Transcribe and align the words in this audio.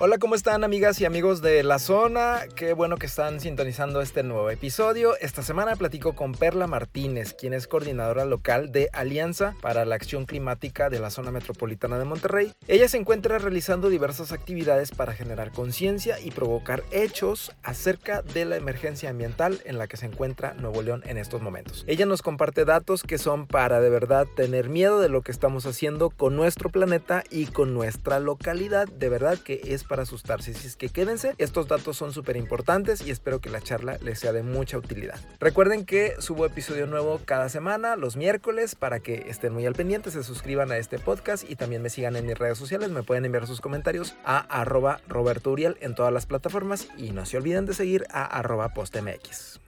Hola, 0.00 0.18
¿cómo 0.18 0.36
están 0.36 0.62
amigas 0.62 1.00
y 1.00 1.06
amigos 1.06 1.42
de 1.42 1.60
la 1.64 1.80
zona? 1.80 2.42
Qué 2.54 2.72
bueno 2.72 2.98
que 2.98 3.06
están 3.06 3.40
sintonizando 3.40 4.00
este 4.00 4.22
nuevo 4.22 4.48
episodio. 4.48 5.16
Esta 5.16 5.42
semana 5.42 5.74
platico 5.74 6.14
con 6.14 6.34
Perla 6.34 6.68
Martínez, 6.68 7.34
quien 7.34 7.52
es 7.52 7.66
coordinadora 7.66 8.24
local 8.24 8.70
de 8.70 8.90
Alianza 8.92 9.56
para 9.60 9.84
la 9.84 9.96
Acción 9.96 10.24
Climática 10.24 10.88
de 10.88 11.00
la 11.00 11.10
zona 11.10 11.32
metropolitana 11.32 11.98
de 11.98 12.04
Monterrey. 12.04 12.52
Ella 12.68 12.88
se 12.88 12.96
encuentra 12.96 13.38
realizando 13.38 13.88
diversas 13.88 14.30
actividades 14.30 14.92
para 14.92 15.14
generar 15.14 15.50
conciencia 15.50 16.20
y 16.20 16.30
provocar 16.30 16.84
hechos 16.92 17.50
acerca 17.64 18.22
de 18.22 18.44
la 18.44 18.54
emergencia 18.54 19.10
ambiental 19.10 19.60
en 19.64 19.78
la 19.78 19.88
que 19.88 19.96
se 19.96 20.06
encuentra 20.06 20.54
Nuevo 20.54 20.80
León 20.80 21.02
en 21.06 21.18
estos 21.18 21.42
momentos. 21.42 21.82
Ella 21.88 22.06
nos 22.06 22.22
comparte 22.22 22.64
datos 22.64 23.02
que 23.02 23.18
son 23.18 23.48
para 23.48 23.80
de 23.80 23.90
verdad 23.90 24.28
tener 24.36 24.68
miedo 24.68 25.00
de 25.00 25.08
lo 25.08 25.22
que 25.22 25.32
estamos 25.32 25.66
haciendo 25.66 26.10
con 26.10 26.36
nuestro 26.36 26.70
planeta 26.70 27.24
y 27.30 27.46
con 27.46 27.74
nuestra 27.74 28.20
localidad. 28.20 28.86
De 28.86 29.08
verdad 29.08 29.38
que 29.38 29.60
es 29.64 29.87
para 29.88 30.02
asustarse. 30.02 30.52
Así 30.52 30.66
es 30.66 30.76
que 30.76 30.90
quédense, 30.90 31.34
estos 31.38 31.66
datos 31.66 31.96
son 31.96 32.12
súper 32.12 32.36
importantes 32.36 33.04
y 33.06 33.10
espero 33.10 33.40
que 33.40 33.50
la 33.50 33.60
charla 33.60 33.98
les 34.02 34.20
sea 34.20 34.32
de 34.32 34.42
mucha 34.42 34.78
utilidad. 34.78 35.18
Recuerden 35.40 35.84
que 35.84 36.14
subo 36.20 36.46
episodio 36.46 36.86
nuevo 36.86 37.20
cada 37.24 37.48
semana, 37.48 37.96
los 37.96 38.16
miércoles, 38.16 38.74
para 38.74 39.00
que 39.00 39.26
estén 39.28 39.52
muy 39.52 39.66
al 39.66 39.74
pendiente, 39.74 40.10
se 40.10 40.22
suscriban 40.22 40.70
a 40.70 40.76
este 40.76 40.98
podcast 40.98 41.48
y 41.48 41.56
también 41.56 41.82
me 41.82 41.90
sigan 41.90 42.16
en 42.16 42.26
mis 42.26 42.38
redes 42.38 42.58
sociales. 42.58 42.90
Me 42.90 43.02
pueden 43.02 43.24
enviar 43.24 43.46
sus 43.46 43.60
comentarios 43.60 44.14
a 44.24 44.38
arroba 44.38 45.00
Roberto 45.08 45.50
Uriel 45.50 45.76
en 45.80 45.94
todas 45.94 46.12
las 46.12 46.26
plataformas 46.26 46.88
y 46.96 47.10
no 47.10 47.26
se 47.26 47.38
olviden 47.38 47.66
de 47.66 47.74
seguir 47.74 48.06
a 48.10 48.24
arroba 48.24 48.74
postmx. 48.74 49.60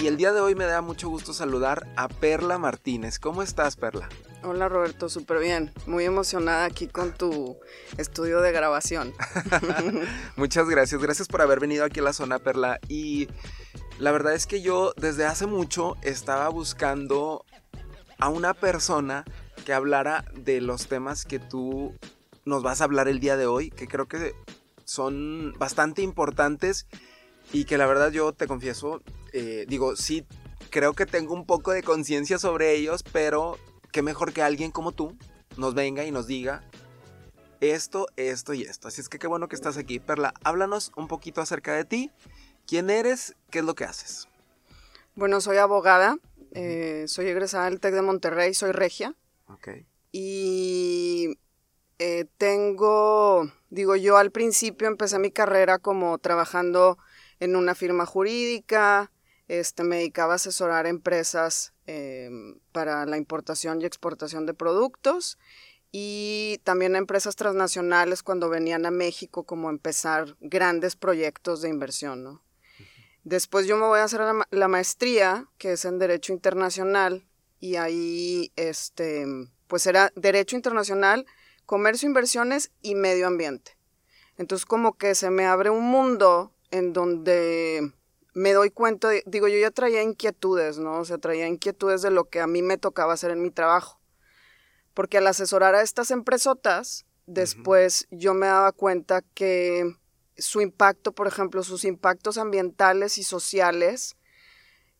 Y 0.00 0.06
el 0.06 0.16
día 0.16 0.32
de 0.32 0.40
hoy 0.40 0.54
me 0.54 0.64
da 0.64 0.80
mucho 0.80 1.08
gusto 1.08 1.32
saludar 1.32 1.86
a 1.96 2.08
Perla 2.08 2.58
Martínez. 2.58 3.18
¿Cómo 3.18 3.42
estás, 3.42 3.76
Perla? 3.76 4.08
Hola 4.42 4.68
Roberto, 4.68 5.10
súper 5.10 5.40
bien. 5.40 5.72
Muy 5.86 6.04
emocionada 6.04 6.64
aquí 6.64 6.86
con 6.86 7.12
tu 7.12 7.58
estudio 7.98 8.40
de 8.40 8.52
grabación. 8.52 9.12
Muchas 10.36 10.68
gracias. 10.68 11.00
Gracias 11.02 11.28
por 11.28 11.42
haber 11.42 11.60
venido 11.60 11.84
aquí 11.84 12.00
a 12.00 12.04
la 12.04 12.12
zona 12.12 12.38
Perla. 12.38 12.80
Y 12.88 13.28
la 13.98 14.12
verdad 14.12 14.34
es 14.34 14.46
que 14.46 14.62
yo 14.62 14.94
desde 14.96 15.26
hace 15.26 15.46
mucho 15.46 15.96
estaba 16.02 16.48
buscando 16.48 17.44
a 18.18 18.28
una 18.30 18.54
persona 18.54 19.24
que 19.66 19.74
hablara 19.74 20.24
de 20.34 20.62
los 20.62 20.86
temas 20.86 21.26
que 21.26 21.38
tú 21.38 21.94
nos 22.46 22.62
vas 22.62 22.80
a 22.80 22.84
hablar 22.84 23.08
el 23.08 23.20
día 23.20 23.36
de 23.36 23.46
hoy, 23.46 23.70
que 23.70 23.86
creo 23.86 24.08
que 24.08 24.34
son 24.84 25.54
bastante 25.58 26.00
importantes 26.00 26.86
y 27.52 27.64
que 27.64 27.78
la 27.78 27.86
verdad 27.86 28.10
yo 28.10 28.32
te 28.32 28.46
confieso, 28.46 29.02
eh, 29.32 29.66
digo, 29.68 29.96
sí, 29.96 30.24
creo 30.70 30.92
que 30.94 31.06
tengo 31.06 31.34
un 31.34 31.46
poco 31.46 31.72
de 31.72 31.82
conciencia 31.82 32.38
sobre 32.38 32.74
ellos, 32.74 33.02
pero 33.12 33.58
qué 33.92 34.02
mejor 34.02 34.32
que 34.32 34.42
alguien 34.42 34.70
como 34.70 34.92
tú 34.92 35.16
nos 35.56 35.74
venga 35.74 36.04
y 36.04 36.10
nos 36.10 36.26
diga 36.26 36.62
esto, 37.60 38.06
esto 38.16 38.54
y 38.54 38.62
esto. 38.62 38.88
Así 38.88 39.00
es 39.00 39.08
que 39.08 39.18
qué 39.18 39.26
bueno 39.26 39.48
que 39.48 39.56
estás 39.56 39.76
aquí. 39.76 40.00
Perla, 40.00 40.34
háblanos 40.44 40.92
un 40.96 41.08
poquito 41.08 41.40
acerca 41.40 41.74
de 41.74 41.84
ti. 41.84 42.10
¿Quién 42.66 42.90
eres? 42.90 43.36
¿Qué 43.50 43.60
es 43.60 43.64
lo 43.64 43.74
que 43.74 43.84
haces? 43.84 44.28
Bueno, 45.14 45.40
soy 45.40 45.58
abogada. 45.58 46.18
Eh, 46.52 47.04
soy 47.06 47.26
egresada 47.26 47.66
del 47.66 47.80
TEC 47.80 47.94
de 47.94 48.02
Monterrey. 48.02 48.54
Soy 48.54 48.72
regia. 48.72 49.14
Ok. 49.46 49.68
Y 50.12 51.38
eh, 51.98 52.26
tengo, 52.38 53.50
digo 53.68 53.96
yo, 53.96 54.16
al 54.16 54.30
principio 54.30 54.88
empecé 54.88 55.18
mi 55.18 55.30
carrera 55.30 55.78
como 55.78 56.18
trabajando 56.18 56.98
en 57.40 57.56
una 57.56 57.74
firma 57.74 58.06
jurídica. 58.06 59.10
Este, 59.50 59.82
me 59.82 59.96
dedicaba 59.96 60.34
a 60.34 60.36
asesorar 60.36 60.86
empresas 60.86 61.72
Em, 61.92 62.60
para 62.70 63.04
la 63.04 63.16
importación 63.16 63.82
y 63.82 63.84
exportación 63.84 64.46
de 64.46 64.54
productos 64.54 65.40
y 65.90 66.60
también 66.62 66.94
a 66.94 66.98
empresas 66.98 67.34
transnacionales 67.34 68.22
cuando 68.22 68.48
venían 68.48 68.86
a 68.86 68.92
México 68.92 69.42
como 69.42 69.70
empezar 69.70 70.36
grandes 70.38 70.94
proyectos 70.94 71.62
de 71.62 71.68
inversión. 71.68 72.40
Después 73.24 73.66
yo 73.66 73.76
me 73.76 73.86
voy 73.86 73.98
a 73.98 74.04
hacer 74.04 74.20
la, 74.50 74.68
maestría, 74.68 75.48
que 75.58 75.72
es 75.72 75.84
en 75.84 75.98
Derecho 75.98 76.32
Internacional, 76.32 77.26
y 77.58 77.74
ahí 77.74 78.52
este, 78.54 79.26
pues 79.66 79.84
era 79.88 80.12
Derecho 80.14 80.54
Internacional, 80.54 81.26
Comercio, 81.66 82.06
Inversiones 82.06 82.70
y 82.82 82.94
Medio 82.94 83.26
Ambiente. 83.26 83.76
Entonces 84.36 84.64
como 84.64 84.96
que 84.96 85.16
se 85.16 85.30
me 85.30 85.44
abre 85.44 85.70
un 85.70 85.86
mundo 85.86 86.54
en 86.70 86.92
donde 86.92 87.92
me 88.34 88.52
doy 88.52 88.70
cuenta, 88.70 89.10
digo, 89.26 89.48
yo 89.48 89.58
ya 89.58 89.70
traía 89.70 90.02
inquietudes, 90.02 90.78
¿no? 90.78 90.98
O 91.00 91.04
sea, 91.04 91.18
traía 91.18 91.48
inquietudes 91.48 92.02
de 92.02 92.10
lo 92.10 92.28
que 92.28 92.40
a 92.40 92.46
mí 92.46 92.62
me 92.62 92.78
tocaba 92.78 93.12
hacer 93.12 93.30
en 93.30 93.42
mi 93.42 93.50
trabajo. 93.50 94.00
Porque 94.94 95.18
al 95.18 95.26
asesorar 95.26 95.74
a 95.74 95.82
estas 95.82 96.10
empresotas, 96.10 97.06
después 97.26 98.06
yo 98.10 98.34
me 98.34 98.46
daba 98.46 98.72
cuenta 98.72 99.22
que 99.34 99.96
su 100.36 100.60
impacto, 100.60 101.12
por 101.12 101.26
ejemplo, 101.26 101.62
sus 101.62 101.84
impactos 101.84 102.38
ambientales 102.38 103.18
y 103.18 103.24
sociales 103.24 104.16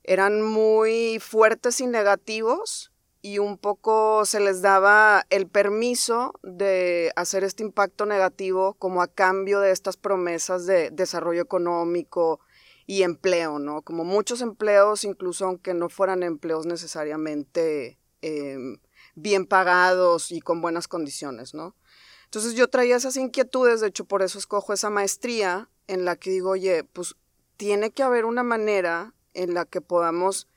eran 0.03 0.43
muy 0.43 1.19
fuertes 1.21 1.81
y 1.81 1.87
negativos 1.87 2.93
y 3.23 3.39
un 3.39 3.59
poco 3.59 4.25
se 4.25 4.41
les 4.41 4.62
daba 4.62 5.27
el 5.29 5.47
permiso 5.47 6.33
de 6.43 7.12
hacer 7.17 7.45
este 7.45 7.62
impacto 7.62 8.07
negativo 8.07 8.75
como 8.75 9.03
a 9.03 9.09
cambio 9.09 9.61
de 9.61 9.73
estas 9.73 9.97
promesas 9.97 10.67
de 10.67 10.91
desarrollo 10.91 11.43
económico, 11.43 12.41
y 12.91 13.05
empleo, 13.05 13.61
¿no? 13.61 13.83
Como 13.83 14.03
muchos 14.03 14.41
empleos, 14.41 15.05
incluso 15.05 15.47
aunque 15.47 15.75
no 15.75 15.89
fueran 15.89 16.25
empleos 16.25 16.67
necesariamente 16.67 18.01
em, 18.21 18.78
bien 19.15 19.47
pagados 19.47 20.33
y 20.33 20.41
con 20.41 20.61
buenas 20.61 20.89
condiciones, 20.89 21.55
¿no? 21.55 21.77
Entonces 22.25 22.55
yo 22.55 22.67
traía 22.67 22.97
esas 22.97 23.17
inquietudes, 23.17 23.81
de 23.81 23.87
hecho 23.87 24.06
por 24.06 24.23
eso 24.23 24.41
escojo 24.41 24.73
esa 24.73 24.91
maestría 24.91 25.69
en 25.87 26.05
la 26.05 26.17
que 26.17 26.31
digo, 26.31 26.50
oye, 26.50 26.83
pues 26.83 27.15
tiene 27.56 27.93
que 27.93 28.03
haber 28.03 28.25
una 28.25 28.43
manera 28.43 29.15
en 29.34 29.55
la 29.55 29.67
que 29.67 29.81
podamos 29.81 30.49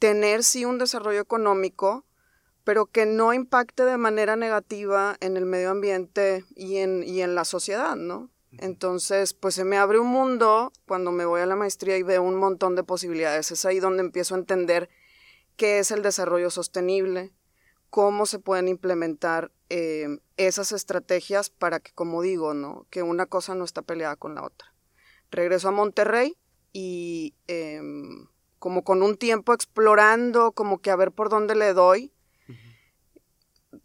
tener 0.00 0.42
sí 0.42 0.64
un 0.64 0.78
desarrollo 0.78 1.20
económico, 1.20 2.04
pero 2.64 2.86
que 2.86 3.06
no 3.06 3.32
impacte 3.32 3.84
de 3.84 3.98
manera 3.98 4.34
negativa 4.34 5.16
en 5.20 5.36
el 5.36 5.46
medio 5.46 5.70
ambiente 5.70 6.44
y 6.56 6.78
en, 6.78 7.04
y 7.04 7.22
en 7.22 7.36
la 7.36 7.44
sociedad, 7.44 7.94
¿no? 7.94 8.30
Entonces, 8.52 9.34
pues 9.34 9.54
se 9.54 9.64
me 9.64 9.76
abre 9.76 9.98
un 9.98 10.06
mundo 10.06 10.72
cuando 10.86 11.12
me 11.12 11.26
voy 11.26 11.42
a 11.42 11.46
la 11.46 11.56
maestría 11.56 11.98
y 11.98 12.02
veo 12.02 12.22
un 12.22 12.36
montón 12.36 12.74
de 12.76 12.82
posibilidades. 12.82 13.50
Es 13.50 13.64
ahí 13.64 13.78
donde 13.78 14.00
empiezo 14.00 14.34
a 14.34 14.38
entender 14.38 14.88
qué 15.56 15.78
es 15.78 15.90
el 15.90 16.02
desarrollo 16.02 16.50
sostenible, 16.50 17.32
cómo 17.90 18.26
se 18.26 18.38
pueden 18.38 18.68
implementar 18.68 19.50
em, 19.68 20.20
esas 20.36 20.72
estrategias 20.72 21.50
para 21.50 21.80
que, 21.80 21.92
como 21.92 22.22
digo, 22.22 22.54
¿no? 22.54 22.86
que 22.90 23.02
una 23.02 23.26
cosa 23.26 23.54
no 23.54 23.64
está 23.64 23.82
peleada 23.82 24.16
con 24.16 24.34
la 24.34 24.44
otra. 24.44 24.72
Regreso 25.30 25.68
a 25.68 25.72
Monterrey 25.72 26.36
y 26.72 27.34
em, 27.48 28.28
como 28.58 28.82
con 28.82 29.02
un 29.02 29.16
tiempo 29.16 29.52
explorando, 29.52 30.52
como 30.52 30.78
que 30.78 30.90
a 30.90 30.96
ver 30.96 31.12
por 31.12 31.28
dónde 31.28 31.54
le 31.54 31.74
doy, 31.74 32.12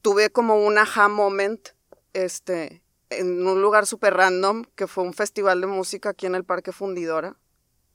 tuve 0.01 0.29
como 0.29 0.63
un 0.63 0.77
aha 0.77 1.07
moment, 1.07 1.69
este, 2.13 2.82
en 3.19 3.45
un 3.45 3.61
lugar 3.61 3.85
súper 3.85 4.13
random, 4.13 4.65
que 4.75 4.87
fue 4.87 5.03
un 5.03 5.13
festival 5.13 5.61
de 5.61 5.67
música 5.67 6.09
aquí 6.09 6.25
en 6.25 6.35
el 6.35 6.43
Parque 6.43 6.71
Fundidora. 6.71 7.37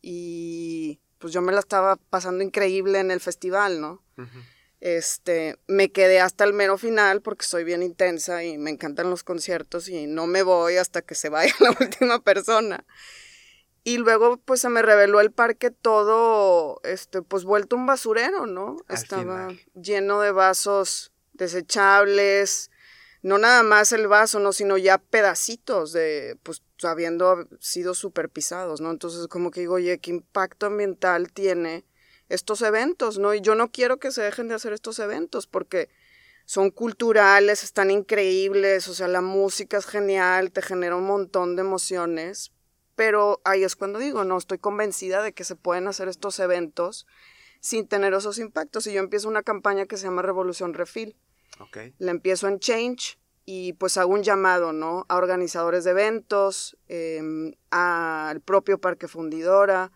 Y 0.00 1.00
pues 1.18 1.32
yo 1.32 1.42
me 1.42 1.52
la 1.52 1.60
estaba 1.60 1.96
pasando 1.96 2.44
increíble 2.44 3.00
en 3.00 3.10
el 3.10 3.20
festival, 3.20 3.80
¿no? 3.80 4.02
Este, 4.80 5.58
me 5.66 5.90
quedé 5.90 6.20
hasta 6.20 6.44
el 6.44 6.52
mero 6.52 6.78
final 6.78 7.20
porque 7.20 7.44
soy 7.44 7.64
bien 7.64 7.82
intensa 7.82 8.44
y 8.44 8.58
me 8.58 8.70
encantan 8.70 9.10
los 9.10 9.24
conciertos 9.24 9.88
y 9.88 10.06
no 10.06 10.28
me 10.28 10.42
voy 10.42 10.76
hasta 10.76 11.02
que 11.02 11.16
se 11.16 11.28
vaya 11.28 11.52
la 11.60 11.70
última 11.80 12.22
persona. 12.22 12.84
Y 13.82 13.98
luego 13.98 14.36
pues 14.36 14.60
se 14.60 14.68
me 14.68 14.82
reveló 14.82 15.20
el 15.20 15.32
parque 15.32 15.70
todo, 15.70 16.80
este, 16.84 17.22
pues 17.22 17.44
vuelto 17.44 17.74
un 17.74 17.86
basurero, 17.86 18.46
¿no? 18.46 18.76
Estaba 18.88 19.48
lleno 19.74 20.20
de 20.20 20.30
vasos 20.30 21.12
desechables, 21.32 22.70
no 23.22 23.38
nada 23.38 23.62
más 23.62 23.92
el 23.92 24.06
vaso, 24.06 24.38
no, 24.38 24.52
sino 24.52 24.78
ya 24.78 24.98
pedacitos 24.98 25.92
de, 25.92 26.38
pues, 26.42 26.62
habiendo 26.82 27.48
sido 27.60 27.94
super 27.94 28.28
pisados, 28.28 28.80
¿no? 28.80 28.90
Entonces, 28.90 29.26
como 29.28 29.50
que 29.50 29.60
digo, 29.60 29.74
oye, 29.74 29.98
¿qué 29.98 30.10
impacto 30.10 30.66
ambiental 30.66 31.32
tiene 31.32 31.84
estos 32.28 32.62
eventos, 32.62 33.18
¿no? 33.18 33.34
Y 33.34 33.40
yo 33.40 33.54
no 33.54 33.70
quiero 33.70 33.98
que 33.98 34.12
se 34.12 34.22
dejen 34.22 34.48
de 34.48 34.54
hacer 34.54 34.72
estos 34.72 34.98
eventos 34.98 35.46
porque 35.46 35.88
son 36.44 36.70
culturales, 36.70 37.62
están 37.62 37.90
increíbles, 37.90 38.88
o 38.88 38.94
sea, 38.94 39.08
la 39.08 39.20
música 39.20 39.78
es 39.78 39.86
genial, 39.86 40.52
te 40.52 40.62
genera 40.62 40.96
un 40.96 41.04
montón 41.04 41.56
de 41.56 41.62
emociones, 41.62 42.52
pero 42.94 43.40
ahí 43.44 43.64
es 43.64 43.76
cuando 43.76 43.98
digo, 43.98 44.24
no, 44.24 44.38
estoy 44.38 44.58
convencida 44.58 45.22
de 45.22 45.32
que 45.32 45.44
se 45.44 45.56
pueden 45.56 45.88
hacer 45.88 46.08
estos 46.08 46.38
eventos 46.38 47.06
sin 47.60 47.86
tener 47.86 48.14
esos 48.14 48.38
impactos. 48.38 48.86
Y 48.86 48.92
yo 48.92 49.00
empiezo 49.00 49.28
una 49.28 49.42
campaña 49.42 49.86
que 49.86 49.96
se 49.96 50.04
llama 50.04 50.22
Revolución 50.22 50.74
Refil 50.74 51.16
la 51.98 52.10
empiezo 52.10 52.48
en 52.48 52.58
Change 52.58 53.18
y 53.44 53.72
pues 53.74 53.96
hago 53.96 54.12
un 54.12 54.22
llamado, 54.22 54.72
¿no? 54.72 55.06
A 55.08 55.16
organizadores 55.16 55.84
de 55.84 55.92
eventos, 55.92 56.76
em, 56.88 57.54
al 57.70 58.40
propio 58.40 58.78
Parque 58.78 59.08
Fundidora, 59.08 59.90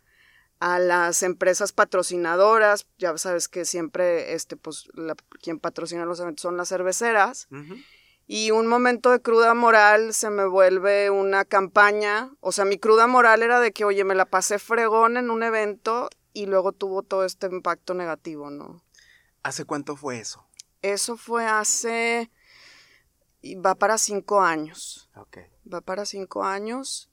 a 0.58 0.78
las 0.78 1.22
empresas 1.22 1.72
patrocinadoras, 1.72 2.87
ya 2.96 3.19
sabes 3.19 3.49
que 3.49 3.64
siempre, 3.64 4.32
este, 4.34 4.56
pues, 4.56 4.88
quien 5.43 5.58
patrocina 5.58 6.04
los 6.06 6.20
eventos 6.20 6.43
son 6.43 6.56
las 6.56 6.69
cerveceras. 6.69 7.49
Y 8.28 8.52
un 8.52 8.69
momento 8.69 9.10
de 9.10 9.20
cruda 9.20 9.54
moral 9.54 10.14
se 10.14 10.31
me 10.31 10.46
vuelve 10.46 11.10
una 11.10 11.44
campaña. 11.44 12.31
O 12.40 12.52
sea, 12.52 12.64
mi 12.64 12.78
cruda 12.78 13.08
moral 13.08 13.43
era 13.43 13.58
de 13.58 13.72
que, 13.72 13.84
oye, 13.84 14.04
me 14.04 14.14
la 14.14 14.25
pasé 14.25 14.60
fregón 14.60 15.16
en 15.16 15.31
un 15.31 15.43
evento 15.43 16.08
y 16.32 16.46
luego 16.46 16.72
tuvo 16.72 17.02
todo 17.02 17.25
este 17.25 17.49
impacto 17.49 17.93
negativo, 17.94 18.49
¿no? 18.49 18.84
¿Hace 19.43 19.64
cuánto 19.64 19.96
fue 19.96 20.20
eso? 20.20 20.46
Eso 20.82 21.17
fue 21.17 21.46
hace. 21.46 22.31
Va 23.64 23.75
para 23.75 23.99
cinco 23.99 24.40
años. 24.40 25.11
Va 25.73 25.81
para 25.81 26.05
cinco 26.05 26.44
años. 26.44 27.08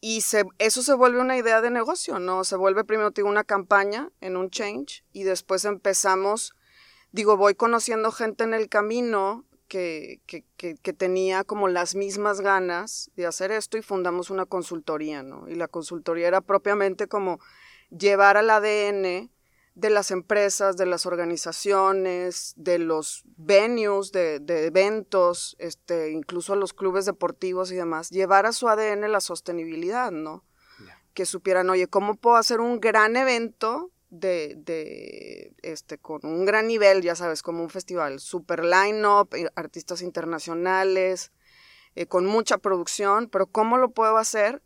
Y 0.00 0.20
se, 0.20 0.44
eso 0.58 0.82
se 0.82 0.94
vuelve 0.94 1.20
una 1.20 1.36
idea 1.36 1.60
de 1.60 1.70
negocio, 1.70 2.20
¿no? 2.20 2.44
Se 2.44 2.56
vuelve 2.56 2.84
primero, 2.84 3.10
digo, 3.10 3.28
una 3.28 3.42
campaña 3.42 4.10
en 4.20 4.36
un 4.36 4.48
change 4.50 5.04
y 5.12 5.24
después 5.24 5.64
empezamos, 5.64 6.54
digo, 7.10 7.36
voy 7.36 7.56
conociendo 7.56 8.12
gente 8.12 8.44
en 8.44 8.54
el 8.54 8.68
camino 8.68 9.44
que, 9.66 10.20
que, 10.26 10.44
que, 10.56 10.76
que, 10.76 10.92
tenía 10.92 11.42
como 11.42 11.66
las 11.66 11.96
mismas 11.96 12.40
ganas 12.40 13.10
de 13.16 13.26
hacer 13.26 13.50
esto 13.50 13.76
y 13.76 13.82
fundamos 13.82 14.30
una 14.30 14.46
consultoría, 14.46 15.24
¿no? 15.24 15.48
Y 15.48 15.56
la 15.56 15.66
consultoría 15.66 16.28
era 16.28 16.40
propiamente 16.40 17.08
como 17.08 17.40
llevar 17.90 18.36
al 18.36 18.50
ADN 18.50 19.30
de 19.78 19.90
las 19.90 20.10
empresas, 20.10 20.76
de 20.76 20.86
las 20.86 21.06
organizaciones, 21.06 22.52
de 22.56 22.80
los 22.80 23.22
venues, 23.36 24.10
de, 24.10 24.42
eventos, 24.66 25.54
este, 25.60 26.10
incluso 26.10 26.52
a 26.52 26.56
los 26.56 26.74
clubes 26.74 27.06
deportivos 27.06 27.70
y 27.70 27.76
demás, 27.76 28.10
llevar 28.10 28.44
a 28.44 28.52
su 28.52 28.68
ADN 28.68 29.12
la 29.12 29.20
sostenibilidad, 29.20 30.10
¿no? 30.10 30.44
Que 31.14 31.26
supieran, 31.26 31.70
oye, 31.70 31.86
¿cómo 31.86 32.16
puedo 32.16 32.34
hacer 32.34 32.60
un 32.60 32.80
gran 32.80 33.16
evento 33.16 33.92
de, 34.10 34.56
de, 34.56 35.54
este, 35.62 35.96
con 35.96 36.20
un 36.24 36.44
gran 36.44 36.66
nivel, 36.66 37.00
ya 37.00 37.14
sabes, 37.14 37.44
como 37.44 37.62
un 37.62 37.70
festival, 37.70 38.18
super 38.18 38.64
line-up, 38.64 39.32
eh, 39.36 39.48
artistas 39.54 40.02
internacionales, 40.02 41.30
eh, 41.94 42.06
con 42.06 42.26
mucha 42.26 42.58
producción, 42.58 43.28
pero 43.28 43.46
¿cómo 43.46 43.78
lo 43.78 43.92
puedo 43.92 44.16
hacer 44.16 44.60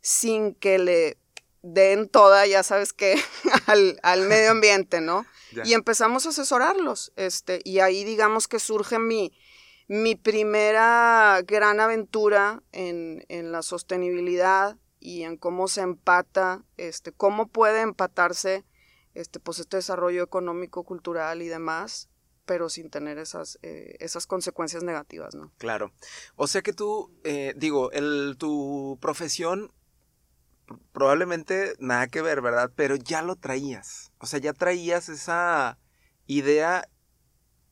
sin 0.00 0.54
que 0.54 0.78
le 0.78 1.18
den 1.62 2.08
toda, 2.08 2.46
ya 2.46 2.62
sabes 2.62 2.92
que, 2.92 3.16
al, 4.02 4.28
medio 4.28 4.50
ambiente, 4.52 5.00
¿no? 5.00 5.26
Y 5.64 5.74
empezamos 5.74 6.26
a 6.26 6.30
asesorarlos, 6.30 7.12
este, 7.16 7.60
y 7.64 7.80
ahí 7.80 8.04
digamos 8.04 8.48
que 8.48 8.58
surge 8.58 8.98
mi, 8.98 9.32
mi 9.86 10.16
primera 10.16 11.40
gran 11.46 11.78
aventura 11.78 12.62
en, 12.72 13.24
en, 13.28 13.52
la 13.52 13.62
sostenibilidad 13.62 14.78
y 14.98 15.24
en 15.24 15.36
cómo 15.36 15.68
se 15.68 15.82
empata, 15.82 16.64
este, 16.78 17.12
cómo 17.12 17.48
puede 17.48 17.82
empatarse 17.82 18.64
este, 19.14 19.40
pues 19.40 19.58
este 19.58 19.76
desarrollo 19.76 20.22
económico, 20.22 20.84
cultural 20.84 21.42
y 21.42 21.48
demás, 21.48 22.08
pero 22.46 22.68
sin 22.68 22.90
tener 22.90 23.18
esas, 23.18 23.58
eh, 23.62 23.96
esas 24.00 24.26
consecuencias 24.26 24.82
negativas, 24.82 25.34
¿no? 25.34 25.52
Claro. 25.58 25.92
O 26.36 26.46
sea 26.46 26.62
que 26.62 26.72
tú, 26.72 27.12
eh, 27.24 27.52
digo, 27.56 27.92
el, 27.92 28.36
tu 28.38 28.98
profesión 29.00 29.72
probablemente 30.92 31.74
nada 31.78 32.06
que 32.08 32.22
ver, 32.22 32.40
¿verdad? 32.40 32.70
Pero 32.74 32.96
ya 32.96 33.22
lo 33.22 33.36
traías. 33.36 34.12
O 34.18 34.26
sea, 34.26 34.38
ya 34.38 34.52
traías 34.52 35.08
esa 35.08 35.78
idea 36.26 36.88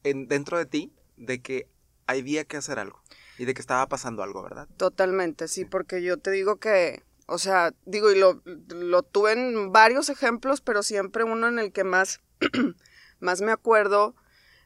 en, 0.05 0.29
dentro 0.29 0.59
de 0.59 0.67
ti 0.67 0.93
de 1.17 1.41
que 1.41 1.69
había 2.07 2.45
que 2.45 2.57
hacer 2.57 2.79
algo 2.79 3.01
y 3.39 3.45
de 3.45 3.55
que 3.55 3.61
estaba 3.61 3.87
pasando 3.89 4.23
algo, 4.23 4.43
¿verdad? 4.43 4.69
Totalmente, 4.77 5.49
sí, 5.49 5.65
porque 5.65 6.03
yo 6.03 6.19
te 6.19 6.31
digo 6.31 6.57
que, 6.57 7.03
o 7.27 7.39
sea, 7.39 7.73
digo, 7.87 8.11
y 8.11 8.19
lo, 8.19 8.43
lo 8.45 9.03
tuve 9.03 9.33
en 9.33 9.73
varios 9.73 10.11
ejemplos, 10.11 10.61
pero 10.61 10.83
siempre 10.83 11.25
uno 11.25 11.49
en 11.49 11.59
el 11.59 11.73
que 11.73 11.85
más, 11.85 12.21
más 13.21 13.41
me 13.41 13.53
acuerdo, 13.53 14.15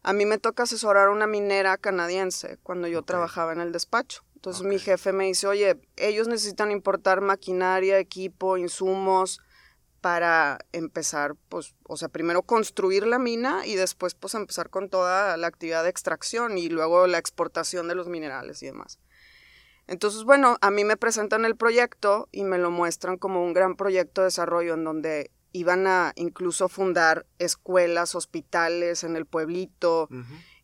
a 0.02 0.12
mí 0.12 0.26
me 0.26 0.38
toca 0.38 0.64
asesorar 0.64 1.08
a 1.08 1.12
una 1.12 1.26
minera 1.26 1.76
canadiense 1.76 2.58
cuando 2.62 2.88
yo 2.88 3.02
trabajaba 3.02 3.52
en 3.52 3.60
el 3.60 3.72
despacho. 3.72 4.23
Entonces 4.44 4.66
mi 4.66 4.78
jefe 4.78 5.14
me 5.14 5.24
dice, 5.24 5.46
oye, 5.46 5.80
ellos 5.96 6.28
necesitan 6.28 6.70
importar 6.70 7.22
maquinaria, 7.22 7.98
equipo, 7.98 8.58
insumos 8.58 9.40
para 10.02 10.58
empezar, 10.72 11.34
pues, 11.48 11.74
o 11.84 11.96
sea, 11.96 12.10
primero 12.10 12.42
construir 12.42 13.06
la 13.06 13.18
mina 13.18 13.66
y 13.66 13.74
después, 13.74 14.14
pues, 14.14 14.34
empezar 14.34 14.68
con 14.68 14.90
toda 14.90 15.38
la 15.38 15.46
actividad 15.46 15.82
de 15.82 15.88
extracción 15.88 16.58
y 16.58 16.68
luego 16.68 17.06
la 17.06 17.16
exportación 17.16 17.88
de 17.88 17.94
los 17.94 18.08
minerales 18.08 18.62
y 18.62 18.66
demás. 18.66 18.98
Entonces, 19.86 20.24
bueno, 20.24 20.58
a 20.60 20.70
mí 20.70 20.84
me 20.84 20.98
presentan 20.98 21.46
el 21.46 21.56
proyecto 21.56 22.28
y 22.30 22.44
me 22.44 22.58
lo 22.58 22.70
muestran 22.70 23.16
como 23.16 23.42
un 23.42 23.54
gran 23.54 23.76
proyecto 23.76 24.20
de 24.20 24.26
desarrollo 24.26 24.74
en 24.74 24.84
donde 24.84 25.30
iban 25.52 25.86
a 25.86 26.12
incluso 26.16 26.68
fundar 26.68 27.24
escuelas, 27.38 28.14
hospitales 28.14 29.04
en 29.04 29.16
el 29.16 29.24
pueblito, 29.24 30.10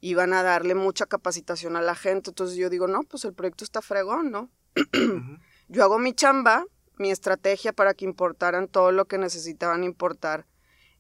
iban 0.00 0.32
a 0.32 0.43
darle 0.43 0.75
mucha 0.75 1.06
capacitación 1.06 1.76
a 1.76 1.82
la 1.82 1.94
gente. 1.94 2.31
Entonces 2.31 2.56
yo 2.56 2.70
digo, 2.70 2.87
no, 2.87 3.02
pues 3.02 3.25
el 3.25 3.35
proyecto 3.35 3.64
está 3.64 3.82
fregón, 3.82 4.31
¿no? 4.31 4.50
Yo 5.69 5.85
hago 5.85 5.99
mi 5.99 6.12
chamba, 6.12 6.64
mi 6.97 7.11
estrategia 7.11 7.73
para 7.73 7.94
que 7.94 8.05
importaran 8.05 8.69
todo 8.69 8.93
lo 8.93 9.05
que 9.06 9.19
necesitaban 9.19 9.85
importar, 9.85 10.47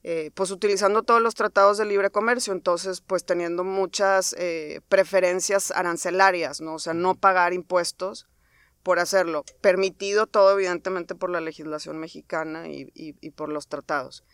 eh, 0.02 0.30
pues 0.34 0.50
utilizando 0.50 1.02
todos 1.02 1.20
los 1.20 1.34
tratados 1.34 1.76
de 1.76 1.84
libre 1.84 2.10
comercio, 2.10 2.52
entonces 2.52 3.00
pues 3.00 3.24
teniendo 3.24 3.64
muchas 3.64 4.34
eh, 4.38 4.80
preferencias 4.88 5.72
arancelarias, 5.72 6.60
¿no? 6.60 6.74
O 6.74 6.78
sea, 6.78 6.94
no 6.94 7.16
pagar 7.16 7.52
impuestos 7.52 8.28
por 8.82 8.98
hacerlo, 8.98 9.44
permitido 9.60 10.26
todo 10.26 10.52
evidentemente 10.52 11.14
por 11.14 11.30
la 11.30 11.40
legislación 11.40 11.98
mexicana 11.98 12.68
y, 12.68 12.90
y 12.94 13.30
por 13.30 13.50
los 13.50 13.68
tratados. 13.68 14.24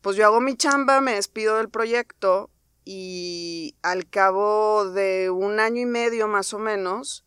Pues 0.00 0.16
yo 0.16 0.26
hago 0.26 0.40
mi 0.40 0.56
chamba, 0.56 1.00
me 1.00 1.14
despido 1.14 1.56
del 1.56 1.70
proyecto, 1.70 2.50
y 2.92 3.76
al 3.82 4.10
cabo 4.10 4.90
de 4.90 5.30
un 5.30 5.60
año 5.60 5.80
y 5.80 5.86
medio 5.86 6.26
más 6.26 6.52
o 6.52 6.58
menos 6.58 7.24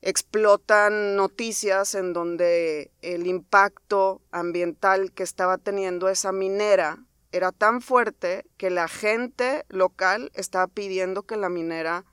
explotan 0.00 1.16
noticias 1.16 1.96
en 1.96 2.12
donde 2.12 2.92
el 3.02 3.26
impacto 3.26 4.22
ambiental 4.30 5.10
que 5.10 5.24
estaba 5.24 5.58
teniendo 5.58 6.08
esa 6.08 6.30
minera 6.30 7.04
era 7.32 7.50
tan 7.50 7.80
fuerte 7.80 8.46
que 8.56 8.70
la 8.70 8.86
gente 8.86 9.64
local 9.68 10.30
estaba 10.34 10.68
pidiendo 10.68 11.24
que 11.24 11.36
la 11.36 11.48
minera 11.48 12.04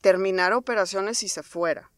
terminara 0.00 0.56
operaciones 0.56 1.22
y 1.22 1.28
se 1.28 1.44
fuera. 1.44 1.92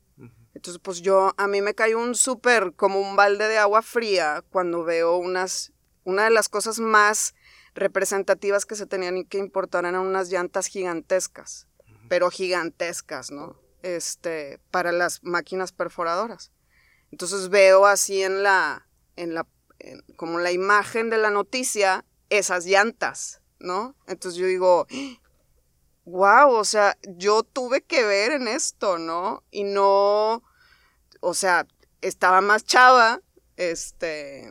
Entonces, 0.52 0.82
pues 0.84 1.00
yo, 1.00 1.32
a 1.38 1.48
mí 1.48 1.62
me 1.62 1.74
cayó 1.74 1.98
un 1.98 2.14
súper, 2.14 2.74
como 2.74 3.00
un 3.00 3.16
balde 3.16 3.48
de 3.48 3.56
agua 3.56 3.80
fría 3.80 4.44
cuando 4.50 4.84
veo 4.84 5.16
unas, 5.16 5.72
una 6.04 6.24
de 6.24 6.30
las 6.30 6.50
cosas 6.50 6.78
más 6.78 7.34
representativas 7.74 8.66
que 8.66 8.76
se 8.76 8.86
tenían 8.86 9.24
que 9.24 9.38
importar 9.38 9.84
eran 9.84 10.00
unas 10.00 10.30
llantas 10.30 10.66
gigantescas, 10.66 11.66
pero 12.08 12.30
gigantescas, 12.30 13.30
¿no? 13.30 13.60
Este, 13.82 14.60
para 14.70 14.92
las 14.92 15.22
máquinas 15.22 15.72
perforadoras. 15.72 16.52
Entonces 17.10 17.48
veo 17.48 17.86
así 17.86 18.22
en 18.22 18.42
la, 18.42 18.86
en 19.16 19.34
la, 19.34 19.46
como 20.16 20.38
la 20.38 20.52
imagen 20.52 21.10
de 21.10 21.18
la 21.18 21.30
noticia, 21.30 22.04
esas 22.28 22.66
llantas, 22.66 23.40
¿no? 23.58 23.96
Entonces 24.06 24.38
yo 24.38 24.46
digo, 24.46 24.86
wow, 26.04 26.50
o 26.50 26.64
sea, 26.64 26.96
yo 27.02 27.42
tuve 27.42 27.82
que 27.82 28.04
ver 28.04 28.32
en 28.32 28.48
esto, 28.48 28.98
¿no? 28.98 29.42
Y 29.50 29.64
no, 29.64 30.42
o 31.20 31.34
sea, 31.34 31.66
estaba 32.00 32.40
más 32.40 32.64
chava, 32.64 33.20
este, 33.56 34.50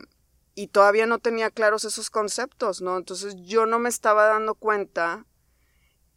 y 0.60 0.66
todavía 0.66 1.06
no 1.06 1.18
tenía 1.18 1.50
claros 1.50 1.86
esos 1.86 2.10
conceptos, 2.10 2.82
¿no? 2.82 2.98
Entonces 2.98 3.34
yo 3.36 3.64
no 3.64 3.78
me 3.78 3.88
estaba 3.88 4.26
dando 4.26 4.54
cuenta 4.54 5.24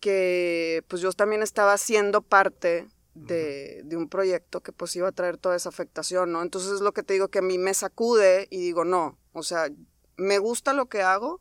que 0.01 0.83
pues 0.89 1.01
yo 1.01 1.13
también 1.13 1.41
estaba 1.41 1.77
siendo 1.77 2.21
parte 2.21 2.89
de, 3.13 3.85
un 3.93 4.09
proyecto 4.09 4.59
que 4.59 4.73
pues 4.73 4.93
iba 4.97 5.07
a 5.07 5.13
traer 5.13 5.37
toda 5.37 5.55
esa 5.55 5.69
afectación, 5.69 6.33
¿no? 6.33 6.41
Entonces 6.41 6.73
es 6.73 6.81
lo 6.81 6.91
que 6.91 7.03
te 7.03 7.13
digo 7.13 7.29
que 7.29 7.39
a 7.39 7.41
mí 7.41 7.57
me 7.57 7.73
sacude 7.73 8.49
y 8.51 8.57
digo, 8.57 8.83
no, 8.83 9.17
o 9.31 9.43
sea, 9.43 9.69
me 10.17 10.39
gusta 10.39 10.73
lo 10.73 10.87
que 10.87 11.03
hago, 11.03 11.39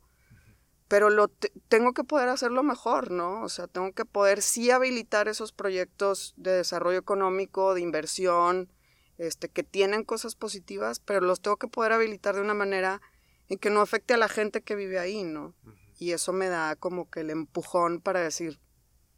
pero 0.87 1.09
lo 1.09 1.27
tengo 1.67 1.91
que 1.91 2.05
poder 2.05 2.29
hacerlo 2.29 2.63
mejor, 2.63 3.11
¿no? 3.11 3.43
O 3.43 3.49
sea, 3.49 3.67
tengo 3.67 3.91
que 3.91 4.05
poder 4.05 4.41
sí 4.41 4.71
habilitar 4.71 5.27
esos 5.27 5.51
proyectos 5.51 6.35
de 6.37 6.51
desarrollo 6.51 6.99
económico, 6.99 7.73
de 7.73 7.81
inversión, 7.81 8.71
este, 9.17 9.49
que 9.49 9.63
tienen 9.63 10.03
cosas 10.03 10.35
positivas, 10.35 10.99
pero 10.99 11.21
los 11.21 11.41
tengo 11.41 11.57
que 11.57 11.67
poder 11.67 11.91
habilitar 11.91 12.35
de 12.35 12.41
una 12.41 12.53
manera 12.53 13.01
en 13.49 13.57
que 13.57 13.69
no 13.69 13.81
afecte 13.81 14.13
a 14.13 14.17
la 14.17 14.29
gente 14.29 14.61
que 14.61 14.75
vive 14.75 14.99
ahí, 14.99 15.23
¿no? 15.23 15.53
Y 15.99 16.11
eso 16.11 16.33
me 16.33 16.47
da 16.47 16.75
como 16.75 17.09
que 17.09 17.21
el 17.21 17.29
empujón 17.29 18.01
para 18.01 18.21
decir, 18.21 18.59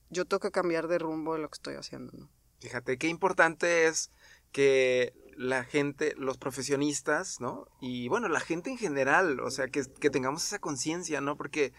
yo 0.10 0.26
tengo 0.26 0.42
que 0.42 0.52
cambiar 0.52 0.88
de 0.88 1.00
rumbo 1.00 1.34
de 1.34 1.40
lo 1.40 1.50
que 1.50 1.56
estoy 1.56 1.76
haciendo, 1.76 2.12
¿no? 2.18 2.30
Fíjate, 2.60 2.98
qué 2.98 3.08
importante 3.08 3.88
es 3.88 4.12
que 4.52 5.14
la 5.38 5.64
gente, 5.64 6.14
los 6.18 6.38
profesionistas, 6.38 7.40
¿no? 7.42 7.68
Y 7.82 8.08
bueno, 8.08 8.28
la 8.30 8.40
gente 8.40 8.70
en 8.70 8.78
general, 8.78 9.40
o 9.40 9.52
sea, 9.52 9.68
que, 9.68 9.84
que 10.00 10.10
tengamos 10.10 10.46
esa 10.46 10.60
conciencia, 10.60 11.22
¿no? 11.22 11.36
Porque 11.36 11.74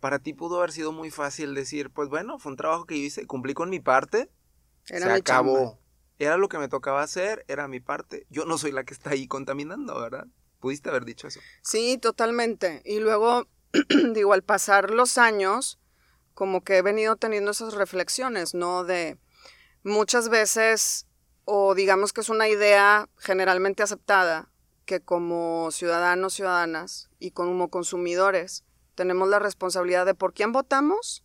para 0.00 0.18
ti 0.18 0.32
pudo 0.32 0.58
haber 0.58 0.72
sido 0.72 0.92
muy 0.92 1.10
fácil 1.10 1.54
decir, 1.54 1.90
pues 1.90 2.08
bueno, 2.08 2.38
fue 2.38 2.52
un 2.52 2.56
trabajo 2.56 2.86
que 2.86 2.98
yo 2.98 3.06
hice, 3.06 3.26
cumplí 3.26 3.54
con 3.54 3.70
mi 3.70 3.80
parte, 3.80 4.30
se 4.84 5.02
acabó. 5.02 5.78
Era 6.18 6.36
lo 6.36 6.48
que 6.48 6.58
me 6.58 6.68
tocaba 6.68 7.02
hacer, 7.02 7.44
era 7.48 7.68
mi 7.68 7.80
parte. 7.80 8.26
Yo 8.30 8.44
no 8.44 8.58
soy 8.58 8.72
la 8.72 8.84
que 8.84 8.94
está 8.94 9.10
ahí 9.10 9.26
contaminando, 9.26 10.00
¿verdad? 10.00 10.26
¿Pudiste 10.60 10.88
haber 10.88 11.04
dicho 11.04 11.28
eso? 11.28 11.40
Sí, 11.62 11.98
totalmente. 11.98 12.82
Y 12.84 13.00
luego, 13.00 13.46
digo, 14.14 14.32
al 14.32 14.42
pasar 14.42 14.90
los 14.90 15.18
años, 15.18 15.78
como 16.34 16.64
que 16.64 16.78
he 16.78 16.82
venido 16.82 17.16
teniendo 17.16 17.50
esas 17.50 17.74
reflexiones, 17.74 18.54
¿no? 18.54 18.84
De 18.84 19.18
muchas 19.82 20.28
veces, 20.28 21.06
o 21.44 21.74
digamos 21.74 22.12
que 22.12 22.20
es 22.22 22.28
una 22.28 22.48
idea 22.48 23.08
generalmente 23.18 23.82
aceptada, 23.82 24.50
que 24.86 25.00
como 25.00 25.70
ciudadanos, 25.72 26.34
ciudadanas 26.34 27.10
y 27.18 27.32
como 27.32 27.68
consumidores 27.68 28.64
tenemos 28.94 29.28
la 29.28 29.38
responsabilidad 29.38 30.06
de 30.06 30.14
por 30.14 30.32
quién 30.32 30.52
votamos 30.52 31.24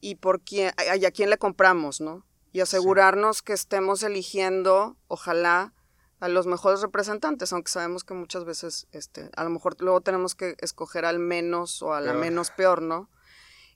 y 0.00 0.16
por 0.16 0.40
quién, 0.40 0.72
a, 0.76 1.10
quién 1.10 1.30
le 1.30 1.38
compramos, 1.38 2.00
¿no? 2.00 2.24
Y 2.54 2.60
asegurarnos 2.60 3.42
que 3.42 3.52
estemos 3.52 4.04
eligiendo, 4.04 4.96
ojalá, 5.08 5.74
a 6.20 6.28
los 6.28 6.46
mejores 6.46 6.82
representantes, 6.82 7.52
aunque 7.52 7.72
sabemos 7.72 8.04
que 8.04 8.14
muchas 8.14 8.44
veces, 8.44 8.86
este, 8.92 9.28
a 9.34 9.42
lo 9.42 9.50
mejor 9.50 9.74
luego 9.80 10.00
tenemos 10.02 10.36
que 10.36 10.54
escoger 10.60 11.04
al 11.04 11.18
menos 11.18 11.82
o 11.82 11.94
a 11.94 12.00
la 12.00 12.12
menos 12.12 12.52
peor, 12.52 12.80
¿no? 12.80 13.10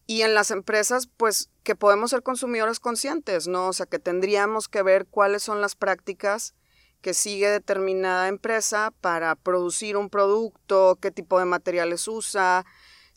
Y 0.06 0.22
en 0.22 0.32
las 0.32 0.52
empresas, 0.52 1.08
pues 1.16 1.50
que 1.64 1.74
podemos 1.74 2.10
ser 2.10 2.22
consumidores 2.22 2.78
conscientes, 2.78 3.48
¿no? 3.48 3.66
O 3.66 3.72
sea, 3.72 3.86
que 3.86 3.98
tendríamos 3.98 4.68
que 4.68 4.82
ver 4.82 5.06
cuáles 5.06 5.42
son 5.42 5.60
las 5.60 5.74
prácticas 5.74 6.54
que 7.00 7.14
sigue 7.14 7.50
determinada 7.50 8.28
empresa 8.28 8.92
para 9.00 9.34
producir 9.34 9.96
un 9.96 10.08
producto, 10.08 11.00
qué 11.02 11.10
tipo 11.10 11.40
de 11.40 11.46
materiales 11.46 12.06
usa, 12.06 12.64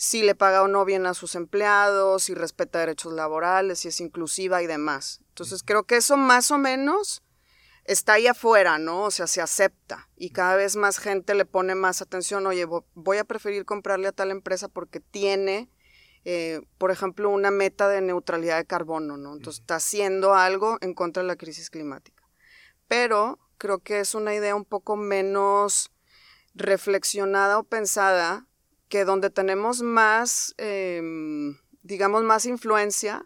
si 0.01 0.23
le 0.23 0.33
paga 0.33 0.63
o 0.63 0.67
no 0.67 0.83
bien 0.83 1.05
a 1.05 1.13
sus 1.13 1.35
empleados, 1.35 2.23
si 2.23 2.33
respeta 2.33 2.79
derechos 2.79 3.13
laborales, 3.13 3.81
si 3.81 3.89
es 3.89 4.01
inclusiva 4.01 4.63
y 4.63 4.65
demás. 4.65 5.21
Entonces 5.27 5.61
creo 5.61 5.83
que 5.83 5.97
eso 5.97 6.17
más 6.17 6.49
o 6.49 6.57
menos 6.57 7.21
está 7.83 8.13
ahí 8.13 8.25
afuera, 8.25 8.79
¿no? 8.79 9.03
O 9.03 9.11
sea, 9.11 9.27
se 9.27 9.41
acepta 9.41 10.09
y 10.15 10.31
cada 10.31 10.55
vez 10.55 10.75
más 10.75 10.97
gente 10.97 11.35
le 11.35 11.45
pone 11.45 11.75
más 11.75 12.01
atención, 12.01 12.47
oye, 12.47 12.65
voy 12.95 13.17
a 13.19 13.25
preferir 13.25 13.63
comprarle 13.63 14.07
a 14.07 14.11
tal 14.11 14.31
empresa 14.31 14.69
porque 14.69 15.01
tiene, 15.01 15.69
eh, 16.25 16.61
por 16.79 16.89
ejemplo, 16.89 17.29
una 17.29 17.51
meta 17.51 17.87
de 17.87 18.01
neutralidad 18.01 18.57
de 18.57 18.65
carbono, 18.65 19.17
¿no? 19.17 19.33
Entonces 19.33 19.61
está 19.61 19.75
haciendo 19.75 20.33
algo 20.33 20.79
en 20.81 20.95
contra 20.95 21.21
de 21.21 21.27
la 21.27 21.35
crisis 21.35 21.69
climática. 21.69 22.27
Pero 22.87 23.37
creo 23.59 23.77
que 23.77 23.99
es 23.99 24.15
una 24.15 24.33
idea 24.33 24.55
un 24.55 24.65
poco 24.65 24.95
menos 24.95 25.91
reflexionada 26.55 27.59
o 27.59 27.63
pensada 27.65 28.47
que 28.91 29.05
donde 29.05 29.29
tenemos 29.29 29.81
más, 29.81 30.53
em, 30.57 31.57
digamos, 31.81 32.23
más 32.23 32.45
influencia 32.45 33.25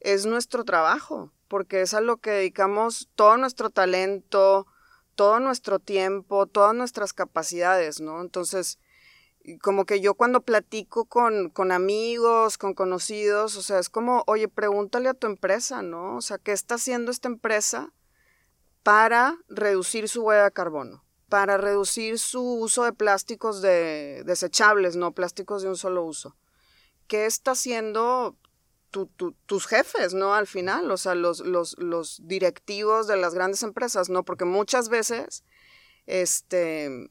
es 0.00 0.24
nuestro 0.24 0.64
trabajo, 0.64 1.30
porque 1.46 1.82
es 1.82 1.92
a 1.92 2.00
lo 2.00 2.16
que 2.16 2.30
dedicamos 2.30 3.10
todo 3.14 3.36
nuestro 3.36 3.68
talento, 3.68 4.66
todo 5.14 5.40
nuestro 5.40 5.78
tiempo, 5.78 6.46
todas 6.46 6.74
nuestras 6.74 7.12
capacidades, 7.12 8.00
¿no? 8.00 8.22
Entonces, 8.22 8.78
como 9.60 9.84
que 9.84 10.00
yo 10.00 10.14
cuando 10.14 10.40
platico 10.40 11.04
con, 11.04 11.50
con, 11.50 11.70
amigos, 11.70 12.56
con 12.56 12.72
conocidos, 12.72 13.56
o 13.58 13.62
sea, 13.62 13.80
es 13.80 13.90
como, 13.90 14.24
oye, 14.26 14.48
pregúntale 14.48 15.10
a 15.10 15.14
tu 15.14 15.26
empresa, 15.26 15.82
¿no? 15.82 16.16
O 16.16 16.22
sea, 16.22 16.38
¿qué 16.38 16.52
está 16.52 16.76
haciendo 16.76 17.10
esta 17.10 17.28
empresa 17.28 17.92
para 18.82 19.36
reducir 19.48 20.08
su 20.08 20.22
huella 20.22 20.44
de 20.44 20.52
carbono, 20.52 21.03
para 21.34 21.56
reducir 21.56 22.20
su 22.20 22.40
uso 22.40 22.84
de 22.84 22.92
plásticos 22.92 23.60
de, 23.60 24.22
desechables, 24.24 24.94
no 24.94 25.10
plásticos 25.10 25.64
de 25.64 25.68
un 25.68 25.76
solo 25.76 26.04
uso. 26.04 26.36
¿Qué 27.08 27.26
está 27.26 27.50
haciendo 27.50 28.36
tus 29.46 29.66
jefes, 29.66 30.14
¿no? 30.14 30.34
Al 30.34 30.46
final, 30.46 30.88
o 30.92 30.96
sea, 30.96 31.16
los, 31.16 31.42
directivos 32.22 33.08
de 33.08 33.16
las 33.16 33.34
grandes 33.34 33.64
empresas, 33.64 34.10
¿no? 34.10 34.24
Porque 34.24 34.44
muchas 34.44 34.88
veces, 34.88 35.42
este, 36.06 37.10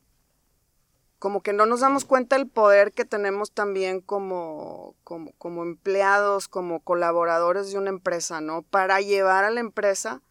como 1.20 1.42
que 1.42 1.52
no 1.52 1.66
nos 1.66 1.82
damos 1.82 2.06
cuenta 2.06 2.38
del 2.38 2.48
poder 2.48 2.94
que 2.94 3.04
tenemos 3.04 3.52
también 3.52 4.00
como, 4.00 4.96
como, 5.04 5.34
como 5.34 5.64
empleados, 5.64 6.48
como 6.48 6.80
colaboradores 6.80 7.74
de 7.74 7.78
una 7.78 7.90
empresa, 7.90 8.40
¿no? 8.40 8.62
Para 8.62 9.02
llevar 9.02 9.44
a 9.44 9.52
la 9.52 9.60
empresa 9.60 10.22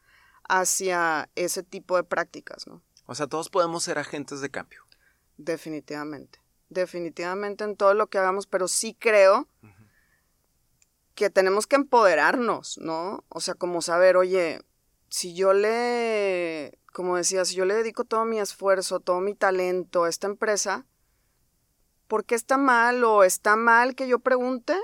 hacia 0.49 1.29
ese 1.35 1.63
tipo 1.63 1.97
de 1.97 2.05
prácticas, 2.05 2.67
¿no? 2.67 2.81
O 3.07 3.15
sea, 3.15 3.27
todos 3.27 3.51
podemos 3.51 3.85
ser 3.85 3.99
agentes 3.99 4.41
de 4.41 4.51
cambio. 4.51 4.83
Definitivamente, 5.37 6.41
definitivamente 6.69 7.65
en 7.65 7.77
todo 7.77 7.95
lo 7.95 8.07
que 8.07 8.19
hagamos, 8.19 8.47
pero 8.47 8.69
sí 8.69 8.95
creo 8.99 9.49
que 11.15 11.31
tenemos 11.31 11.67
que 11.67 11.77
empoderarnos, 11.77 12.79
¿no? 12.79 13.25
O 13.29 13.41
sea, 13.41 13.55
como 13.55 13.83
saber, 13.83 14.17
oye, 14.17 14.63
si 15.09 15.35
yo 15.35 15.53
le, 15.53 16.79
como 16.93 17.17
decía, 17.17 17.45
si 17.45 17.55
yo 17.55 17.65
le 17.65 17.75
dedico 17.75 18.05
todo 18.05 18.25
mi 18.25 18.39
esfuerzo, 18.39 19.01
todo 19.01 19.21
mi 19.21 19.35
talento 19.35 20.05
a 20.05 20.09
esta 20.09 20.27
empresa, 20.27 20.87
¿por 22.09 22.25
qué 22.25 22.35
está 22.35 22.57
mal 22.57 23.05
o 23.05 23.25
está 23.25 23.57
mal 23.57 23.95
que 23.95 24.09
yo 24.09 24.21
pregunte? 24.21 24.75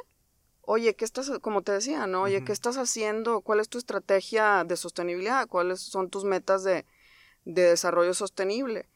oye, 0.69 0.95
¿qué 0.95 1.07
estás, 1.07 1.31
como 1.41 1.63
te 1.63 1.73
decía, 1.73 2.07
¿no? 2.07 2.23
Oye, 2.25 2.45
¿qué 2.45 2.53
estás 2.53 2.77
haciendo? 2.77 3.41
¿Cuál 3.41 3.61
es 3.61 3.71
tu 3.71 3.79
estrategia 3.79 4.65
de 4.65 4.77
sostenibilidad? 4.77 5.49
¿Cuáles 5.49 5.81
son 5.81 6.11
tus 6.11 6.25
metas 6.25 6.63
de, 6.63 6.85
desarrollo 7.55 8.15
sostenible? 8.15 8.89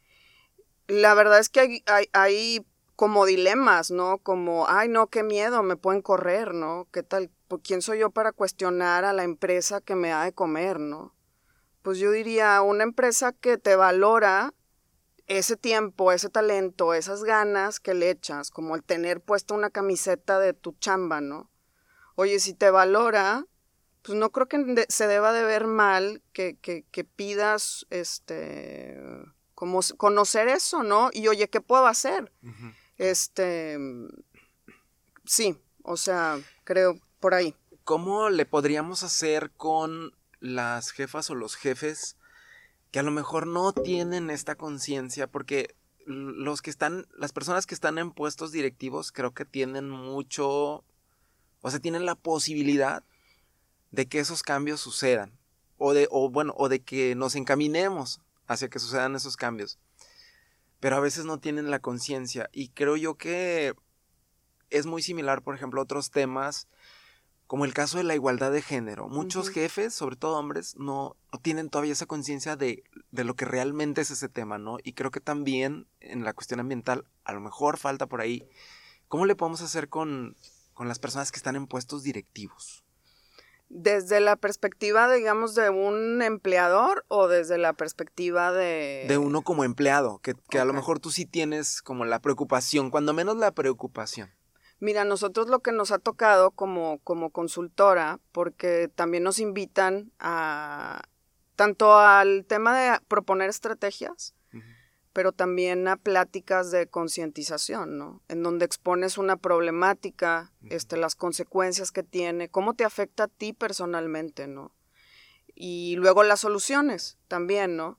La 0.87 1.15
verdad 1.15 1.39
es 1.39 1.49
que 1.49 1.83
hay, 2.13 2.67
como 2.97 3.25
dilemas, 3.27 3.91
¿no? 3.91 4.19
Como, 4.19 4.69
ay, 4.69 4.89
no, 4.89 5.09
qué 5.09 5.23
miedo, 5.23 5.63
me 5.63 5.77
pueden 5.77 6.03
correr, 6.03 6.55
¿no? 6.55 6.87
¿Qué 6.93 7.03
tal? 7.03 7.31
¿Quién 7.63 7.83
soy 7.83 7.99
yo 7.99 8.11
para 8.11 8.33
cuestionar 8.33 9.05
a 9.05 9.13
la 9.13 9.25
empresa 9.25 9.81
que 9.81 9.95
me 9.95 10.11
da 10.11 10.25
de 10.25 10.33
comer, 10.33 10.79
¿no? 10.79 11.15
Pues 11.83 11.99
yo 11.99 12.11
diría, 12.11 12.63
una 12.63 12.85
empresa 12.85 13.33
que 13.33 13.59
te 13.59 13.77
valora 13.77 14.55
ese 15.27 15.57
tiempo, 15.57 16.13
ese 16.13 16.29
talento, 16.29 16.95
esas 16.95 17.25
ganas 17.25 17.81
que 17.81 17.95
le 17.95 18.11
echas, 18.11 18.51
como 18.51 18.77
el 18.77 18.85
tener 18.85 19.21
puesta 19.21 19.55
una 19.55 19.71
camiseta 19.71 20.39
de 20.39 20.53
tu 20.53 20.73
chamba, 20.73 21.21
¿no? 21.21 21.53
oye, 22.15 22.39
si 22.41 22.55
te 22.55 22.71
valora, 22.71 23.47
pues 24.03 24.19
no 24.19 24.31
creo 24.31 24.49
que 24.49 24.87
se 24.89 25.07
deba 25.07 25.33
de 25.33 25.45
ver 25.45 25.67
mal 25.67 26.23
que, 26.33 27.07
pidas, 27.17 27.87
este, 27.91 28.99
como 29.55 29.81
conocer 29.97 30.49
eso, 30.49 30.83
¿no? 30.83 31.11
Y 31.13 31.29
oye, 31.29 31.49
¿qué 31.49 31.61
puedo 31.61 31.87
hacer? 31.87 32.33
Este, 32.99 33.79
sí, 35.25 35.57
o 35.83 35.97
sea, 35.97 36.41
creo 36.65 36.99
por 37.21 37.35
ahí. 37.35 37.55
¿Cómo 37.85 38.31
le 38.31 38.47
podríamos 38.47 39.03
hacer 39.03 39.51
con 39.53 40.13
las 40.41 40.91
jefas 40.91 41.31
o 41.31 41.35
los 41.35 41.57
jefes 41.57 42.17
que 42.91 42.99
a 42.99 43.03
lo 43.03 43.11
mejor 43.11 43.47
no 43.47 43.73
tienen 43.73 44.31
esta 44.31 44.57
conciencia? 44.57 45.27
Porque 45.27 45.75
los 46.05 46.63
que 46.63 46.71
están, 46.71 47.07
las 47.17 47.33
personas 47.33 47.67
que 47.67 47.75
están 47.75 47.99
en 47.99 48.11
puestos 48.11 48.51
directivos 48.51 49.13
creo 49.13 49.33
que 49.33 49.45
tienen 49.45 49.89
mucho 49.89 50.85
o 51.63 51.71
sea, 51.71 51.81
tienen 51.81 52.05
la 52.05 52.17
posibilidad 52.17 53.05
de 53.93 54.09
que 54.09 54.19
esos 54.19 54.43
cambios 54.43 54.81
sucedan. 54.81 55.39
O 55.79 55.95
de, 55.95 56.09
o 56.11 56.31
bueno, 56.31 56.55
o 56.57 56.69
de 56.69 56.83
que 56.83 57.15
nos 57.15 57.37
encaminemos 57.37 58.21
hacia 58.47 58.69
que 58.69 58.79
sucedan 58.79 59.15
esos 59.15 59.37
cambios. 59.37 59.79
Pero 60.81 60.97
a 60.97 61.01
veces 61.01 61.25
no 61.25 61.39
tienen 61.39 61.71
la 61.71 61.79
conciencia. 61.79 62.49
Y 62.53 62.71
creo 62.71 62.97
yo 62.97 63.15
que 63.17 63.75
es 64.71 64.87
muy 64.87 65.03
similar, 65.03 65.43
por 65.43 65.55
ejemplo, 65.55 65.81
a 65.81 65.85
otros 65.85 66.11
temas, 66.11 66.69
como 67.47 67.65
el 67.65 67.75
caso 67.75 67.99
de 67.99 68.05
la 68.05 68.15
igualdad 68.15 68.51
de 68.51 68.63
género. 68.63 69.09
Muchos 69.09 69.51
jefes, 69.51 69.93
sobre 69.93 70.17
todo 70.17 70.39
hombres, 70.39 70.75
no, 70.79 71.17
no 71.33 71.39
tienen 71.41 71.69
todavía 71.69 71.93
esa 71.93 72.07
conciencia 72.07 72.57
de, 72.57 72.83
de, 73.11 73.25
lo 73.25 73.35
que 73.35 73.45
realmente 73.45 74.01
es 74.01 74.11
ese 74.11 74.29
tema, 74.29 74.59
¿no? 74.59 74.79
Y 74.83 74.95
creo 74.95 75.11
que 75.11 75.21
también 75.21 75.87
en 76.01 76.25
la 76.25 76.33
cuestión 76.33 76.61
ambiental, 76.61 77.05
a 77.25 77.33
lo 77.33 77.41
mejor 77.41 77.77
falta 77.77 78.07
por 78.07 78.21
ahí. 78.21 78.49
¿Cómo 79.09 79.27
le 79.27 79.37
podemos 79.37 79.61
hacer 79.61 79.91
con, 79.91 80.37
con 80.73 80.89
las 80.89 80.99
personas 80.99 81.31
que 81.31 81.37
están 81.37 81.57
en 81.57 81.67
puestos 81.67 82.03
directivos? 82.03 82.82
¿Desde 83.75 84.21
la 84.21 84.37
perspectiva, 84.37 85.11
digamos, 85.11 85.55
de 85.55 85.71
un 85.71 86.21
empleador 86.21 87.07
o 87.09 87.27
desde 87.27 87.57
la 87.57 87.73
perspectiva 87.73 88.53
de... 88.53 89.07
De 89.09 89.17
uno 89.17 89.41
como 89.41 89.65
empleado, 89.65 90.19
que, 90.19 90.35
a 90.59 90.65
lo 90.67 90.75
mejor 90.75 91.01
tú 91.01 91.11
sí 91.11 91.25
tienes 91.25 91.81
como 91.81 92.05
la 92.05 92.21
preocupación, 92.21 92.91
cuando 92.91 93.15
menos 93.15 93.39
la 93.39 93.53
preocupación. 93.53 94.31
Mira, 94.79 95.05
nosotros 95.05 95.49
lo 95.49 95.61
que 95.61 95.73
nos 95.73 95.91
ha 95.91 95.99
tocado 95.99 96.51
como, 96.51 96.99
como 96.99 97.31
consultora, 97.31 98.21
porque 98.31 98.91
también 98.95 99.23
nos 99.23 99.39
invitan 99.39 100.13
a 100.19 101.01
tanto 101.57 101.97
al 101.97 102.45
tema 102.45 102.79
de 102.79 102.99
proponer 103.09 103.49
estrategias, 103.49 104.35
pero 105.13 105.33
también 105.33 105.89
a 105.89 105.97
pláticas 105.97 106.71
de 106.71 106.87
concientización, 106.87 107.99
¿no? 107.99 108.23
En 108.29 108.43
donde 108.43 108.65
expones 108.65 109.19
una 109.19 109.37
problemática, 109.37 110.53
este, 110.69 110.97
las 110.97 111.15
consecuencias 111.15 111.93
que 111.93 112.03
tiene, 112.03 112.49
cómo 112.49 112.75
te 112.75 112.85
afecta 112.85 113.25
a 113.25 113.29
ti 113.29 113.53
personalmente, 113.53 114.47
¿no? 114.47 114.73
Y 115.55 115.97
luego 115.97 116.23
las 116.23 116.41
soluciones 116.41 117.19
también, 117.29 117.77
¿no? 117.77 117.99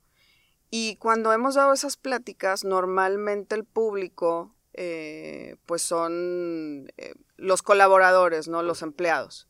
Y 0.72 0.96
cuando 0.96 1.32
hemos 1.34 1.54
dado 1.54 1.72
esas 1.74 1.98
pláticas, 1.98 2.64
normalmente 2.64 3.54
el 3.54 3.64
público, 3.64 4.56
eh, 4.74 5.58
pues 5.68 5.84
son 5.84 6.92
eh, 6.98 7.14
los 7.38 7.62
colaboradores, 7.62 8.48
¿no? 8.48 8.64
Los 8.64 8.82
empleados. 8.82 9.48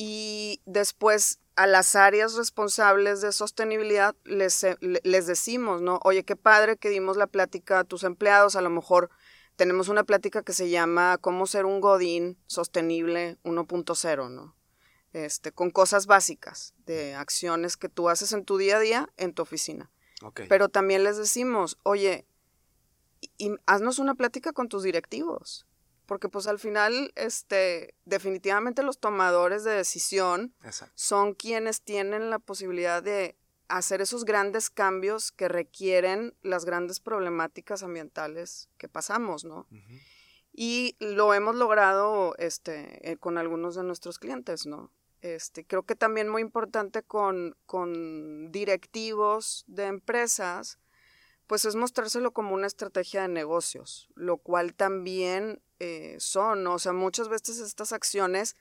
Y 0.00 0.62
después 0.64 1.40
a 1.58 1.66
las 1.66 1.96
áreas 1.96 2.36
responsables 2.36 3.20
de 3.20 3.32
sostenibilidad 3.32 4.14
les, 4.22 4.64
les 4.80 5.26
decimos, 5.26 5.82
¿no? 5.82 5.98
Oye, 6.04 6.22
qué 6.22 6.36
padre 6.36 6.76
que 6.76 6.88
dimos 6.88 7.16
la 7.16 7.26
plática 7.26 7.80
a 7.80 7.84
tus 7.84 8.04
empleados, 8.04 8.54
a 8.54 8.60
lo 8.60 8.70
mejor 8.70 9.10
tenemos 9.56 9.88
una 9.88 10.04
plática 10.04 10.44
que 10.44 10.52
se 10.52 10.70
llama 10.70 11.18
Cómo 11.20 11.48
ser 11.48 11.66
un 11.66 11.80
Godín 11.80 12.38
sostenible 12.46 13.38
1.0, 13.42 14.30
¿no? 14.30 14.54
Este, 15.12 15.50
con 15.50 15.70
cosas 15.70 16.06
básicas 16.06 16.74
de 16.86 17.16
acciones 17.16 17.76
que 17.76 17.88
tú 17.88 18.08
haces 18.08 18.30
en 18.30 18.44
tu 18.44 18.56
día 18.56 18.76
a 18.76 18.80
día 18.80 19.08
en 19.16 19.32
tu 19.32 19.42
oficina. 19.42 19.90
Pero 20.48 20.68
también 20.68 21.02
les 21.02 21.16
decimos, 21.16 21.76
oye, 21.82 22.24
y, 23.36 23.56
haznos 23.66 23.98
una 23.98 24.14
plática 24.14 24.52
con 24.52 24.68
tus 24.68 24.84
directivos, 24.84 25.66
porque 26.08 26.30
pues 26.30 26.46
al 26.46 26.58
final, 26.58 27.12
este, 27.16 27.94
definitivamente 28.06 28.82
los 28.82 28.98
tomadores 28.98 29.62
de 29.62 29.72
decisión 29.72 30.54
son 30.94 31.34
quienes 31.34 31.82
tienen 31.82 32.30
la 32.30 32.38
posibilidad 32.38 33.02
de 33.02 33.36
hacer 33.68 34.00
esos 34.00 34.24
grandes 34.24 34.70
cambios 34.70 35.30
que 35.30 35.48
requieren 35.48 36.34
las 36.40 36.64
grandes 36.64 36.98
problemáticas 36.98 37.82
ambientales 37.82 38.70
que 38.78 38.88
pasamos, 38.88 39.44
¿no? 39.44 39.68
Y 40.50 40.96
lo 40.98 41.34
hemos 41.34 41.54
logrado 41.54 42.34
este, 42.38 43.12
eh, 43.12 43.18
con 43.18 43.36
algunos 43.36 43.74
de 43.74 43.82
nuestros 43.82 44.18
clientes, 44.18 44.64
¿no? 44.64 44.90
Este, 45.20 45.66
creo 45.66 45.82
que 45.82 45.94
también 45.94 46.30
muy 46.30 46.40
importante 46.40 47.02
con, 47.02 47.54
con 47.66 48.50
directivos 48.50 49.62
de 49.66 49.84
empresas, 49.84 50.78
pues 51.48 51.64
es 51.64 51.74
mostrárselo 51.74 52.32
como 52.32 52.54
una 52.54 52.68
estrategia 52.68 53.22
de 53.22 53.28
negocios, 53.28 54.08
lo 54.14 54.36
cual 54.36 54.74
también 54.74 55.60
eh, 55.80 56.16
son, 56.20 56.64
o 56.66 56.78
sea, 56.78 56.92
muchas 56.92 57.28
veces 57.28 57.58
estas 57.58 57.92
acciones 57.92 58.54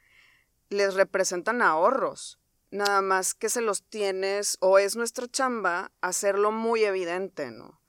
les 0.70 0.96
representan 0.96 1.62
ahorros, 1.62 2.40
nada 2.72 3.02
más 3.02 3.34
que 3.34 3.50
se 3.50 3.62
los 3.62 3.84
tienes 3.84 4.58
o 4.62 4.80
es 4.80 4.96
nuestra 4.96 5.28
chamba 5.28 5.92
hacerlo 6.02 6.52
muy 6.52 6.84
evidente, 6.84 7.52
¿no? 7.52 7.80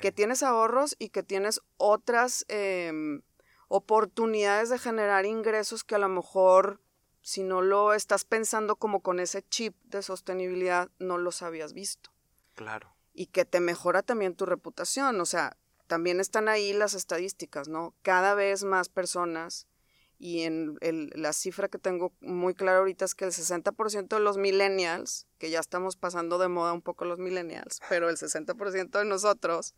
Que 0.00 0.12
tienes 0.12 0.44
ahorros 0.44 0.94
y 0.98 1.08
que 1.08 1.24
tienes 1.24 1.60
otras 1.76 2.44
em, 2.48 3.22
oportunidades 3.66 4.70
de 4.70 4.78
generar 4.78 5.26
ingresos 5.26 5.82
que 5.82 5.96
a 5.96 5.98
lo 5.98 6.08
mejor 6.08 6.80
si 7.20 7.42
no 7.42 7.62
lo 7.62 7.92
estás 7.92 8.24
pensando 8.24 8.76
como 8.76 9.00
con 9.00 9.18
ese 9.18 9.42
chip 9.42 9.74
de 9.86 10.02
sostenibilidad, 10.02 10.88
no 11.00 11.18
los 11.18 11.42
habías 11.42 11.72
visto. 11.72 12.12
Claro. 12.54 12.95
Y 13.18 13.26
que 13.26 13.44
te 13.46 13.60
mejora 13.60 14.02
también 14.02 14.36
tu 14.36 14.44
reputación, 14.44 15.20
o 15.20 15.26
sea, 15.26 15.56
también 15.86 16.20
están 16.20 16.48
ahí 16.48 16.72
las 16.72 16.94
estadísticas, 16.94 17.66
¿no? 17.66 17.94
Cada 18.02 18.34
vez 18.34 18.62
más 18.62 18.88
personas 18.88 19.66
y 20.18 20.42
en 20.42 20.78
la 21.14 21.32
cifra 21.32 21.68
que 21.68 21.78
tengo 21.78 22.12
muy 22.20 22.54
clara 22.54 22.78
ahorita 22.78 23.04
es 23.04 23.14
que 23.14 23.24
el 23.24 23.32
60% 23.32 24.08
de 24.08 24.20
los 24.20 24.38
millennials, 24.38 25.26
que 25.38 25.50
ya 25.50 25.60
estamos 25.60 25.96
pasando 25.96 26.38
de 26.38 26.48
moda 26.48 26.72
un 26.72 26.82
poco 26.82 27.04
los 27.04 27.18
millennials, 27.18 27.80
pero 27.88 28.08
el 28.08 28.16
60% 28.16 28.98
de 28.98 29.04
nosotros 29.04 29.74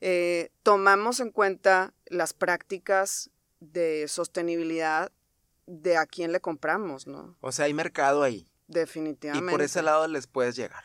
eh, 0.00 0.50
tomamos 0.62 1.20
en 1.20 1.30
cuenta 1.30 1.94
las 2.06 2.32
prácticas 2.32 3.30
de 3.60 4.08
sostenibilidad 4.08 5.12
de 5.66 5.96
a 5.96 6.06
quién 6.06 6.32
le 6.32 6.40
compramos, 6.40 7.06
¿no? 7.06 7.36
O 7.40 7.52
sea, 7.52 7.66
hay 7.66 7.74
mercado 7.74 8.22
ahí. 8.22 8.46
Definitivamente. 8.66 9.50
Y 9.50 9.50
por 9.50 9.62
ese 9.62 9.82
lado 9.82 10.06
les 10.08 10.26
puedes 10.26 10.56
llegar. 10.56 10.84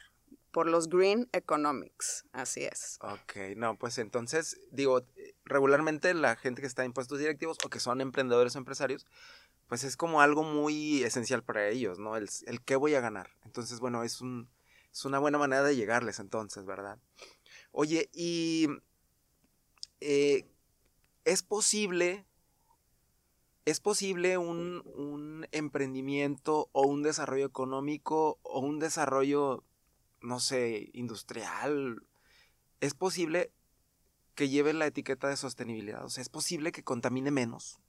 Por 0.51 0.67
los 0.67 0.89
Green 0.89 1.29
Economics, 1.31 2.25
así 2.31 2.63
es. 2.63 2.97
Ok, 3.01 3.55
no, 3.55 3.77
pues 3.77 3.97
entonces, 3.99 4.59
digo, 4.71 5.05
regularmente 5.45 6.13
la 6.13 6.35
gente 6.35 6.61
que 6.61 6.67
está 6.67 6.83
en 6.85 6.93
puestos 6.93 7.19
directivos 7.19 7.57
o 7.63 7.69
que 7.69 7.79
son 7.79 8.01
emprendedores 8.01 8.55
o 8.55 8.59
empresarios, 8.59 9.05
pues 9.67 9.83
es 9.83 9.95
como 9.95 10.21
algo 10.21 10.43
muy 10.43 11.03
esencial 11.03 11.43
para 11.43 11.67
ellos, 11.69 11.99
¿no? 11.99 12.17
El, 12.17 12.27
el 12.47 12.61
qué 12.61 12.75
voy 12.75 12.95
a 12.95 13.01
ganar. 13.01 13.29
Entonces, 13.45 13.79
bueno, 13.79 14.03
es, 14.03 14.21
un, 14.21 14.49
es 14.91 15.05
una 15.05 15.19
buena 15.19 15.37
manera 15.37 15.61
de 15.63 15.75
llegarles 15.75 16.19
entonces, 16.19 16.65
¿verdad? 16.65 16.97
Oye, 17.71 18.09
y 18.11 18.67
eh, 20.01 20.45
es 21.25 21.43
posible, 21.43 22.25
es 23.65 23.79
posible 23.79 24.39
un, 24.39 24.81
un 24.95 25.47
emprendimiento 25.51 26.69
o 26.71 26.87
un 26.87 27.03
desarrollo 27.03 27.45
económico 27.45 28.39
o 28.41 28.59
un 28.61 28.79
desarrollo, 28.79 29.63
no 30.21 30.39
sé, 30.39 30.89
industrial. 30.93 32.03
Es 32.79 32.93
posible 32.93 33.51
que 34.39 34.47
lleve 34.47 34.71
la 34.73 34.87
etiqueta 34.87 35.27
de 35.27 35.35
sostenibilidad? 35.35 36.05
O 36.05 36.09
sea, 36.09 36.21
¿es 36.21 36.29
posible 36.29 36.71
que 36.71 36.81
contamine 36.81 37.29
menos? 37.29 37.79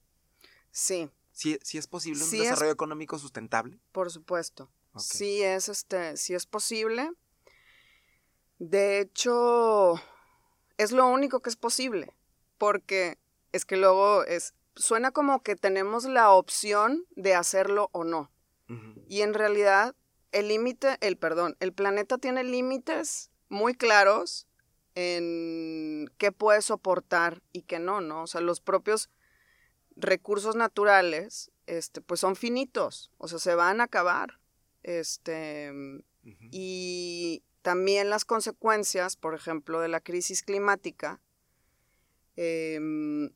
Sí. 0.73 1.09
¿Sí, 1.31 1.59
es 1.73 1.87
posible 1.87 2.25
un 2.25 2.31
desarrollo 2.31 2.73
económico 2.73 3.19
sustentable? 3.21 3.79
Por 3.93 4.11
supuesto. 4.11 4.69
Sí 4.97 5.43
es, 5.43 5.69
este, 5.69 6.17
sí 6.17 6.35
es 6.35 6.47
posible. 6.47 7.13
De 8.59 9.01
hecho, 9.01 9.95
es 10.77 10.91
lo 10.91 11.07
único 11.07 11.41
que 11.41 11.51
es 11.51 11.57
posible. 11.57 12.13
Porque 12.59 13.17
es 13.53 13.65
que 13.65 13.77
luego 13.77 14.25
es, 14.25 14.55
suena 14.75 15.13
como 15.13 15.45
que 15.45 15.55
tenemos 15.55 16.05
la 16.05 16.33
opción 16.33 17.07
de 17.11 17.35
hacerlo 17.35 17.91
o 17.93 18.03
no. 18.03 18.31
Y 19.09 19.23
en 19.23 19.35
realidad, 19.35 19.97
el 20.33 20.49
límite, 20.49 20.97
el 21.01 21.17
perdón, 21.17 21.57
el 21.61 21.73
planeta 21.73 22.19
tiene 22.19 22.45
límites 22.45 23.31
muy 23.49 23.75
claros 23.75 24.47
en 24.95 26.11
qué 26.19 26.33
puede 26.33 26.63
soportar 26.63 27.43
y 27.53 27.63
qué 27.63 27.79
no, 27.79 28.01
¿no? 28.01 28.23
O 28.23 28.27
sea, 28.27 28.41
los 28.41 28.61
propios 28.61 29.11
recursos 29.97 30.57
naturales, 30.57 31.51
este, 31.67 32.01
pues 32.01 32.21
son 32.21 32.37
finitos, 32.37 33.11
o 33.19 33.29
sea, 33.29 33.39
se 33.39 33.55
van 33.55 33.81
a 33.81 33.85
acabar. 33.85 34.39
Este, 34.83 35.73
y 36.51 37.43
también 37.63 38.11
las 38.11 38.25
consecuencias, 38.25 39.17
por 39.17 39.35
ejemplo, 39.35 39.81
de 39.81 39.89
la 39.89 40.01
crisis 40.01 40.43
climática, 40.43 41.21
em, 42.37 43.31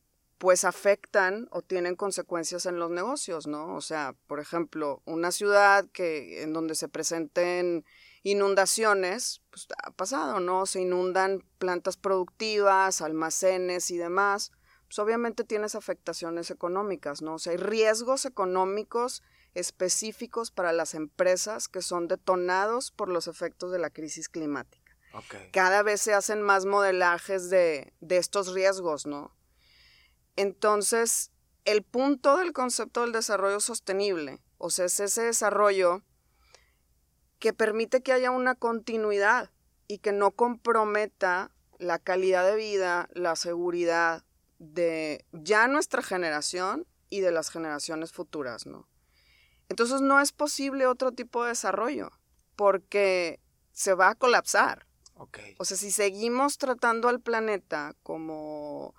pues 0.45 0.67
afectan 0.67 1.49
o 1.53 1.63
tienen 1.63 1.97
consecuencias 1.97 2.67
en 2.67 2.79
los 2.79 2.91
negocios, 2.91 3.47
¿no? 3.47 3.75
O 3.75 3.81
sea, 3.81 4.15
por 4.27 4.41
ejemplo, 4.41 5.01
una 5.07 5.33
ciudad 5.33 5.87
que 5.91 6.43
en 6.43 6.53
donde 6.53 6.75
se 6.75 6.87
presenten 6.87 7.87
inundaciones, 8.25 9.41
pues 9.49 9.67
ha 9.83 9.91
pasado, 9.93 10.41
¿no? 10.41 10.67
Se 10.67 10.83
inundan 10.83 11.43
plantas 11.57 11.97
productivas, 11.97 13.01
almacenes 13.01 13.91
y 13.91 13.97
demás. 13.97 14.53
Pues 14.87 14.99
obviamente 14.99 15.45
tienes 15.45 15.75
afectaciones 15.75 16.51
económicas, 16.51 17.23
¿no? 17.23 17.37
O 17.37 17.39
sea, 17.39 17.53
hay 17.53 17.57
riesgos 17.57 18.27
económicos 18.27 19.23
específicos 19.55 20.51
para 20.51 20.75
las 20.75 20.93
empresas 20.93 21.69
que 21.69 21.81
son 21.81 22.07
detonados 22.07 22.91
por 22.91 23.09
los 23.09 23.29
efectos 23.29 23.73
de 23.73 23.79
la 23.79 23.89
crisis 23.89 24.29
climática. 24.29 24.95
Cada 25.55 25.83
vez 25.83 26.03
se 26.03 26.13
hacen 26.13 26.43
más 26.43 26.67
modelajes 26.67 27.49
de, 27.49 27.95
de 28.01 28.19
estos 28.19 28.53
riesgos, 28.53 29.07
¿no? 29.07 29.35
Entonces, 30.37 31.31
el 31.65 31.83
punto 31.83 32.37
del 32.37 32.53
concepto 32.53 33.03
del 33.03 33.13
desarrollo 33.13 33.61
sostenible, 33.61 34.43
o 34.59 34.71
sea, 34.71 34.87
es 34.87 35.01
ese 35.01 35.23
desarrollo 35.23 36.03
que 37.39 37.53
permite 37.53 38.03
que 38.03 38.13
haya 38.13 38.31
una 38.31 38.55
continuidad 38.55 39.51
y 39.87 39.99
que 39.99 40.13
no 40.13 40.31
comprometa 40.31 41.51
la 41.79 41.99
calidad 41.99 42.47
de 42.47 42.57
vida, 42.57 43.09
la 43.13 43.37
seguridad 43.37 44.25
de 44.59 45.25
ya 45.33 45.69
nuestra 45.69 46.03
generación 46.03 46.87
y 47.11 47.21
de 47.21 47.33
las 47.33 47.51
generaciones 47.51 48.13
futuras, 48.13 48.67
¿no? 48.67 48.89
Entonces 49.69 50.01
no 50.01 50.21
es 50.21 50.33
posible 50.33 50.87
otro 50.87 51.13
tipo 51.13 51.43
de 51.43 51.51
desarrollo 51.51 52.11
porque 52.57 53.41
se 53.73 53.95
va 53.95 54.11
a 54.11 54.15
colapsar. 54.15 54.87
O 55.59 55.65
sea, 55.65 55.77
si 55.77 55.91
seguimos 55.91 56.59
tratando 56.59 57.09
al 57.09 57.21
planeta 57.21 57.95
como, 58.03 58.95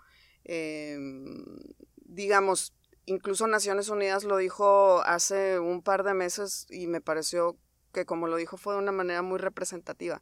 em, 0.46 1.44
digamos, 1.96 2.74
incluso 3.06 3.48
Naciones 3.48 3.90
Unidas 3.90 4.24
lo 4.24 4.38
dijo 4.38 5.02
hace 5.02 5.60
un 5.60 5.82
par 5.82 6.04
de 6.04 6.14
meses 6.14 6.66
y 6.70 6.88
me 6.88 7.02
pareció 7.02 7.58
que 7.92 8.06
como 8.06 8.28
lo 8.28 8.36
dijo 8.38 8.58
fue 8.58 8.74
de 8.74 8.80
una 8.80 8.92
manera 8.92 9.22
muy 9.22 9.40
representativa. 9.40 10.22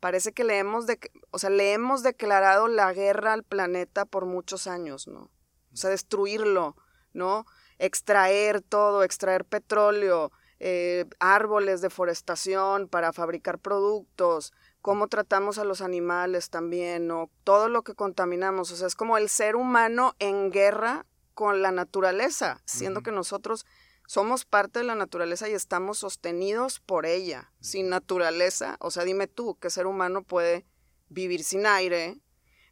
Parece 0.00 0.32
que 0.32 0.44
le 0.44 0.58
hemos, 0.58 0.86
de, 0.86 0.98
o 1.30 1.38
sea, 1.38 1.50
le 1.50 1.72
hemos 1.72 2.02
declarado 2.02 2.68
la 2.68 2.92
guerra 2.92 3.32
al 3.32 3.42
planeta 3.42 4.04
por 4.04 4.26
muchos 4.26 4.66
años, 4.66 5.08
¿no? 5.08 5.30
O 5.72 5.76
sea, 5.76 5.90
destruirlo, 5.90 6.76
¿no? 7.12 7.46
Extraer 7.78 8.60
todo, 8.60 9.02
extraer 9.02 9.44
petróleo, 9.44 10.30
eh, 10.58 11.06
árboles, 11.18 11.80
deforestación 11.80 12.88
para 12.88 13.12
fabricar 13.12 13.58
productos, 13.58 14.52
cómo 14.86 15.08
tratamos 15.08 15.58
a 15.58 15.64
los 15.64 15.80
animales 15.80 16.48
también, 16.48 17.08
¿no? 17.08 17.28
Todo 17.42 17.68
lo 17.68 17.82
que 17.82 17.96
contaminamos, 17.96 18.70
o 18.70 18.76
sea, 18.76 18.86
es 18.86 18.94
como 18.94 19.18
el 19.18 19.28
ser 19.28 19.56
humano 19.56 20.14
en 20.20 20.52
guerra 20.52 21.06
con 21.34 21.60
la 21.60 21.72
naturaleza, 21.72 22.62
siendo 22.66 23.02
que 23.02 23.10
nosotros 23.10 23.66
somos 24.06 24.44
parte 24.44 24.78
de 24.78 24.84
la 24.84 24.94
naturaleza 24.94 25.48
y 25.48 25.54
estamos 25.54 25.98
sostenidos 25.98 26.78
por 26.78 27.04
ella. 27.04 27.50
Sin 27.58 27.88
naturaleza, 27.88 28.76
o 28.78 28.92
sea, 28.92 29.02
dime 29.02 29.26
tú, 29.26 29.58
¿qué 29.60 29.70
ser 29.70 29.88
humano 29.88 30.22
puede 30.22 30.64
vivir 31.08 31.42
sin 31.42 31.66
aire, 31.66 32.20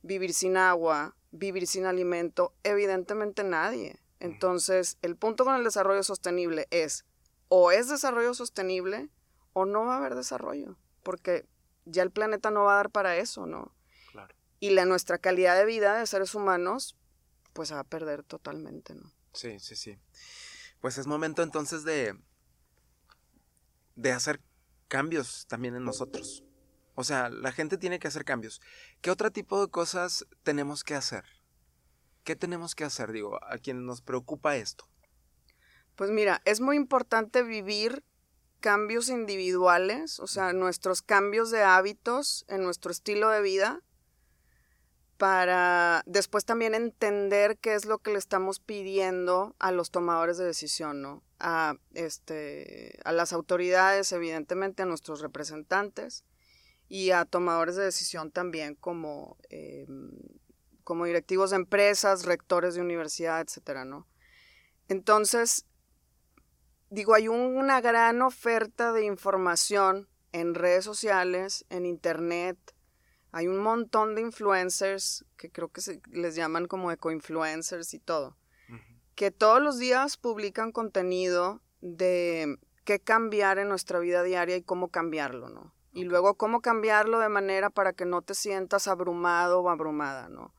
vivir 0.02 0.34
sin 0.34 0.56
agua, 0.56 1.16
vivir 1.32 1.66
sin 1.66 1.84
alimento? 1.84 2.54
Evidentemente 2.62 3.42
nadie. 3.42 3.98
Entonces, 4.20 4.98
el 5.02 5.16
punto 5.16 5.44
con 5.44 5.56
el 5.56 5.64
desarrollo 5.64 6.04
sostenible 6.04 6.68
es, 6.70 7.06
o 7.48 7.72
es 7.72 7.88
desarrollo 7.88 8.34
sostenible, 8.34 9.08
o 9.52 9.64
no 9.64 9.84
va 9.84 9.94
a 9.94 9.96
haber 9.96 10.14
desarrollo, 10.14 10.76
porque 11.02 11.48
ya 11.84 12.02
el 12.02 12.10
planeta 12.10 12.50
no 12.50 12.64
va 12.64 12.74
a 12.74 12.76
dar 12.76 12.90
para 12.90 13.16
eso, 13.16 13.46
¿no? 13.46 13.74
Claro. 14.12 14.34
Y 14.60 14.70
la, 14.70 14.84
nuestra 14.84 15.18
calidad 15.18 15.56
de 15.56 15.64
vida 15.64 15.98
de 15.98 16.06
seres 16.06 16.34
humanos, 16.34 16.96
pues 17.52 17.68
se 17.68 17.74
va 17.74 17.80
a 17.80 17.84
perder 17.84 18.22
totalmente, 18.22 18.94
¿no? 18.94 19.12
Sí, 19.32 19.58
sí, 19.58 19.76
sí. 19.76 19.98
Pues 20.80 20.98
es 20.98 21.06
momento 21.06 21.42
entonces 21.42 21.84
de, 21.84 22.18
de 23.96 24.12
hacer 24.12 24.40
cambios 24.88 25.46
también 25.46 25.74
en 25.74 25.84
nosotros. 25.84 26.44
O 26.94 27.04
sea, 27.04 27.28
la 27.28 27.52
gente 27.52 27.78
tiene 27.78 27.98
que 27.98 28.08
hacer 28.08 28.24
cambios. 28.24 28.60
¿Qué 29.00 29.10
otro 29.10 29.30
tipo 29.32 29.60
de 29.60 29.70
cosas 29.70 30.26
tenemos 30.42 30.84
que 30.84 30.94
hacer? 30.94 31.24
¿Qué 32.22 32.36
tenemos 32.36 32.74
que 32.74 32.84
hacer, 32.84 33.12
digo, 33.12 33.42
a 33.44 33.58
quien 33.58 33.84
nos 33.84 34.00
preocupa 34.00 34.56
esto? 34.56 34.88
Pues 35.96 36.10
mira, 36.10 36.40
es 36.44 36.60
muy 36.60 36.76
importante 36.76 37.42
vivir 37.42 38.04
cambios 38.64 39.10
individuales, 39.10 40.18
o 40.20 40.26
sea, 40.26 40.54
nuestros 40.54 41.02
cambios 41.02 41.50
de 41.50 41.62
hábitos 41.62 42.46
en 42.48 42.62
nuestro 42.62 42.90
estilo 42.90 43.28
de 43.28 43.42
vida, 43.42 43.82
para 45.18 46.02
después 46.06 46.46
también 46.46 46.74
entender 46.74 47.58
qué 47.58 47.74
es 47.74 47.84
lo 47.84 47.98
que 47.98 48.12
le 48.12 48.18
estamos 48.18 48.60
pidiendo 48.60 49.54
a 49.58 49.70
los 49.70 49.90
tomadores 49.90 50.38
de 50.38 50.46
decisión, 50.46 51.02
¿no? 51.02 51.22
A, 51.38 51.74
este, 51.92 52.98
a 53.04 53.12
las 53.12 53.34
autoridades, 53.34 54.12
evidentemente, 54.12 54.82
a 54.82 54.86
nuestros 54.86 55.20
representantes 55.20 56.24
y 56.88 57.10
a 57.10 57.26
tomadores 57.26 57.76
de 57.76 57.84
decisión 57.84 58.30
también 58.30 58.76
como, 58.76 59.36
em, 59.50 60.10
como 60.84 61.04
directivos 61.04 61.50
de 61.50 61.56
empresas, 61.56 62.24
rectores 62.24 62.76
de 62.76 62.80
universidad, 62.80 63.42
etcétera, 63.42 63.84
¿no? 63.84 64.08
Entonces, 64.88 65.66
digo, 66.94 67.14
hay 67.14 67.28
una 67.28 67.80
gran 67.80 68.22
oferta 68.22 68.92
de 68.92 69.04
información 69.04 70.08
en 70.32 70.54
redes 70.54 70.84
sociales, 70.84 71.66
en 71.68 71.86
internet. 71.86 72.56
Hay 73.32 73.48
un 73.48 73.58
montón 73.58 74.14
de 74.14 74.20
influencers 74.20 75.24
que 75.36 75.50
creo 75.50 75.68
que 75.68 75.80
se 75.80 76.00
les 76.10 76.36
llaman 76.36 76.66
como 76.66 76.92
eco-influencers 76.92 77.94
y 77.94 77.98
todo, 77.98 78.36
que 79.16 79.32
todos 79.32 79.60
los 79.60 79.78
días 79.78 80.16
publican 80.16 80.70
contenido 80.70 81.60
de 81.80 82.58
qué 82.84 83.00
cambiar 83.00 83.58
en 83.58 83.68
nuestra 83.68 83.98
vida 83.98 84.22
diaria 84.22 84.56
y 84.56 84.62
cómo 84.62 84.88
cambiarlo, 84.88 85.48
¿no? 85.48 85.74
Y 85.92 86.04
luego 86.04 86.34
cómo 86.34 86.60
cambiarlo 86.60 87.18
de 87.18 87.28
manera 87.28 87.70
para 87.70 87.92
que 87.92 88.04
no 88.04 88.22
te 88.22 88.34
sientas 88.34 88.86
abrumado 88.86 89.60
o 89.60 89.68
abrumada, 89.68 90.28
¿no? 90.28 90.54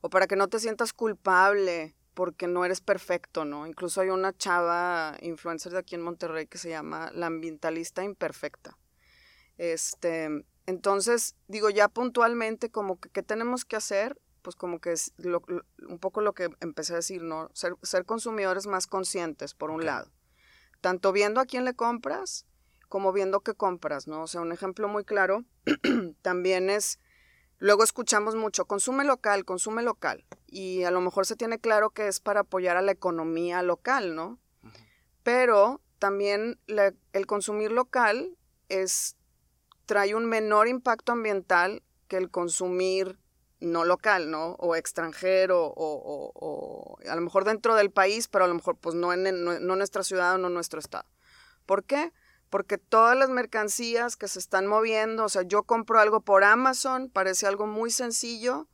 O 0.00 0.10
para 0.10 0.26
que 0.26 0.36
no 0.36 0.48
te 0.48 0.58
sientas 0.58 0.92
culpable 0.92 1.96
porque 2.16 2.48
no 2.48 2.64
eres 2.64 2.80
perfecto, 2.80 3.44
¿no? 3.44 3.66
Incluso 3.66 4.00
hay 4.00 4.08
una 4.08 4.34
chava 4.34 5.18
influencer 5.20 5.72
de 5.72 5.78
aquí 5.80 5.96
en 5.96 6.00
Monterrey 6.00 6.46
que 6.46 6.56
se 6.56 6.70
llama 6.70 7.10
La 7.12 7.26
Ambientalista 7.26 8.02
Imperfecta. 8.04 8.78
Este, 9.58 10.46
entonces, 10.64 11.36
digo, 11.46 11.68
ya 11.68 11.88
puntualmente, 11.88 12.70
como 12.70 12.98
que, 12.98 13.10
¿qué 13.10 13.22
tenemos 13.22 13.66
que 13.66 13.76
hacer? 13.76 14.18
Pues 14.40 14.56
como 14.56 14.80
que 14.80 14.92
es 14.92 15.12
un 15.18 15.98
poco 15.98 16.22
lo 16.22 16.32
que 16.32 16.48
empecé 16.60 16.94
a 16.94 16.96
decir, 16.96 17.22
¿no? 17.22 17.50
Ser, 17.52 17.74
ser 17.82 18.06
consumidores 18.06 18.66
más 18.66 18.86
conscientes, 18.86 19.52
por 19.52 19.70
un 19.70 19.84
lado. 19.84 20.10
Tanto 20.80 21.12
viendo 21.12 21.42
a 21.42 21.44
quién 21.44 21.66
le 21.66 21.74
compras, 21.74 22.46
como 22.88 23.12
viendo 23.12 23.40
qué 23.40 23.52
compras, 23.52 24.08
¿no? 24.08 24.22
O 24.22 24.26
sea, 24.26 24.40
un 24.40 24.52
ejemplo 24.52 24.88
muy 24.88 25.04
claro 25.04 25.44
también 26.22 26.70
es 26.70 26.98
Luego 27.58 27.84
escuchamos 27.84 28.34
mucho, 28.34 28.66
consume 28.66 29.04
local, 29.04 29.44
consume 29.44 29.82
local. 29.82 30.24
Y 30.46 30.84
a 30.84 30.90
lo 30.90 31.00
mejor 31.00 31.26
se 31.26 31.36
tiene 31.36 31.58
claro 31.58 31.90
que 31.90 32.08
es 32.08 32.20
para 32.20 32.40
apoyar 32.40 32.76
a 32.76 32.82
la 32.82 32.92
economía 32.92 33.62
local, 33.62 34.14
¿no? 34.14 34.38
Pero 35.22 35.80
también 35.98 36.60
el 36.66 37.26
consumir 37.26 37.72
local 37.72 38.36
es, 38.68 39.16
trae 39.86 40.14
un 40.14 40.26
menor 40.26 40.68
impacto 40.68 41.12
ambiental 41.12 41.82
que 42.08 42.16
el 42.16 42.30
consumir 42.30 43.18
no 43.58 43.84
local, 43.84 44.30
¿no? 44.30 44.52
O 44.58 44.76
extranjero, 44.76 45.72
o, 45.74 46.98
a 47.08 47.14
lo 47.16 47.22
mejor 47.22 47.44
dentro 47.44 47.74
del 47.74 47.90
país, 47.90 48.28
pero 48.28 48.44
a 48.44 48.48
lo 48.48 48.54
mejor 48.54 48.76
pues 48.76 48.94
no 48.94 49.12
en, 49.12 49.44
no, 49.44 49.58
no 49.58 49.76
nuestra 49.76 50.02
ciudad 50.02 50.34
o 50.34 50.38
no 50.38 50.50
nuestro 50.50 50.78
estado. 50.78 51.08
¿Por 51.64 51.84
qué? 51.84 52.12
Porque 52.50 52.78
todas 52.78 53.16
las 53.16 53.28
mercancías 53.28 54.16
que 54.16 54.28
se 54.28 54.38
están 54.38 54.66
moviendo, 54.66 55.24
o 55.24 55.28
sea, 55.28 55.42
yo 55.42 55.62
compro 55.62 56.00
algo 56.00 56.20
por 56.20 56.44
Amazon, 56.44 57.10
parece 57.10 57.46
algo 57.46 57.66
muy 57.66 57.90
sencillo 57.90 58.68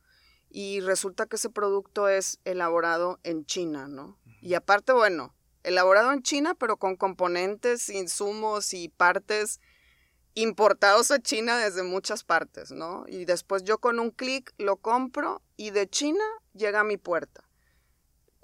y 0.49 0.81
resulta 0.81 1.25
que 1.25 1.37
ese 1.37 1.49
producto 1.49 2.07
es 2.07 2.39
elaborado 2.45 3.19
en 3.23 3.45
China, 3.45 3.87
¿no? 3.87 4.17
Y 4.41 4.53
aparte, 4.53 4.93
bueno, 4.93 5.33
elaborado 5.63 6.11
en 6.11 6.21
China, 6.21 6.55
pero 6.55 6.77
con 6.77 6.95
componentes, 6.95 7.89
insumos 7.89 8.73
y 8.73 8.89
partes 8.89 9.59
importados 10.35 11.11
a 11.11 11.19
China 11.19 11.57
desde 11.57 11.83
muchas 11.83 12.23
partes, 12.23 12.71
¿no? 12.71 13.05
Y 13.07 13.25
después 13.25 13.63
yo 13.63 13.77
con 13.77 13.99
un 13.99 14.11
clic 14.11 14.53
lo 14.57 14.77
compro 14.77 15.41
y 15.57 15.71
de 15.71 15.87
China 15.87 16.23
llega 16.53 16.81
a 16.81 16.83
mi 16.83 16.97
puerta 16.97 17.43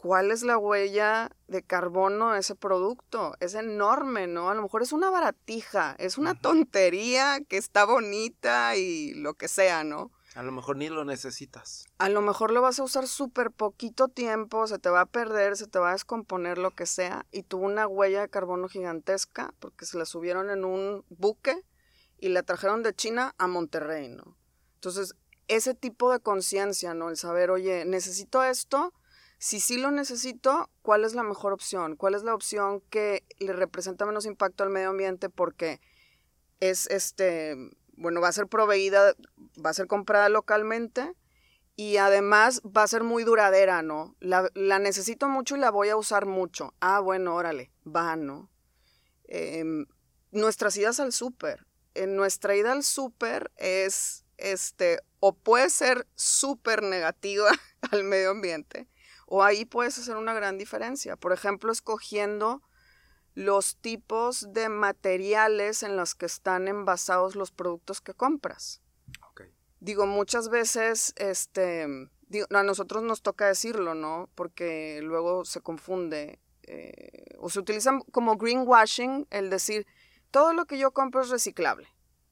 cuál 0.01 0.31
es 0.31 0.43
la 0.43 0.57
huella 0.57 1.29
de 1.49 1.62
carbono 1.62 2.31
de 2.31 2.39
ese 2.39 2.55
producto. 2.55 3.35
Es 3.41 3.53
enorme, 3.53 4.27
¿no? 4.27 4.49
A 4.49 4.55
lo 4.55 4.62
mejor 4.62 4.81
es 4.81 4.93
una 4.93 5.09
baratija, 5.09 5.93
es 5.99 6.17
una 6.17 6.39
tontería 6.39 7.41
que 7.41 7.57
está 7.57 7.83
bonita 7.83 8.77
y 8.77 9.13
lo 9.15 9.33
que 9.33 9.49
sea, 9.49 9.83
¿no? 9.83 10.09
A 10.35 10.43
lo 10.43 10.53
mejor 10.53 10.77
ni 10.77 10.88
lo 10.88 11.03
necesitas. 11.03 11.83
A 11.97 12.07
lo 12.07 12.21
mejor 12.21 12.51
lo 12.51 12.62
vas 12.62 12.79
a 12.79 12.83
usar 12.83 13.07
súper 13.07 13.51
poquito 13.51 14.07
tiempo, 14.07 14.67
se 14.67 14.79
te 14.79 14.89
va 14.89 15.01
a 15.01 15.05
perder, 15.05 15.57
se 15.57 15.67
te 15.67 15.79
va 15.79 15.89
a 15.89 15.93
descomponer, 15.93 16.59
lo 16.59 16.71
que 16.71 16.85
sea, 16.85 17.25
y 17.29 17.43
tuvo 17.43 17.65
una 17.65 17.85
huella 17.85 18.21
de 18.21 18.29
carbono 18.29 18.69
gigantesca 18.69 19.53
porque 19.59 19.85
se 19.85 19.97
la 19.97 20.05
subieron 20.05 20.49
en 20.49 20.63
un 20.63 21.03
buque 21.09 21.65
y 22.19 22.29
la 22.29 22.43
trajeron 22.43 22.83
de 22.83 22.95
China 22.95 23.35
a 23.38 23.47
Monterrey, 23.47 24.07
¿no? 24.07 24.38
Entonces, 24.75 25.15
ese 25.49 25.73
tipo 25.73 26.09
de 26.09 26.21
conciencia, 26.21 26.93
¿no? 26.93 27.09
El 27.09 27.17
saber, 27.17 27.51
oye, 27.51 27.83
necesito 27.83 28.41
esto, 28.41 28.93
si 29.39 29.62
sí 29.62 29.78
lo 29.78 29.89
necesito, 29.89 30.69
¿cuál 30.82 31.06
es 31.06 31.13
la 31.13 31.23
mejor 31.23 31.54
opción? 31.54 31.95
¿Cuál 31.95 32.13
es 32.13 32.23
la 32.23 32.36
opción 32.36 32.82
que 32.89 33.23
le 33.39 33.54
representa 33.54 34.06
menos 34.06 34.25
impacto 34.25 34.63
al 34.63 34.69
medio 34.69 34.89
ambiente? 34.89 35.30
Porque 35.30 35.80
es 36.60 36.88
este, 36.88 37.56
bueno, 37.93 38.19
va 38.19 38.28
a 38.28 38.34
ser 38.34 38.47
proveída, 38.47 39.13
va 39.65 39.69
a 39.69 39.73
ser 39.73 39.88
comprada 39.88 40.28
localmente 40.28 41.15
y 41.78 41.95
además 41.95 42.62
va 42.65 42.84
a 42.84 42.88
ser 42.88 43.04
muy 43.04 43.23
duradera, 43.23 43.82
¿no? 43.82 44.17
La, 44.19 44.49
necesito 44.80 45.30
mucho 45.30 45.56
y 45.56 45.60
la 45.60 45.71
voy 45.71 45.88
a 45.88 45.95
usar 45.95 46.25
mucho. 46.25 46.73
Ah, 46.82 46.99
bueno, 46.99 47.34
órale, 47.34 47.71
va, 47.88 48.17
¿no? 48.17 48.49
Em, 49.23 49.86
nuestras 50.32 50.75
idas 50.75 50.99
al 50.99 51.13
súper. 51.13 51.65
En 51.93 52.17
nuestra 52.17 52.58
ida 52.58 52.73
al 52.73 52.84
súper 52.84 53.52
es, 53.56 54.25
este, 54.38 54.99
o 55.21 55.34
puede 55.34 55.69
ser 55.69 56.06
súper 56.15 56.84
negativa 56.84 57.49
al 57.91 58.04
medio 58.04 58.32
ambiente, 58.32 58.89
o 59.29 59.43
ahí 59.43 59.63
puedes 59.63 59.97
hacer 59.97 60.17
una 60.17 60.33
gran 60.33 60.57
diferencia. 60.57 61.15
Por 61.15 61.31
ejemplo, 61.31 61.71
escogiendo 61.71 62.63
los 63.35 63.77
tipos 63.77 64.51
de 64.53 64.69
materiales 64.69 65.83
en 65.83 65.95
los 65.95 66.15
que 66.15 66.25
están 66.25 66.67
envasados 66.67 67.35
los 67.35 67.51
productos 67.51 68.01
que 68.01 68.13
compras. 68.13 68.81
Digo, 69.81 70.05
muchas 70.05 70.49
veces, 70.49 71.13
este, 71.15 71.83
a 71.83 72.63
nosotros 72.63 73.01
nos 73.01 73.21
toca 73.21 73.47
decirlo, 73.47 73.95
¿no? 73.95 74.29
Porque 74.35 74.99
luego 75.01 75.45
se 75.45 75.61
confunde. 75.61 76.41
Eh, 76.63 77.35
o 77.37 77.49
se 77.49 77.59
utiliza 77.59 77.97
como 78.11 78.35
greenwashing 78.35 79.25
el 79.29 79.49
decir, 79.49 79.87
todo 80.31 80.51
lo 80.51 80.65
que 80.65 80.77
yo 80.77 80.91
compro 80.91 81.21
es 81.21 81.29
reciclable 81.29 81.87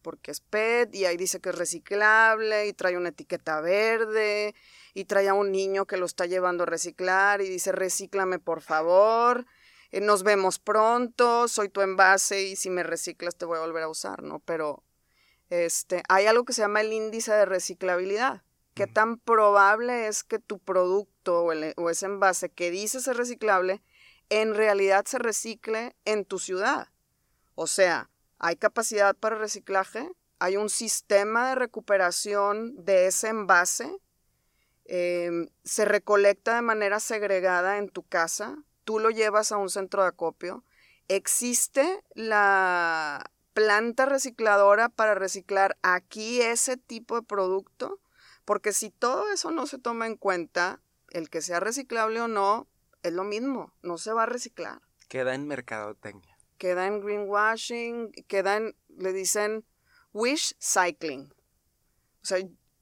porque 0.08 0.32
es 0.32 0.40
PET 0.40 0.96
y 0.96 1.04
ahí 1.04 1.18
dice 1.18 1.42
que 1.42 1.50
es 1.50 1.56
reciclable 1.56 2.68
y 2.68 2.72
trae 2.72 2.96
una 2.96 3.10
etiqueta 3.10 3.60
verde 3.60 4.56
y 4.98 5.06
trae 5.06 5.30
a 5.30 5.36
un 5.36 5.52
niño 5.52 5.86
que 5.86 5.96
lo 5.96 6.08
está 6.08 6.26
llevando 6.26 6.64
a 6.64 6.66
reciclar 6.66 7.42
y 7.42 7.48
dice 7.48 7.72
recíclame 7.72 8.40
por 8.40 8.62
favor, 8.62 9.46
eh, 9.92 10.02
nos 10.02 10.24
vemos 10.24 10.58
pronto, 10.58 11.48
soy 11.48 11.70
tu 11.70 11.82
envase 11.82 12.42
y 12.42 12.56
si 12.56 12.72
me 12.72 12.82
reciclas 12.82 13.36
te 13.36 13.46
voy 13.46 13.60
a 13.60 13.62
volver 13.62 13.84
a 13.84 13.90
usar, 13.90 14.24
¿no? 14.24 14.40
Pero 14.40 14.82
este, 15.52 16.02
hay 16.10 16.26
algo 16.26 16.46
que 16.46 16.54
se 16.54 16.64
llama 16.64 16.82
el 16.82 16.92
índice 16.92 17.32
de 17.32 17.46
reciclabilidad. 17.46 18.42
¿Qué 18.74 18.88
tan 18.88 19.20
probable 19.20 20.08
es 20.08 20.24
que 20.24 20.40
tu 20.40 20.58
producto 20.58 21.44
o, 21.44 21.54
o 21.76 21.90
ese 21.92 22.06
envase 22.08 22.50
que 22.50 22.72
dice 22.72 23.00
ser 23.00 23.18
reciclable 23.18 23.84
en 24.30 24.56
realidad 24.56 25.06
se 25.06 25.20
recicle 25.20 25.96
en 26.06 26.26
tu 26.26 26.40
ciudad? 26.40 26.88
O 27.54 27.68
sea, 27.68 28.10
hay 28.40 28.56
capacidad 28.56 29.16
para 29.16 29.38
reciclaje, 29.38 30.10
hay 30.40 30.58
un 30.58 30.70
sistema 30.72 31.50
de 31.50 31.54
recuperación 31.54 32.84
de 32.84 33.06
ese 33.06 33.28
envase, 33.28 33.96
em, 34.88 35.50
se 35.64 35.86
recolecta 35.86 36.56
de 36.56 36.62
manera 36.62 37.00
segregada 37.00 37.78
en 37.78 37.90
tu 37.90 38.04
casa, 38.04 38.58
tú 38.84 39.00
lo 39.00 39.10
llevas 39.10 39.52
a 39.52 39.58
un 39.58 39.70
centro 39.70 40.02
de 40.02 40.10
acopio, 40.10 40.64
existe 41.08 42.04
la 42.14 43.30
planta 43.54 44.06
recicladora 44.06 44.90
para 44.90 45.16
reciclar 45.16 45.78
aquí 45.82 46.42
ese 46.42 46.78
tipo 46.78 47.16
de 47.16 47.26
producto, 47.26 48.00
porque 48.46 48.72
si 48.72 48.90
todo 48.90 49.32
eso 49.32 49.52
no 49.52 49.68
se 49.68 49.78
toma 49.80 50.08
en 50.08 50.16
cuenta, 50.16 50.80
el 51.10 51.30
que 51.30 51.42
sea 51.42 51.60
reciclable 51.60 52.22
o 52.22 52.28
no, 52.28 52.68
es 53.04 53.14
lo 53.14 53.24
mismo, 53.24 53.74
no 53.82 53.98
se 53.98 54.14
va 54.14 54.24
a 54.24 54.28
reciclar. 54.28 54.82
Queda 55.08 55.36
en 55.36 55.48
mercadotecnia. 55.48 56.38
queda 56.58 56.88
en 56.88 57.02
greenwashing, 57.02 58.12
queda 58.28 58.58
en, 58.58 58.76
le 58.90 59.14
dicen 59.14 59.66
wish 60.14 60.56
cycling. 60.60 61.32
O 62.22 62.26
sea, 62.26 62.40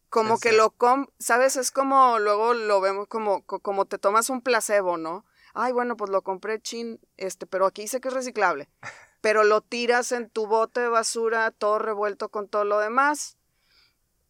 como 0.09 0.39
que 0.39 0.51
lo, 0.51 0.71
com 0.71 1.07
¿sabes? 1.19 1.55
Es 1.55 1.71
como, 1.71 2.19
luego 2.19 2.53
lo 2.53 2.81
vemos 2.81 3.07
como, 3.07 3.43
como 3.45 3.85
te 3.85 3.97
tomas 3.97 4.29
un 4.29 4.41
placebo, 4.41 4.97
¿no? 4.97 5.25
Ay, 5.53 5.71
bueno, 5.71 5.95
pues 5.97 6.11
lo 6.11 6.21
compré 6.21 6.61
chin, 6.61 6.99
este, 7.17 7.45
pero 7.45 7.65
aquí 7.65 7.83
dice 7.83 8.01
que 8.01 8.09
es 8.09 8.13
reciclable. 8.13 8.69
Pero 9.21 9.43
lo 9.43 9.61
tiras 9.61 10.11
en 10.11 10.29
tu 10.29 10.45
bote 10.45 10.81
de 10.81 10.87
basura, 10.87 11.49
todo 11.49 11.79
revuelto 11.79 12.29
con 12.29 12.47
todo 12.47 12.63
lo 12.63 12.77
demás, 12.77 13.37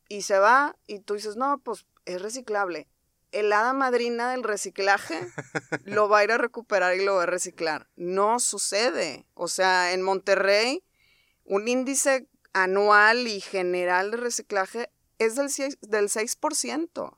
y 0.07 0.21
se 0.21 0.39
va, 0.39 0.77
y 0.87 0.99
tú 0.99 1.15
dices, 1.15 1.35
no, 1.35 1.57
pues 1.57 1.85
es 2.05 2.21
reciclable. 2.21 2.87
El 3.31 3.51
hada 3.51 3.73
madrina 3.73 4.31
del 4.31 4.43
reciclaje 4.43 5.19
lo 5.83 6.07
va 6.07 6.19
a 6.19 6.23
ir 6.23 6.31
a 6.31 6.37
recuperar 6.37 6.95
y 6.95 7.03
lo 7.03 7.15
va 7.15 7.23
a 7.23 7.25
reciclar. 7.25 7.89
No 7.97 8.39
sucede. 8.39 9.25
O 9.33 9.49
sea, 9.49 9.91
en 9.91 10.01
Monterrey, 10.01 10.83
un 11.43 11.67
índice 11.67 12.29
anual 12.53 13.27
y 13.27 13.41
general 13.41 14.11
de 14.11 14.17
reciclaje 14.17 14.89
es 15.19 15.35
del 15.35 15.49
6%. 15.49 15.77
Del 15.81 16.09
6%. 16.09 17.17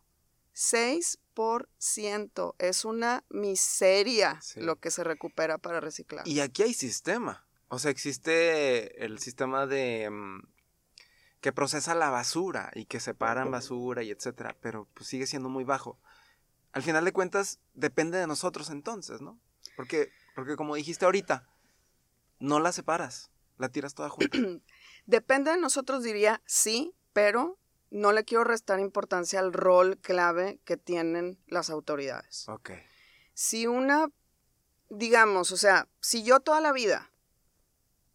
6%. 0.56 2.56
Es 2.58 2.86
una 2.86 3.24
miseria 3.30 4.40
lo 4.56 4.78
que 4.78 4.92
se 4.92 5.04
recupera 5.04 5.58
para 5.58 5.80
reciclar. 5.80 6.28
Y 6.28 6.40
aquí 6.40 6.64
hay 6.64 6.74
sistema. 6.74 7.46
O 7.70 7.80
sea, 7.80 7.92
existe 7.92 9.06
el 9.06 9.20
sistema 9.20 9.68
de... 9.68 10.10
Mm, 10.10 10.40
que 11.42 11.54
procesa 11.54 11.94
la 11.94 12.10
basura 12.10 12.72
y 12.74 12.86
que 12.86 13.00
separan 13.00 13.52
basura 13.52 14.04
y 14.04 14.12
etcétera, 14.12 14.56
pero 14.60 14.88
pues 14.94 15.08
sigue 15.08 15.28
siendo 15.28 15.50
muy 15.50 15.64
bajo. 15.64 16.00
Al 16.74 16.82
final 16.82 17.06
de 17.06 17.14
cuentas, 17.14 17.60
depende 17.74 18.18
de 18.18 18.28
nosotros 18.28 18.70
entonces, 18.70 19.22
¿no? 19.22 19.40
Porque, 19.76 20.12
porque 20.36 20.56
como 20.56 20.76
dijiste 20.76 21.06
ahorita, 21.06 21.48
no 22.40 22.60
la 22.60 22.72
separas, 22.72 23.32
la 23.58 23.70
tiras 23.70 23.94
toda 23.94 24.10
junta. 24.10 24.38
depende 25.06 25.52
de 25.52 25.58
nosotros, 25.58 26.04
diría 26.04 26.42
sí, 26.46 26.94
pero 27.14 27.58
no 27.90 28.12
le 28.12 28.24
quiero 28.24 28.44
restar 28.44 28.80
importancia 28.80 29.40
al 29.40 29.54
rol 29.54 29.98
clave 29.98 30.60
que 30.66 30.78
tienen 30.78 31.40
las 31.48 31.70
autoridades. 31.70 32.48
Ok. 32.50 32.72
Si 33.34 33.68
una, 33.68 34.10
digamos, 34.90 35.52
o 35.52 35.58
sea, 35.58 35.88
si 36.02 36.24
yo 36.24 36.40
toda 36.40 36.62
la 36.62 36.72
vida 36.72 37.12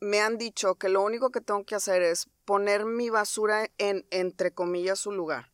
me 0.01 0.21
han 0.21 0.37
dicho 0.37 0.75
que 0.75 0.89
lo 0.89 1.03
único 1.03 1.31
que 1.31 1.41
tengo 1.41 1.65
que 1.65 1.77
hacer 1.77 2.03
es 2.03 2.29
poner 2.45 2.85
mi 2.85 3.09
basura 3.09 3.71
en, 3.79 4.05
entre 4.11 4.53
comillas, 4.53 4.99
su 4.99 5.13
lugar. 5.13 5.53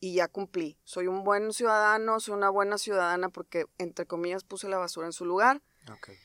Y 0.00 0.14
ya 0.14 0.28
cumplí. 0.28 0.78
Soy 0.84 1.06
un 1.06 1.22
buen 1.22 1.52
ciudadano, 1.52 2.18
soy 2.18 2.34
una 2.34 2.50
buena 2.50 2.78
ciudadana 2.78 3.28
porque, 3.28 3.66
entre 3.78 4.06
comillas, 4.06 4.42
puse 4.42 4.68
la 4.68 4.78
basura 4.78 5.06
en 5.06 5.12
su 5.12 5.26
lugar. 5.26 5.62
Okay. 5.98 6.16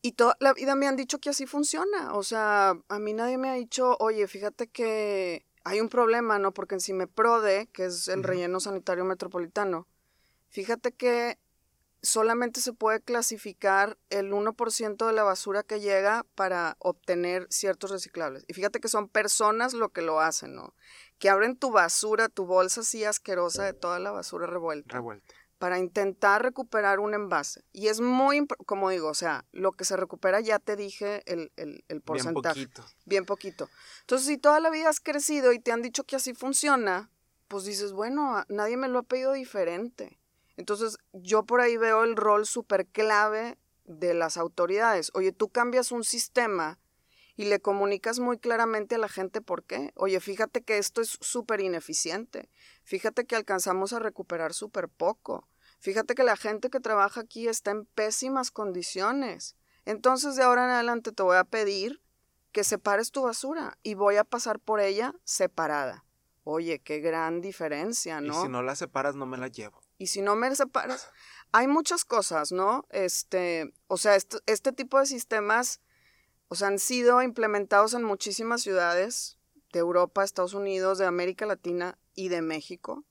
Y 0.00 0.12
toda 0.12 0.36
la 0.40 0.52
vida 0.54 0.76
me 0.76 0.86
han 0.86 0.96
dicho 0.96 1.18
que 1.18 1.30
así 1.30 1.46
funciona. 1.46 2.14
O 2.14 2.22
sea, 2.22 2.74
a 2.88 2.98
mí 2.98 3.12
nadie 3.12 3.38
me 3.38 3.50
ha 3.50 3.54
dicho, 3.54 3.96
oye, 4.00 4.26
fíjate 4.26 4.68
que 4.68 5.46
hay 5.64 5.80
un 5.80 5.88
problema, 5.88 6.38
¿no? 6.38 6.52
Porque 6.52 6.74
en 6.74 6.80
Cimeprode, 6.80 7.66
que 7.72 7.86
es 7.86 8.08
el 8.08 8.22
relleno 8.22 8.60
sanitario 8.60 9.04
metropolitano, 9.04 9.88
fíjate 10.50 10.92
que 10.92 11.38
solamente 12.02 12.60
se 12.60 12.74
puede 12.74 13.00
clasificar 13.00 13.96
el 14.10 14.32
1% 14.32 15.06
de 15.06 15.12
la 15.12 15.22
basura 15.22 15.62
que 15.62 15.80
llega 15.80 16.26
para 16.34 16.76
obtener 16.78 17.46
ciertos 17.50 17.90
reciclables. 17.90 18.44
Y 18.46 18.52
fíjate 18.52 18.78
que 18.78 18.88
son 18.88 19.08
personas 19.08 19.72
lo 19.72 19.88
que 19.88 20.02
lo 20.02 20.20
hacen, 20.20 20.54
¿no? 20.54 20.74
Que 21.18 21.30
abren 21.30 21.56
tu 21.56 21.70
basura, 21.70 22.28
tu 22.28 22.44
bolsa 22.44 22.82
así 22.82 23.04
asquerosa 23.04 23.64
de 23.64 23.72
toda 23.72 23.98
la 23.98 24.10
basura 24.10 24.46
revuelta. 24.46 24.94
Revuelta. 24.94 25.34
Para 25.58 25.78
intentar 25.78 26.42
recuperar 26.42 26.98
un 26.98 27.14
envase. 27.14 27.64
Y 27.72 27.88
es 27.88 28.00
muy, 28.00 28.46
como 28.66 28.90
digo, 28.90 29.08
o 29.08 29.14
sea, 29.14 29.44
lo 29.52 29.72
que 29.72 29.84
se 29.84 29.96
recupera 29.96 30.40
ya 30.40 30.58
te 30.58 30.76
dije 30.76 31.22
el, 31.26 31.52
el 31.56 32.00
porcentaje. 32.02 32.60
Bien 32.60 32.70
poquito. 32.70 32.94
Bien 33.04 33.24
poquito. 33.24 33.70
Entonces, 34.00 34.26
si 34.26 34.36
toda 34.36 34.60
la 34.60 34.70
vida 34.70 34.88
has 34.88 35.00
crecido 35.00 35.52
y 35.52 35.60
te 35.60 35.72
han 35.72 35.80
dicho 35.80 36.04
que 36.04 36.16
así 36.16 36.34
funciona, 36.34 37.10
pues 37.48 37.64
dices, 37.64 37.92
bueno, 37.92 38.44
nadie 38.48 38.76
me 38.76 38.88
lo 38.88 38.98
ha 38.98 39.02
pedido 39.04 39.32
diferente. 39.32 40.18
Entonces, 40.56 40.98
yo 41.12 41.44
por 41.44 41.60
ahí 41.60 41.76
veo 41.76 42.04
el 42.04 42.16
rol 42.16 42.46
súper 42.46 42.86
clave 42.86 43.58
de 43.84 44.14
las 44.14 44.36
autoridades. 44.36 45.10
Oye, 45.14 45.32
tú 45.32 45.48
cambias 45.48 45.92
un 45.92 46.04
sistema 46.04 46.78
y 47.36 47.46
le 47.46 47.60
comunicas 47.60 48.18
muy 48.18 48.38
claramente 48.38 48.94
a 48.94 48.98
la 48.98 49.08
gente 49.08 49.40
por 49.40 49.64
qué. 49.64 49.92
Oye, 49.96 50.20
fíjate 50.20 50.62
que 50.62 50.78
esto 50.78 51.00
es 51.00 51.18
súper 51.20 51.60
ineficiente. 51.60 52.48
Fíjate 52.84 53.24
que 53.24 53.36
alcanzamos 53.36 53.92
a 53.92 53.98
recuperar 53.98 54.54
súper 54.54 54.88
poco. 54.88 55.48
Fíjate 55.80 56.14
que 56.14 56.22
la 56.22 56.36
gente 56.36 56.70
que 56.70 56.80
trabaja 56.80 57.22
aquí 57.22 57.48
está 57.48 57.70
en 57.70 57.86
pésimas 57.86 58.50
condiciones. 58.50 59.56
Entonces, 59.84 60.36
de 60.36 60.42
ahora 60.42 60.64
en 60.64 60.70
adelante 60.70 61.12
te 61.12 61.22
voy 61.22 61.36
a 61.36 61.44
pedir 61.44 62.00
que 62.52 62.64
separes 62.64 63.10
tu 63.10 63.22
basura 63.22 63.78
y 63.82 63.94
voy 63.94 64.16
a 64.16 64.24
pasar 64.24 64.60
por 64.60 64.80
ella 64.80 65.12
separada. 65.24 66.04
Oye, 66.44 66.78
qué 66.78 67.00
gran 67.00 67.40
diferencia, 67.40 68.20
¿no? 68.20 68.40
Y 68.40 68.42
si 68.44 68.48
no 68.48 68.62
la 68.62 68.76
separas, 68.76 69.16
no 69.16 69.26
me 69.26 69.38
la 69.38 69.48
llevo. 69.48 69.80
Y 69.98 70.08
si 70.08 70.22
no 70.22 70.36
me 70.36 70.54
separas, 70.54 71.10
hay 71.52 71.66
muchas 71.68 72.04
cosas, 72.04 72.52
¿no? 72.52 72.86
Este, 72.90 73.72
o 73.86 73.96
sea, 73.96 74.14
este, 74.16 74.72
tipo 74.72 74.98
de 74.98 75.06
sistemas, 75.06 75.80
o 76.54 76.56
sea, 76.56 76.68
han 76.68 76.78
sido 76.78 77.20
implementados 77.20 77.94
en 77.94 78.04
muchísimas 78.04 78.62
ciudades 78.62 79.38
de 79.72 79.80
Europa, 79.80 80.22
Estados 80.22 80.54
Unidos, 80.54 80.98
de 80.98 81.04
América 81.04 81.46
Latina 81.46 81.98
y 82.14 82.28
de 82.28 82.42
México. 82.42 83.02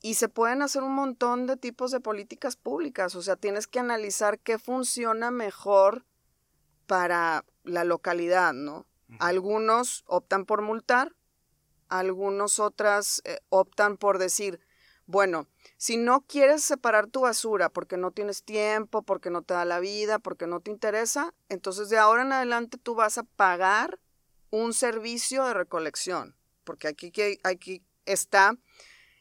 Y 0.00 0.14
se 0.14 0.28
pueden 0.28 0.62
hacer 0.62 0.84
un 0.84 0.94
montón 0.94 1.48
de 1.48 1.56
tipos 1.56 1.90
de 1.90 1.98
políticas 1.98 2.54
públicas. 2.54 3.16
O 3.16 3.22
sea, 3.22 3.34
tienes 3.34 3.66
que 3.66 3.80
analizar 3.80 4.38
qué 4.38 4.60
funciona 4.60 5.32
mejor 5.32 6.06
para 6.86 7.44
la 7.64 7.82
localidad, 7.82 8.52
¿no? 8.52 8.86
Algunos 9.18 10.04
optan 10.06 10.44
por 10.46 10.62
multar, 10.62 11.16
algunos 11.88 12.60
otras 12.60 13.22
eh, 13.24 13.40
optan 13.48 13.96
por 13.96 14.18
decir, 14.18 14.60
bueno, 15.06 15.48
si 15.82 15.96
no 15.96 16.20
quieres 16.20 16.62
separar 16.62 17.08
tu 17.08 17.22
basura 17.22 17.68
porque 17.68 17.96
no 17.96 18.12
tienes 18.12 18.44
tiempo, 18.44 19.02
porque 19.02 19.30
no 19.30 19.42
te 19.42 19.54
da 19.54 19.64
la 19.64 19.80
vida, 19.80 20.20
porque 20.20 20.46
no 20.46 20.60
te 20.60 20.70
interesa, 20.70 21.34
entonces 21.48 21.88
de 21.88 21.98
ahora 21.98 22.22
en 22.22 22.32
adelante 22.32 22.78
tú 22.78 22.94
vas 22.94 23.18
a 23.18 23.24
pagar 23.24 23.98
un 24.50 24.74
servicio 24.74 25.44
de 25.44 25.54
recolección, 25.54 26.36
porque 26.62 26.86
aquí, 26.86 27.10
aquí 27.42 27.82
está, 28.06 28.56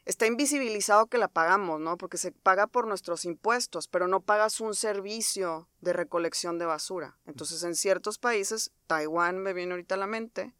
está 0.05 0.27
invisibilizado 0.27 1.07
que 1.07 1.17
la 1.17 1.29
pagamos, 1.29 1.79
¿no? 1.79 1.97
Porque 1.97 2.19
se 2.19 2.31
paga 2.31 2.67
por 2.67 2.85
nuestros 2.85 3.25
impuestos, 3.25 3.87
pero 3.87 4.07
no 4.07 4.19
pagas 4.19 4.61
un 4.61 4.75
servicio 4.75 5.67
de 5.79 5.93
recolección 5.93 6.59
de 6.59 6.67
basura. 6.67 7.17
Entonces 7.25 7.63
en 7.63 7.73
ciertos 7.73 8.19
países, 8.19 8.69
Taiwán 8.85 9.39
me 9.39 9.53
viene 9.53 9.71
ahorita 9.71 9.95
a 9.95 9.97
la 9.97 10.05
mente, 10.05 10.53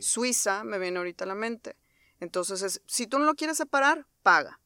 Suiza 0.00 0.64
me 0.64 0.80
viene 0.80 0.98
ahorita 0.98 1.22
a 1.22 1.28
la 1.28 1.36
mente. 1.36 1.76
Entonces, 2.18 2.82
si 2.86 3.06
tú 3.06 3.20
no 3.20 3.24
lo 3.24 3.36
quieres 3.36 3.56
separar, 3.56 4.08
paga. 4.24 4.58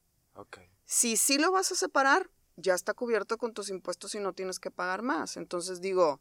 Si 0.91 1.17
sí 1.17 1.37
lo 1.37 1.51
vas 1.51 1.71
a 1.71 1.75
separar, 1.75 2.31
ya 2.55 2.73
está 2.73 2.95
cubierto 2.95 3.37
con 3.37 3.53
tus 3.53 3.69
impuestos 3.69 4.15
y 4.15 4.19
no 4.19 4.33
tienes 4.33 4.59
que 4.59 4.71
pagar 4.71 5.03
más. 5.03 5.37
Entonces 5.37 5.81
digo, 5.81 6.19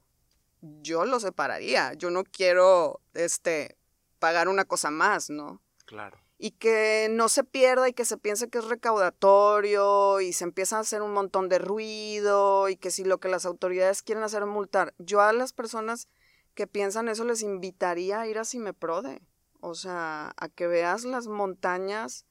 yo 0.61 1.07
lo 1.07 1.20
separaría. 1.20 1.94
Yo 1.94 2.11
no 2.11 2.22
quiero 2.22 3.00
este 3.14 3.78
pagar 4.18 4.46
una 4.46 4.66
cosa 4.66 4.90
más, 4.90 5.31
¿no? 5.31 5.62
Claro. 5.87 6.18
Y 6.37 6.50
que 6.50 7.09
no 7.11 7.31
se 7.31 7.44
pierda 7.44 7.88
y 7.88 7.94
que 7.94 8.04
se 8.04 8.18
piense 8.18 8.50
que 8.50 8.59
es 8.59 8.66
recaudatorio 8.66 10.20
y 10.20 10.35
se 10.35 10.44
empieza 10.44 10.76
a 10.76 10.81
hacer 10.81 11.00
un 11.00 11.14
montón 11.14 11.48
de 11.48 11.59
ruido 11.59 12.68
y 12.68 12.76
que 12.76 12.90
si 12.90 13.04
lo 13.04 13.20
que 13.20 13.31
las 13.31 13.46
autoridades 13.46 14.02
quieren 14.02 14.22
hacer 14.22 14.42
es 14.42 14.48
multar. 14.48 14.92
Yo 14.98 15.22
a 15.22 15.33
las 15.33 15.54
personas 15.54 16.09
que 16.52 16.66
piensan 16.66 17.09
eso 17.09 17.24
les 17.24 17.40
invitaría 17.40 18.20
a 18.20 18.26
ir 18.26 18.38
a 18.38 18.44
Cimeprode. 18.44 19.22
O 19.61 19.74
sea, 19.74 20.35
a 20.37 20.48
que 20.50 20.66
veas 20.66 21.04
las 21.04 21.26
montañas 21.26 22.26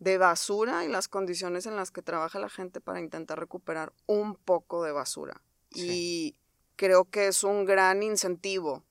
de 0.00 0.18
basura 0.18 0.84
y 0.84 0.88
las 0.88 1.08
condiciones 1.08 1.66
en 1.66 1.76
las 1.76 1.90
que 1.90 2.02
trabaja 2.02 2.40
la 2.40 2.48
gente 2.48 2.80
para 2.80 3.00
intentar 3.00 3.38
recuperar 3.38 3.92
un 4.06 4.34
poco 4.34 4.82
de 4.82 4.92
basura. 4.92 5.42
Y 5.72 6.34
creo 6.74 7.04
que 7.04 7.28
es 7.28 7.44
un 7.44 7.66
gran 7.66 8.02
incentivo 8.02 8.82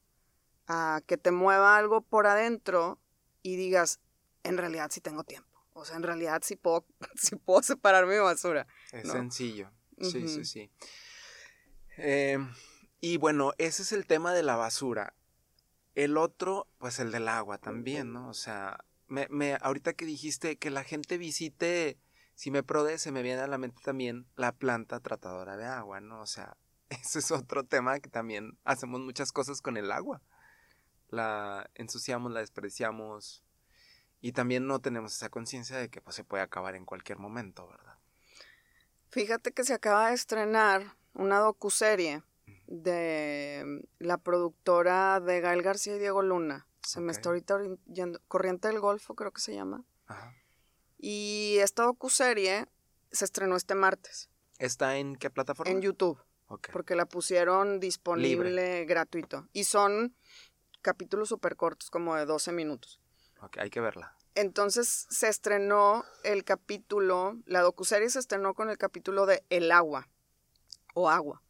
a 0.67 1.01
que 1.07 1.17
te 1.17 1.31
mueva 1.31 1.77
algo 1.77 2.01
por 2.01 2.27
adentro 2.27 2.99
y 3.41 3.55
digas, 3.55 3.99
en 4.43 4.57
realidad 4.57 4.91
sí 4.91 5.01
tengo 5.01 5.23
tiempo. 5.23 5.49
O 5.73 5.83
sea, 5.83 5.95
en 5.95 6.03
realidad 6.03 6.41
sí 6.45 6.55
puedo, 6.55 6.85
puedo 7.45 7.63
separar 7.63 8.05
mi 8.05 8.17
basura. 8.17 8.67
Es 8.91 9.09
sencillo. 9.09 9.71
Sí, 9.99 10.27
sí, 10.27 10.45
sí. 10.45 10.71
Em, 11.97 12.53
y 13.01 13.17
bueno, 13.17 13.53
ese 13.57 13.81
es 13.81 13.91
el 13.91 14.05
tema 14.05 14.31
de 14.33 14.43
la 14.43 14.55
basura. 14.55 15.15
El 15.95 16.17
otro, 16.17 16.67
pues 16.77 16.99
el 16.99 17.11
del 17.11 17.27
agua 17.27 17.57
también, 17.57 18.13
¿no? 18.13 18.29
O 18.29 18.33
sea, 18.33 18.85
me, 19.09 19.27
me, 19.29 19.57
ahorita 19.61 19.93
que 19.93 20.05
dijiste 20.05 20.57
que 20.57 20.69
la 20.69 20.83
gente 20.83 21.17
visite, 21.17 21.99
si 22.35 22.51
me 22.51 22.63
prode, 22.63 22.97
se 22.97 23.11
me 23.11 23.21
viene 23.21 23.41
a 23.41 23.47
la 23.47 23.57
mente 23.57 23.81
también 23.83 24.27
la 24.35 24.53
planta 24.53 24.99
tratadora 24.99 25.57
de 25.57 25.65
agua, 25.65 25.99
¿no? 25.99 26.21
O 26.21 26.25
sea, 26.25 26.57
ese 26.89 27.19
es 27.19 27.31
otro 27.31 27.63
tema 27.63 27.99
que 27.99 28.09
también 28.09 28.57
hacemos 28.63 29.01
muchas 29.01 29.31
cosas 29.31 29.61
con 29.61 29.77
el 29.77 29.91
agua. 29.91 30.21
La 31.09 31.69
ensuciamos, 31.75 32.31
la 32.31 32.39
despreciamos 32.39 33.43
y 34.21 34.33
también 34.33 34.67
no 34.67 34.79
tenemos 34.79 35.13
esa 35.13 35.29
conciencia 35.29 35.77
de 35.77 35.89
que 35.89 36.01
pues, 36.01 36.15
se 36.15 36.23
puede 36.23 36.43
acabar 36.43 36.75
en 36.75 36.85
cualquier 36.85 37.17
momento, 37.17 37.67
¿verdad? 37.67 37.97
Fíjate 39.09 39.51
que 39.51 39.63
se 39.63 39.73
acaba 39.73 40.09
de 40.09 40.13
estrenar 40.13 40.95
una 41.13 41.39
docuserie 41.39 42.21
de 42.67 43.81
la 43.97 44.17
productora 44.17 45.19
de 45.19 45.41
Gael 45.41 45.63
García 45.63 45.95
y 45.95 45.99
Diego 45.99 46.21
Luna. 46.21 46.67
Se 46.81 46.99
me 47.01 47.11
está 47.11 47.29
ahorita 47.29 47.59
yendo. 47.87 48.19
Corriente 48.27 48.67
del 48.67 48.79
Golfo, 48.79 49.15
creo 49.15 49.31
que 49.31 49.41
se 49.41 49.53
llama. 49.53 49.83
Ajá. 50.07 50.33
Y 50.97 51.57
esta 51.59 51.83
docuserie 51.83 52.67
se 53.11 53.25
estrenó 53.25 53.55
este 53.55 53.73
martes 53.75 54.29
¿Está 54.57 54.97
en 54.97 55.15
qué 55.15 55.29
plataforma? 55.29 55.71
en 55.71 55.81
YouTube, 55.81 56.21
Ok. 56.47 56.69
porque 56.73 56.95
la 56.95 57.05
pusieron 57.05 57.79
disponible 57.79 58.85
gratuito. 58.85 59.47
Y 59.53 59.63
son 59.63 60.15
capítulos 60.81 61.29
súper 61.29 61.55
cortos, 61.55 61.89
como 61.89 62.15
de 62.15 62.25
12 62.25 62.51
minutos. 62.51 62.99
Ok, 63.41 63.57
hay 63.59 63.69
que 63.69 63.79
verla. 63.81 64.15
Entonces 64.35 65.07
se 65.09 65.27
estrenó 65.29 66.03
el 66.23 66.43
capítulo, 66.43 67.37
la 67.45 67.61
docuserie 67.61 68.09
se 68.09 68.19
estrenó 68.19 68.53
con 68.53 68.69
el 68.69 68.77
capítulo 68.77 69.25
de 69.25 69.43
El 69.49 69.71
agua 69.71 70.07
o 70.93 71.09
agua 71.09 71.41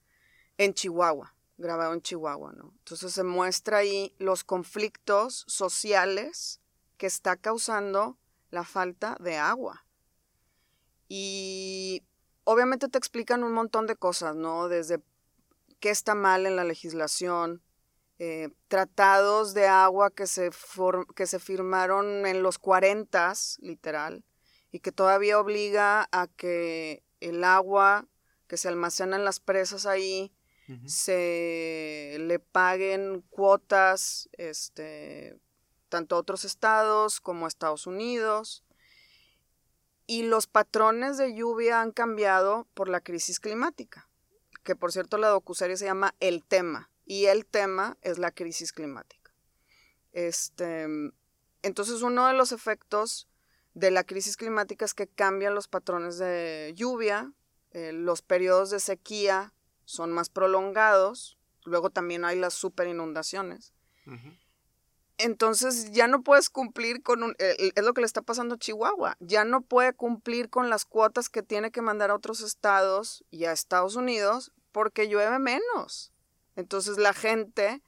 en 0.58 0.74
Chihuahua, 0.74 1.34
grabado 1.60 1.94
en 1.94 2.02
Chihuahua, 2.02 2.54
¿no? 2.54 2.74
Entonces 2.80 3.14
se 3.14 3.24
muestra 3.24 3.78
ahí 3.78 4.16
los 4.18 4.44
conflictos 4.44 5.44
sociales 5.48 6.62
que 6.98 7.06
está 7.06 7.36
causando 7.36 8.18
la 8.50 8.64
falta 8.64 9.18
de 9.20 9.38
agua. 9.38 9.86
Y 11.08 12.04
obviamente 12.46 12.88
te 12.88 12.98
explican 12.98 13.44
un 13.44 13.52
montón 13.52 13.88
de 13.88 13.96
cosas, 13.96 14.36
¿no? 14.36 14.70
Desde 14.70 15.02
qué 15.80 15.90
está 15.90 16.16
mal 16.16 16.46
en 16.46 16.56
la 16.56 16.64
legislación, 16.64 17.62
eh, 18.20 18.50
tratados 18.68 19.54
de 19.54 19.68
agua 19.68 20.12
que 20.12 20.28
se, 20.28 20.52
que 21.16 21.28
se 21.28 21.40
firmaron 21.40 22.26
en 22.26 22.42
los 22.42 22.58
40, 22.58 23.34
literal, 23.60 24.24
y 24.72 24.80
que 24.80 24.92
todavía 24.92 25.40
obliga 25.40 26.08
a 26.12 26.28
que 26.28 27.04
el 27.20 27.44
agua 27.44 28.08
que 28.48 28.58
se 28.58 28.68
almacena 28.68 29.16
en 29.16 29.26
las 29.26 29.40
presas 29.40 29.86
ahí 29.86 30.34
Se 30.86 32.18
le 32.20 32.38
paguen 32.38 33.22
cuotas 33.30 34.30
este, 34.34 35.40
tanto 35.90 36.16
a 36.16 36.20
otros 36.20 36.46
estados 36.46 37.22
como 37.22 37.46
a 37.46 37.48
Estados 37.48 37.88
Unidos. 37.88 38.64
Y 40.06 40.24
los 40.24 40.48
patrones 40.48 41.18
de 41.18 41.34
lluvia 41.34 41.82
han 41.82 41.92
cambiado 41.92 42.68
por 42.74 42.88
la 42.88 43.02
crisis 43.02 43.40
climática, 43.40 44.10
que 44.64 44.76
por 44.76 44.92
cierto 44.92 45.18
la 45.18 45.30
docuserie 45.30 45.78
se 45.78 45.86
llama 45.86 46.16
El 46.20 46.44
tema, 46.44 46.90
y 47.06 47.26
el 47.26 47.46
tema 47.46 47.98
es 48.02 48.18
la 48.18 48.32
crisis 48.32 48.72
climática. 48.72 49.34
Este, 50.12 50.88
entonces 51.62 52.02
uno 52.02 52.28
de 52.28 52.34
los 52.34 52.52
efectos 52.52 53.28
de 53.74 53.92
la 53.92 54.04
crisis 54.04 54.38
climática 54.38 54.86
es 54.86 54.94
que 54.94 55.08
cambian 55.08 55.56
los 55.56 55.68
patrones 55.68 56.18
de 56.18 56.74
lluvia, 56.76 57.34
eh, 57.72 57.92
los 57.94 58.22
periodos 58.22 58.70
de 58.72 58.80
sequía 58.80 59.54
son 59.90 60.12
más 60.12 60.30
prolongados, 60.30 61.40
luego 61.66 61.90
también 61.90 62.24
hay 62.24 62.38
las 62.38 62.54
super 62.54 62.88
inundaciones. 62.88 63.74
Ujú. 64.06 64.36
Entonces 65.18 65.92
ya 65.92 66.08
no 66.08 66.22
puedes 66.22 66.52
cumplir 66.52 67.02
con 67.02 67.24
un, 67.24 67.36
eh, 67.40 67.72
es 67.76 67.84
lo 67.84 67.94
que 67.96 68.02
le 68.02 68.06
está 68.08 68.22
pasando 68.22 68.54
a 68.56 68.58
Chihuahua, 68.60 69.18
ya 69.20 69.46
no 69.46 69.62
puede 69.62 69.94
cumplir 69.94 70.50
con 70.50 70.70
las 70.70 70.86
cuotas 70.86 71.28
que 71.30 71.42
tiene 71.42 71.72
que 71.72 71.82
mandar 71.82 72.12
a 72.12 72.16
otros 72.16 72.42
estados 72.42 73.26
y 73.32 73.46
a 73.46 73.52
Estados 73.52 73.96
Unidos 73.96 74.52
porque 74.72 75.10
llueve 75.10 75.40
menos. 75.40 76.14
Entonces 76.56 77.00
la 77.00 77.14
gente 77.14 77.82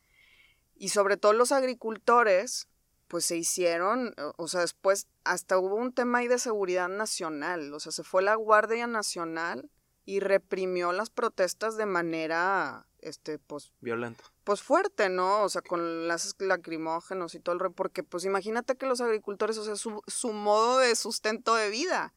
y 0.76 0.90
sobre 0.90 1.18
todo 1.18 1.34
los 1.34 1.52
agricultores 1.52 2.68
pues 3.08 3.26
se 3.26 3.38
hicieron, 3.38 4.16
o- 4.18 4.34
o 4.38 4.48
sea, 4.48 4.62
después 4.62 5.06
hasta 5.24 5.58
hubo 5.60 5.76
un 5.76 5.94
tema 5.94 6.18
ahí 6.20 6.28
de 6.28 6.40
seguridad 6.40 6.90
nacional, 6.90 7.72
o 7.76 7.80
sea, 7.80 7.92
se 7.92 8.04
fue 8.04 8.24
la 8.24 8.36
Guardia 8.36 8.88
Nacional 8.88 9.70
y 10.06 10.20
reprimió 10.20 10.92
las 10.92 11.10
protestas 11.10 11.78
de 11.78 11.86
manera, 11.86 12.88
este, 13.00 13.40
pues, 13.40 13.72
Violento. 13.82 14.24
pues 14.44 14.62
fuerte, 14.62 15.10
¿no? 15.10 15.44
O 15.44 15.50
sea, 15.50 15.62
con 15.62 16.08
las 16.08 16.36
lacrimógenos 16.40 17.36
y 17.36 17.40
todo 17.40 17.54
el 17.54 17.60
rollo, 17.60 17.76
porque 17.76 18.04
pues 18.04 18.26
imagínate 18.26 18.76
que 18.76 18.86
los 18.86 19.02
agricultores, 19.02 19.58
o 19.58 19.64
sea, 19.64 19.76
su, 19.76 20.02
su 20.08 20.34
modo 20.34 20.80
de 20.80 20.96
sustento 20.96 21.56
de 21.56 21.70
vida, 21.70 22.14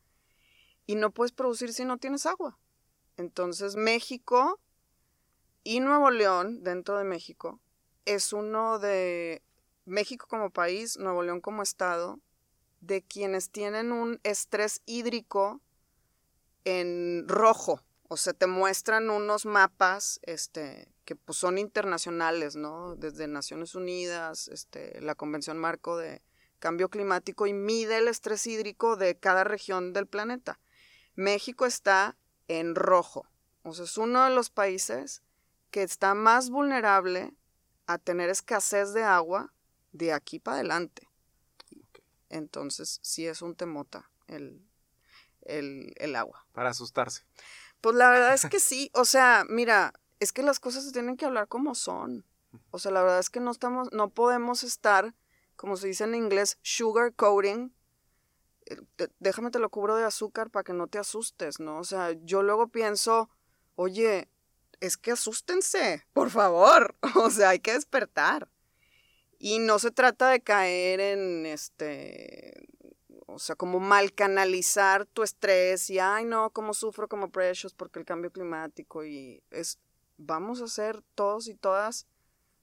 y 0.87 0.97
no 0.97 1.11
puedes 1.11 1.33
producir 1.33 1.73
si 1.73 1.85
no 1.85 1.99
tienes 1.99 2.27
agua. 2.27 2.59
Entonces, 3.16 3.77
México 3.77 4.61
y 5.62 5.81
Nuevo 5.81 6.11
León, 6.11 6.62
dentro 6.62 6.99
de 6.99 7.05
México, 7.05 7.61
es 8.05 8.33
uno 8.35 8.79
de, 8.79 9.42
México 9.85 10.27
como 10.29 10.51
país, 10.51 10.99
Nuevo 10.99 11.23
León 11.23 11.40
como 11.40 11.62
estado, 11.62 12.20
de 12.81 13.03
quienes 13.03 13.51
tienen 13.51 13.92
un 13.92 14.20
estrés 14.23 14.83
hídrico 14.87 15.61
en 16.64 17.27
rojo. 17.29 17.83
O 18.09 18.16
sea, 18.16 18.33
te 18.33 18.46
muestran 18.46 19.11
unos 19.11 19.46
mapas, 19.46 20.20
este, 20.22 20.88
que 21.05 21.16
pues 21.16 21.38
son 21.38 21.59
internacionales, 21.59 22.57
¿no? 22.57 22.96
Desde 22.96 23.29
Naciones 23.29 23.74
Unidas, 23.74 24.48
este, 24.48 25.00
la 25.00 25.14
Convención 25.14 25.59
Marco 25.59 25.96
de 25.96 26.22
Cambio 26.59 26.88
Climático 26.88 27.46
y 27.46 27.53
mide 27.53 27.98
el 27.98 28.09
estrés 28.09 28.46
hídrico 28.46 28.96
de 28.96 29.16
cada 29.16 29.44
región 29.44 29.92
del 29.92 30.07
planeta. 30.07 30.61
México 31.14 31.66
está 31.66 32.16
en 32.48 32.74
rojo. 32.74 33.27
O 33.62 33.72
sea, 33.72 33.85
es 33.85 33.96
uno 33.98 34.24
de 34.24 34.31
los 34.31 34.50
países 34.50 35.22
que 35.70 35.83
está 35.83 36.14
más 36.14 36.50
vulnerable 36.50 37.35
a 37.87 37.98
tener 37.98 38.31
escasez 38.31 38.92
de 38.92 39.03
agua 39.03 39.53
de 39.92 40.12
aquí 40.12 40.38
para 40.38 40.59
adelante. 40.59 41.09
Entonces, 42.29 42.98
sí 43.03 43.27
es 43.27 43.42
un 43.42 43.55
temota 43.55 44.11
el, 44.27 44.64
el, 45.45 45.93
el 45.97 46.17
agua. 46.17 46.47
Para 46.53 46.71
asustarse. 46.71 47.25
Pues 47.81 47.97
la 47.97 48.11
verdad 48.11 48.35
es 48.35 48.47
que 48.51 48.61
sí, 48.61 48.91
o 48.95 49.05
sea, 49.05 49.45
mira, 49.49 49.93
es 50.21 50.33
que 50.33 50.43
las 50.43 50.61
cosas 50.61 50.85
se 50.85 50.93
tienen 50.93 51.17
que 51.17 51.27
hablar 51.27 51.49
como 51.49 51.75
son. 51.75 52.25
O 52.71 52.79
sea, 52.79 52.93
la 52.93 53.03
verdad 53.03 53.19
es 53.19 53.31
que 53.31 53.41
no 53.41 53.51
estamos, 53.51 53.93
no 53.93 54.11
podemos 54.11 54.63
estar, 54.63 55.15
como 55.57 55.77
se 55.77 55.89
dice 55.89 56.05
en 56.05 56.15
inglés, 56.15 56.59
sugar 56.63 57.13
coating. 57.15 57.75
Eh, 58.67 59.09
Déjame 59.19 59.51
te 59.51 59.59
lo 59.59 59.71
cubro 59.71 59.97
de 59.97 60.05
azúcar 60.05 60.51
para 60.51 60.65
que 60.65 60.73
no 60.73 60.87
te 60.87 60.99
asustes, 60.99 61.61
¿no? 61.61 61.79
O 61.79 61.85
sea, 61.85 62.13
yo 62.23 62.43
luego 62.43 62.69
pienso, 62.69 63.29
oye, 63.75 64.29
es 64.81 64.97
que 64.97 65.13
asústense, 65.13 66.07
por 66.13 66.31
favor. 66.31 66.97
O 67.17 67.31
sea, 67.31 67.51
hay 67.51 67.59
que 67.61 67.73
despertar. 67.73 68.49
Y 69.39 69.59
no 69.59 69.79
se 69.79 69.91
trata 69.91 70.31
de 70.31 70.41
caer 70.41 71.01
en 71.01 71.47
este, 71.47 72.69
o 73.35 73.38
sea, 73.38 73.57
como 73.57 73.81
mal 73.81 74.12
canalizar 74.12 75.07
tu 75.07 75.23
estrés 75.23 75.90
y, 75.90 75.99
ay, 75.99 76.25
no, 76.25 76.51
cómo 76.51 76.73
sufro 76.73 77.09
como 77.09 77.31
Precious 77.31 77.75
porque 77.75 77.99
el 77.99 78.05
cambio 78.05 78.31
climático 78.31 79.05
y 79.05 79.42
es, 79.51 79.79
vamos 80.16 80.61
a 80.61 80.64
hacer 80.64 81.03
todos 81.14 81.49
y 81.49 81.55
todas 81.55 82.07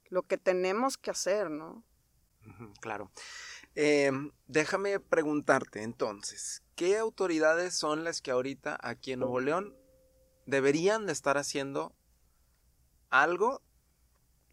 lo 0.10 0.24
que 0.24 0.38
tenemos 0.38 0.98
que 0.98 1.12
hacer, 1.12 1.50
¿no? 1.50 1.84
Claro. 2.82 3.12
Em, 3.76 4.32
déjame 4.48 5.00
preguntarte 5.00 5.84
entonces, 5.84 6.64
¿qué 6.76 6.98
autoridades 6.98 7.76
son 7.76 8.04
las 8.04 8.22
que 8.22 8.32
ahorita 8.32 8.78
aquí 8.82 9.14
en 9.14 9.20
Nuevo 9.20 9.40
León 9.40 9.76
deberían 10.46 11.06
de 11.06 11.14
estar 11.14 11.38
haciendo 11.38 11.96
algo, 13.10 13.62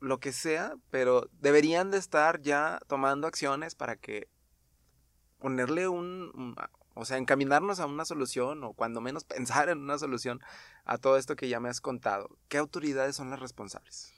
lo 0.01 0.21
que 0.21 0.33
sea, 0.33 0.77
pero 0.91 1.29
deberían 1.33 1.91
de 1.91 1.99
estar 1.99 2.41
ya 2.41 2.81
tomando 2.87 3.27
acciones 3.27 3.75
para 3.75 3.97
que 3.97 4.29
ponerle 5.39 5.89
un, 5.89 6.31
un- 6.35 6.57
o 6.95 7.05
sea, 7.05 7.17
encaminarnos 7.17 7.79
a 7.81 7.87
una 7.87 8.05
solución 8.05 8.65
o 8.65 8.73
cuando 8.73 9.01
menos 9.01 9.25
pensar 9.25 9.69
en 9.69 9.79
una 9.79 9.99
solución 9.99 10.41
a 10.85 10.99
todo 10.99 11.17
esto 11.17 11.37
que 11.37 11.49
ya 11.49 11.61
me 11.61 11.69
has 11.69 11.81
contado? 11.81 12.29
¿Qué 12.49 12.59
autoridades 12.59 13.17
son 13.17 13.31
las 13.31 13.41
responsables? 13.41 14.13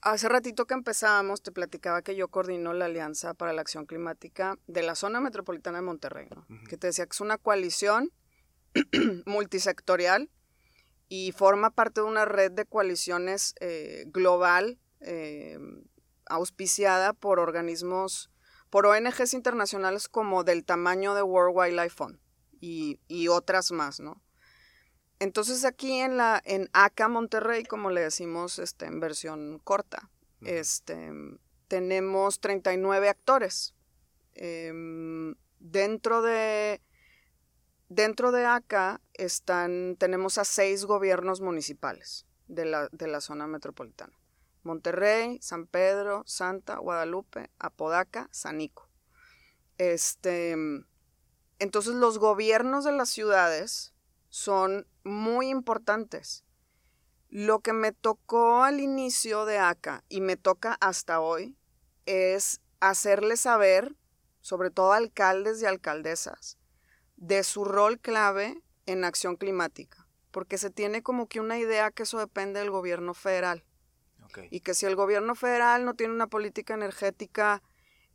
Hace 0.00 0.28
ratito 0.28 0.64
que 0.66 0.74
empezábamos, 0.74 1.42
te 1.42 1.50
platicaba 1.50 2.02
que 2.02 2.14
yo 2.14 2.28
coordino 2.28 2.72
la 2.72 2.84
Alianza 2.84 3.34
para 3.34 3.52
la 3.52 3.62
Acción 3.62 3.84
Climática 3.84 4.56
de 4.68 4.82
la 4.84 4.94
zona 4.94 5.20
metropolitana 5.20 5.78
de 5.78 5.82
Monterrey, 5.82 6.28
que 6.68 6.76
te 6.76 6.86
decía 6.86 7.04
que 7.06 7.14
es 7.14 7.20
una 7.20 7.36
coalición 7.36 8.12
multisectorial 9.26 10.30
y 11.08 11.32
forma 11.32 11.70
parte 11.70 12.00
de 12.00 12.06
una 12.06 12.24
red 12.26 12.52
de 12.52 12.64
coaliciones 12.64 13.54
eh, 13.60 14.04
global 14.08 14.78
eh, 15.00 15.58
auspiciada 16.26 17.12
por 17.12 17.40
organismos, 17.40 18.30
por 18.70 18.86
ONGs 18.86 19.34
internacionales 19.34 20.08
como 20.08 20.44
del 20.44 20.64
tamaño 20.64 21.14
de 21.14 21.22
World 21.22 21.56
Wildlife 21.56 21.94
Fund 21.94 22.18
y, 22.60 23.00
y 23.08 23.28
otras 23.28 23.72
más, 23.72 24.00
¿no? 24.00 24.22
Entonces 25.20 25.64
aquí 25.64 25.94
en 25.94 26.16
la 26.16 26.40
en 26.44 26.68
ACA 26.72 27.08
Monterrey, 27.08 27.64
como 27.64 27.90
le 27.90 28.02
decimos 28.02 28.58
este, 28.58 28.86
en 28.86 29.00
versión 29.00 29.58
corta, 29.64 30.10
Ujú. 30.40 30.50
este, 30.50 31.10
tenemos 31.66 32.40
39 32.40 33.08
actores. 33.08 33.74
Em, 34.34 35.34
dentro 35.58 36.22
de 36.22 36.80
dentro 37.88 38.32
de 38.32 38.44
ACA 38.44 39.00
están, 39.14 39.96
tenemos 39.98 40.38
a 40.38 40.44
seis 40.44 40.84
gobiernos 40.84 41.40
municipales 41.40 42.26
de 42.46 42.64
la, 42.66 42.88
de 42.92 43.08
la 43.08 43.20
zona 43.20 43.46
metropolitana. 43.46 44.12
Monterrey, 44.62 45.38
San 45.40 45.66
Pedro, 45.66 46.22
Santa, 46.26 46.78
Guadalupe, 46.78 47.50
Apodaca, 47.58 48.28
Sanico. 48.32 48.88
Este, 49.78 50.56
entonces 51.58 51.94
los 51.94 52.18
gobiernos 52.18 52.84
de 52.84 52.92
las 52.92 53.08
ciudades 53.08 53.94
son 54.28 54.86
muy 55.04 55.48
importantes. 55.48 56.44
Lo 57.30 57.60
que 57.60 57.72
me 57.72 57.92
tocó 57.92 58.62
al 58.62 58.80
inicio 58.80 59.44
de 59.44 59.58
ACA 59.58 60.04
y 60.08 60.20
me 60.20 60.36
toca 60.36 60.76
hasta 60.80 61.20
hoy 61.20 61.56
es 62.06 62.60
hacerle 62.80 63.36
saber, 63.36 63.94
sobre 64.40 64.70
todo 64.70 64.92
a 64.92 64.96
alcaldes 64.96 65.60
y 65.60 65.66
alcaldesas, 65.66 66.58
de 67.16 67.42
su 67.42 67.64
rol 67.64 67.98
clave 67.98 68.62
en 68.86 69.04
acción 69.04 69.36
climática, 69.36 70.06
porque 70.30 70.56
se 70.56 70.70
tiene 70.70 71.02
como 71.02 71.28
que 71.28 71.40
una 71.40 71.58
idea 71.58 71.90
que 71.90 72.04
eso 72.04 72.18
depende 72.18 72.60
del 72.60 72.70
gobierno 72.70 73.12
federal. 73.12 73.64
Y 74.50 74.60
que 74.60 74.74
si 74.74 74.86
el 74.86 74.96
gobierno 74.96 75.34
federal 75.34 75.84
no 75.84 75.94
tiene 75.94 76.14
una 76.14 76.26
política 76.26 76.74
energética 76.74 77.62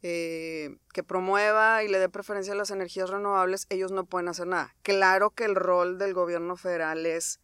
eh, 0.02 0.78
que 0.94 1.04
promueva 1.04 1.84
y 1.84 1.88
le 1.88 2.00
dé 2.00 2.10
preferencia 2.10 2.54
a 2.54 2.58
las 2.58 2.72
energías 2.72 3.10
renovables, 3.10 3.66
ellos 3.70 3.92
no 3.92 4.06
pueden 4.06 4.28
hacer 4.28 4.48
nada. 4.48 4.76
Claro 4.84 5.30
que 5.30 5.46
el 5.46 5.56
rol 5.56 5.98
del 5.98 6.14
gobierno 6.14 6.58
federal 6.58 7.06
es 7.06 7.40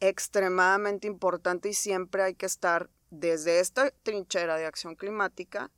extremadamente 0.00 1.06
importante 1.06 1.70
y 1.70 1.74
siempre 1.74 2.22
hay 2.22 2.34
que 2.34 2.46
estar 2.46 2.90
desde 3.10 3.60
esta 3.60 3.90
trinchera 4.02 4.56
de 4.56 4.66
acción 4.66 4.96
climática 4.96 5.70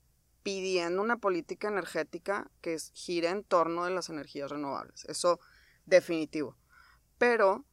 pidiendo 0.42 1.02
una 1.02 1.16
política 1.16 1.68
energética 1.68 2.50
que 2.60 2.76
gire 2.92 3.28
en 3.28 3.44
torno 3.44 3.84
de 3.84 3.90
las 3.90 4.08
energías 4.08 4.50
renovables. 4.50 5.04
Eso 5.06 5.40
definitivo. 5.86 6.56
Pero 7.18 7.64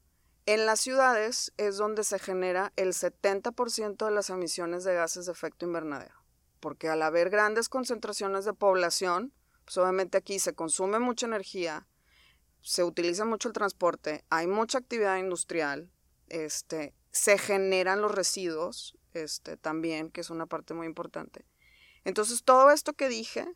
en 0.45 0.65
las 0.65 0.81
ciudades 0.81 1.53
es 1.57 1.77
donde 1.77 2.03
se 2.03 2.19
genera 2.19 2.73
el 2.75 2.89
70% 2.89 4.05
de 4.05 4.11
las 4.11 4.29
emisiones 4.29 4.83
de 4.83 4.93
gases 4.93 5.25
de 5.25 5.31
efecto 5.31 5.65
invernadero, 5.65 6.15
porque 6.59 6.89
al 6.89 7.01
haber 7.01 7.29
grandes 7.29 7.69
concentraciones 7.69 8.43
de 8.45 8.53
población, 8.53 9.33
pues 9.63 9.77
obviamente 9.77 10.17
aquí 10.17 10.39
se 10.39 10.53
consume 10.53 10.99
mucha 10.99 11.25
energía, 11.25 11.87
se 12.61 12.83
utiliza 12.83 13.25
mucho 13.25 13.47
el 13.47 13.53
transporte, 13.53 14.25
hay 14.29 14.47
mucha 14.47 14.79
actividad 14.79 15.17
industrial, 15.17 15.89
este, 16.27 16.93
se 17.11 17.37
generan 17.37 18.01
los 18.01 18.13
residuos 18.13 18.97
este, 19.13 19.57
también, 19.57 20.09
que 20.09 20.21
es 20.21 20.29
una 20.29 20.45
parte 20.45 20.73
muy 20.73 20.87
importante. 20.87 21.45
Entonces, 22.03 22.43
todo 22.43 22.71
esto 22.71 22.93
que 22.93 23.07
dije 23.07 23.47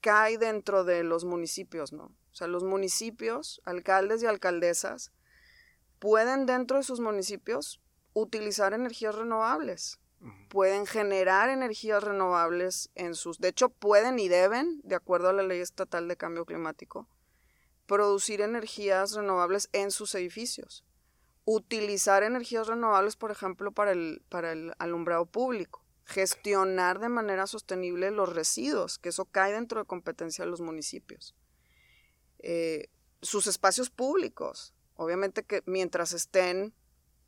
cae 0.00 0.38
dentro 0.38 0.84
de 0.84 1.02
los 1.02 1.24
municipios, 1.24 1.92
¿no? 1.92 2.04
O 2.04 2.36
sea, 2.36 2.46
los 2.46 2.62
municipios, 2.62 3.62
alcaldes 3.64 4.22
y 4.22 4.26
alcaldesas, 4.26 5.12
pueden 6.04 6.44
dentro 6.44 6.76
de 6.76 6.82
sus 6.82 7.00
municipios 7.00 7.80
utilizar 8.12 8.74
energías 8.74 9.14
renovables. 9.14 10.00
Pueden 10.50 10.84
generar 10.84 11.48
energías 11.48 12.04
renovables 12.04 12.90
en 12.94 13.14
sus... 13.14 13.38
De 13.38 13.48
hecho, 13.48 13.70
pueden 13.70 14.18
y 14.18 14.28
deben, 14.28 14.82
de 14.84 14.96
acuerdo 14.96 15.30
a 15.30 15.32
la 15.32 15.42
ley 15.42 15.60
estatal 15.60 16.06
de 16.06 16.18
cambio 16.18 16.44
climático, 16.44 17.08
producir 17.86 18.42
energías 18.42 19.14
renovables 19.14 19.70
en 19.72 19.90
sus 19.90 20.14
edificios. 20.14 20.84
Utilizar 21.46 22.22
energías 22.22 22.66
renovables, 22.66 23.16
por 23.16 23.30
ejemplo, 23.30 23.72
para 23.72 23.92
el, 23.92 24.22
para 24.28 24.52
el 24.52 24.74
alumbrado 24.76 25.24
público. 25.24 25.86
Gestionar 26.04 26.98
de 26.98 27.08
manera 27.08 27.46
sostenible 27.46 28.10
los 28.10 28.34
residuos, 28.34 28.98
que 28.98 29.08
eso 29.08 29.24
cae 29.24 29.54
dentro 29.54 29.80
de 29.80 29.86
competencia 29.86 30.44
de 30.44 30.50
los 30.50 30.60
municipios. 30.60 31.34
Eh, 32.40 32.90
sus 33.22 33.46
espacios 33.46 33.88
públicos, 33.88 34.73
Obviamente 34.96 35.42
que 35.42 35.62
mientras 35.66 36.12
estén, 36.12 36.74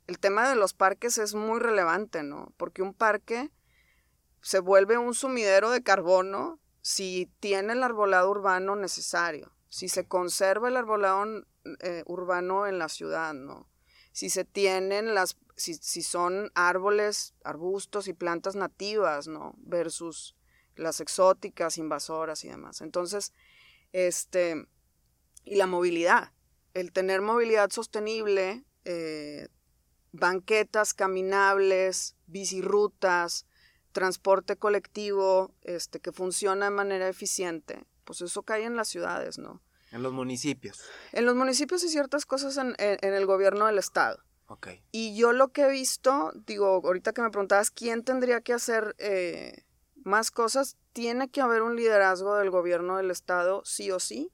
el 0.07 0.19
tema 0.19 0.49
de 0.49 0.55
los 0.55 0.73
parques 0.73 1.17
es 1.17 1.35
muy 1.35 1.59
relevante, 1.59 2.23
¿no? 2.23 2.53
Porque 2.57 2.81
un 2.81 2.93
parque 2.93 3.51
se 4.41 4.59
vuelve 4.59 4.97
un 4.97 5.13
sumidero 5.13 5.69
de 5.69 5.83
carbono 5.83 6.59
si 6.81 7.29
tiene 7.41 7.73
el 7.73 7.83
arbolado 7.83 8.29
urbano 8.29 8.77
necesario, 8.77 9.51
si 9.67 9.89
se 9.89 10.05
conserva 10.05 10.69
el 10.69 10.77
arbolado 10.77 11.43
eh, 11.81 12.03
urbano 12.05 12.67
en 12.67 12.79
la 12.79 12.87
ciudad, 12.87 13.33
¿no? 13.33 13.67
Si 14.13 14.29
se 14.29 14.45
tienen 14.45 15.13
las, 15.13 15.37
si, 15.57 15.73
si 15.75 16.01
son 16.01 16.49
árboles, 16.55 17.33
arbustos 17.43 18.07
y 18.07 18.13
plantas 18.13 18.55
nativas, 18.55 19.27
¿no? 19.27 19.53
Versus 19.57 20.35
las 20.77 21.01
exóticas, 21.01 21.77
invasoras 21.77 22.45
y 22.45 22.47
demás. 22.47 22.79
Entonces, 22.79 23.33
este, 23.91 24.67
y 25.43 25.55
la 25.55 25.67
movilidad 25.67 26.31
el 26.77 26.91
tener 26.91 27.21
movilidad 27.21 27.71
sostenible, 27.71 28.63
eh, 28.85 29.47
banquetas 30.11 30.93
caminables, 30.93 32.15
bicirutas, 32.27 33.47
transporte 33.93 34.57
colectivo 34.57 35.55
este, 35.63 35.99
que 35.99 36.11
funciona 36.11 36.65
de 36.65 36.71
manera 36.71 37.09
eficiente, 37.09 37.83
pues 38.03 38.21
eso 38.21 38.43
cae 38.43 38.65
en 38.65 38.75
las 38.75 38.89
ciudades, 38.89 39.39
¿no? 39.39 39.59
En 39.91 40.03
los 40.03 40.13
municipios. 40.13 40.83
En 41.13 41.25
los 41.25 41.35
municipios 41.35 41.83
y 41.83 41.89
ciertas 41.89 42.27
cosas 42.27 42.57
en, 42.57 42.75
el 42.77 43.25
gobierno 43.25 43.65
del 43.65 43.79
estado. 43.79 44.21
Okay. 44.45 44.83
Y 44.91 45.17
yo 45.17 45.33
lo 45.33 45.51
que 45.51 45.63
he 45.63 45.71
visto, 45.71 46.31
digo, 46.45 46.81
ahorita 46.83 47.11
que 47.11 47.23
me 47.23 47.31
preguntabas 47.31 47.71
quién 47.71 48.03
tendría 48.03 48.41
que 48.41 48.53
hacer 48.53 48.95
eh, 48.99 49.63
más 50.03 50.29
cosas, 50.29 50.77
tiene 50.93 51.29
que 51.29 51.41
haber 51.41 51.63
un 51.63 51.75
liderazgo 51.75 52.35
del 52.35 52.51
gobierno 52.51 52.97
del 52.97 53.09
estado, 53.09 53.63
sí 53.65 53.89
o 53.89 53.99
sí, 53.99 54.31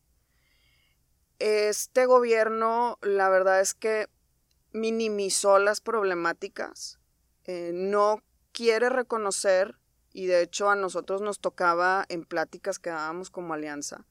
este 1.43 2.05
gobierno, 2.05 2.97
la 3.01 3.27
verdad 3.27 3.59
es 3.59 3.73
que 3.73 4.07
minimizó 4.71 5.59
las 5.59 5.81
problemáticas, 5.81 6.99
eh, 7.43 7.71
no 7.73 8.23
quiere 8.53 8.87
reconocer, 8.87 9.75
y 10.13 10.27
de 10.27 10.41
hecho 10.41 10.69
a 10.69 10.77
nosotros 10.77 11.19
nos 11.19 11.41
tocaba 11.41 12.05
en 12.07 12.23
pláticas 12.23 12.79
que 12.79 12.91
dábamos 12.91 13.29
como 13.29 13.53
alianza, 13.53 14.07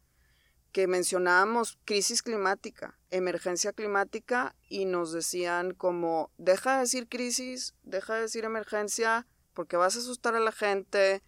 que 0.73 0.87
mencionábamos 0.87 1.79
crisis 1.87 2.23
climática, 2.23 2.99
emergencia 3.11 3.73
climática, 3.73 4.55
y 4.69 4.85
nos 4.85 5.13
decían 5.13 5.73
como, 5.73 6.31
deja 6.37 6.75
de 6.75 6.81
decir 6.81 7.09
crisis, 7.09 7.75
deja 7.83 8.17
de 8.17 8.21
decir 8.21 8.45
emergencia, 8.45 9.27
porque 9.55 9.79
vas 9.79 9.97
a 9.97 10.01
asustar 10.01 10.35
a 10.35 10.41
la 10.41 10.53
gente, 10.53 11.23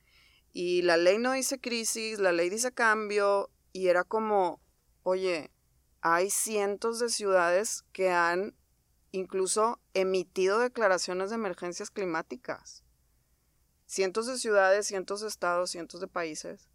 y 0.53 0.83
la 0.83 0.99
ley 0.99 1.17
no 1.17 1.33
dice 1.33 1.59
crisis, 1.59 2.19
la 2.19 2.33
ley 2.33 2.51
dice 2.51 2.73
cambio, 2.73 3.49
y 3.73 3.89
era 3.89 4.05
como, 4.05 4.61
oye, 5.03 5.51
hay 6.05 6.29
cientos 6.29 6.99
de 6.99 7.09
ciudades 7.09 7.87
que 7.93 8.11
han 8.11 8.55
incluso 9.11 9.81
emitido 9.95 10.59
declaraciones 10.59 11.31
de 11.31 11.37
emergencias 11.37 11.91
climáticas. 11.91 12.85
Cientos 13.87 14.27
de 14.27 14.37
ciudades, 14.37 14.87
cientos 14.87 15.23
de 15.23 15.29
estados, 15.29 15.71
cientos 15.71 16.03
de 16.03 16.07
países. 16.07 16.69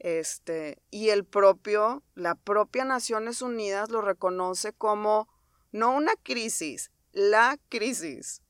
Este, 0.00 0.82
y 0.90 1.10
el 1.10 1.24
propio, 1.24 2.02
la 2.16 2.34
propia 2.34 2.84
Naciones 2.84 3.40
Unidas 3.40 3.88
lo 3.88 4.00
reconoce 4.00 4.72
como 4.72 5.28
no 5.70 5.92
una 5.92 6.14
crisis, 6.24 6.90
la 7.12 7.60
crisis 7.68 8.42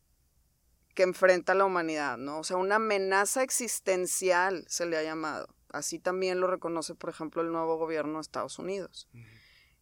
que 0.94 1.02
enfrenta 1.02 1.54
la 1.54 1.66
humanidad, 1.66 2.16
¿no? 2.16 2.38
O 2.38 2.44
sea, 2.44 2.56
una 2.56 2.76
amenaza 2.76 3.42
existencial 3.42 4.64
se 4.66 4.86
le 4.86 4.96
ha 4.96 5.02
llamado. 5.02 5.54
Así 5.68 5.98
también 5.98 6.40
lo 6.40 6.46
reconoce, 6.46 6.94
por 6.94 7.10
ejemplo, 7.10 7.42
el 7.42 7.52
nuevo 7.52 7.76
gobierno 7.76 8.14
de 8.14 8.22
Estados 8.22 8.58
Unidos. 8.58 9.10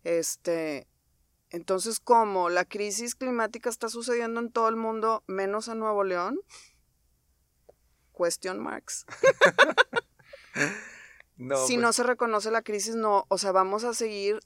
Este, 0.04 0.86
entonces, 1.50 2.00
como 2.00 2.50
la 2.50 2.64
crisis 2.64 3.14
climática 3.14 3.70
está 3.70 3.88
sucediendo 3.88 4.40
en 4.40 4.50
todo 4.50 4.68
el 4.68 4.76
mundo, 4.76 5.22
menos 5.26 5.68
en 5.68 5.78
Nuevo 5.78 6.04
León, 6.04 6.40
question 8.16 8.62
marks. 8.62 9.06
si 11.66 11.76
no 11.76 11.86
pues 11.86 11.96
se 11.96 12.02
reconoce 12.02 12.50
la 12.50 12.62
crisis, 12.62 12.94
no, 12.94 13.24
o 13.28 13.38
sea, 13.38 13.52
vamos 13.52 13.84
a 13.84 13.94
seguir 13.94 14.40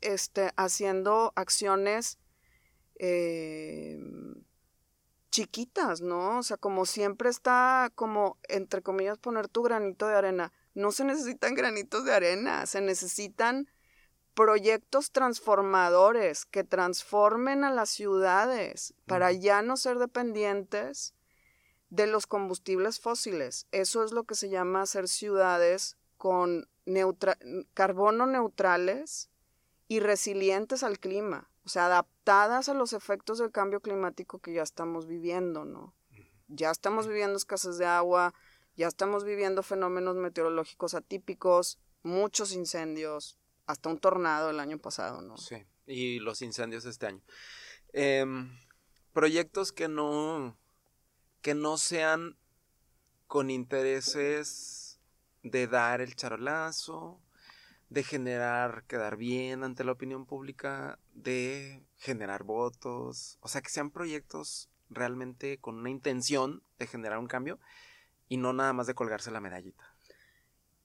este, 0.00 0.52
haciendo 0.56 1.32
acciones 1.36 2.18
eh, 2.98 3.98
chiquitas, 5.30 6.00
¿no? 6.00 6.38
O 6.38 6.42
sea, 6.42 6.56
como 6.56 6.86
siempre 6.86 7.30
está 7.30 7.90
como, 7.94 8.38
entre 8.48 8.82
comillas, 8.82 9.18
poner 9.18 9.48
tu 9.48 9.62
granito 9.62 10.06
de 10.06 10.14
arena. 10.14 10.52
No 10.74 10.92
se 10.92 11.04
necesitan 11.04 11.54
granitos 11.54 12.04
de 12.04 12.14
arena, 12.14 12.66
se 12.66 12.80
necesitan 12.80 13.68
proyectos 14.38 15.10
transformadores 15.10 16.44
que 16.44 16.62
transformen 16.62 17.64
a 17.64 17.72
las 17.72 17.90
ciudades 17.90 18.94
para 19.04 19.32
ya 19.32 19.62
no 19.62 19.76
ser 19.76 19.98
dependientes 19.98 21.12
de 21.90 22.06
los 22.06 22.28
combustibles 22.28 23.00
fósiles. 23.00 23.66
Eso 23.72 24.04
es 24.04 24.12
lo 24.12 24.22
que 24.22 24.36
se 24.36 24.48
llama 24.48 24.82
hacer 24.82 25.08
ciudades 25.08 25.96
con 26.18 26.68
carbono 27.74 28.26
neutrales 28.28 29.28
y 29.88 29.98
resilientes 29.98 30.84
al 30.84 31.00
clima, 31.00 31.50
o 31.64 31.68
sea, 31.68 31.86
adaptadas 31.86 32.68
a 32.68 32.74
los 32.74 32.92
efectos 32.92 33.38
del 33.38 33.50
cambio 33.50 33.80
climático 33.80 34.38
que 34.38 34.52
ya 34.52 34.62
estamos 34.62 35.08
viviendo, 35.08 35.64
¿no? 35.64 35.96
Ya 36.46 36.70
estamos 36.70 37.08
viviendo 37.08 37.36
escasez 37.36 37.76
de 37.76 37.86
agua, 37.86 38.34
ya 38.76 38.86
estamos 38.86 39.24
viviendo 39.24 39.64
fenómenos 39.64 40.14
meteorológicos 40.14 40.94
atípicos, 40.94 41.80
muchos 42.04 42.52
incendios, 42.52 43.36
hasta 43.68 43.90
un 43.90 43.98
tornado 43.98 44.50
el 44.50 44.60
año 44.60 44.78
pasado, 44.78 45.20
¿no? 45.20 45.36
Sí, 45.36 45.64
y 45.86 46.18
los 46.18 46.42
incendios 46.42 46.86
este 46.86 47.06
año. 47.06 47.22
Em, 47.92 48.50
proyectos 49.12 49.72
que 49.72 49.88
no, 49.88 50.58
que 51.42 51.54
no 51.54 51.76
sean 51.76 52.36
con 53.26 53.50
intereses 53.50 54.98
de 55.42 55.66
dar 55.66 56.00
el 56.00 56.16
charolazo, 56.16 57.20
de 57.90 58.02
generar, 58.02 58.84
quedar 58.84 59.18
bien 59.18 59.62
ante 59.62 59.84
la 59.84 59.92
opinión 59.92 60.24
pública, 60.24 60.98
de 61.12 61.84
generar 61.98 62.44
votos, 62.44 63.36
o 63.40 63.48
sea, 63.48 63.60
que 63.60 63.68
sean 63.68 63.90
proyectos 63.90 64.70
realmente 64.88 65.58
con 65.58 65.76
una 65.76 65.90
intención 65.90 66.62
de 66.78 66.86
generar 66.86 67.18
un 67.18 67.26
cambio 67.26 67.60
y 68.28 68.38
no 68.38 68.54
nada 68.54 68.72
más 68.72 68.86
de 68.86 68.94
colgarse 68.94 69.30
la 69.30 69.40
medallita. 69.40 69.94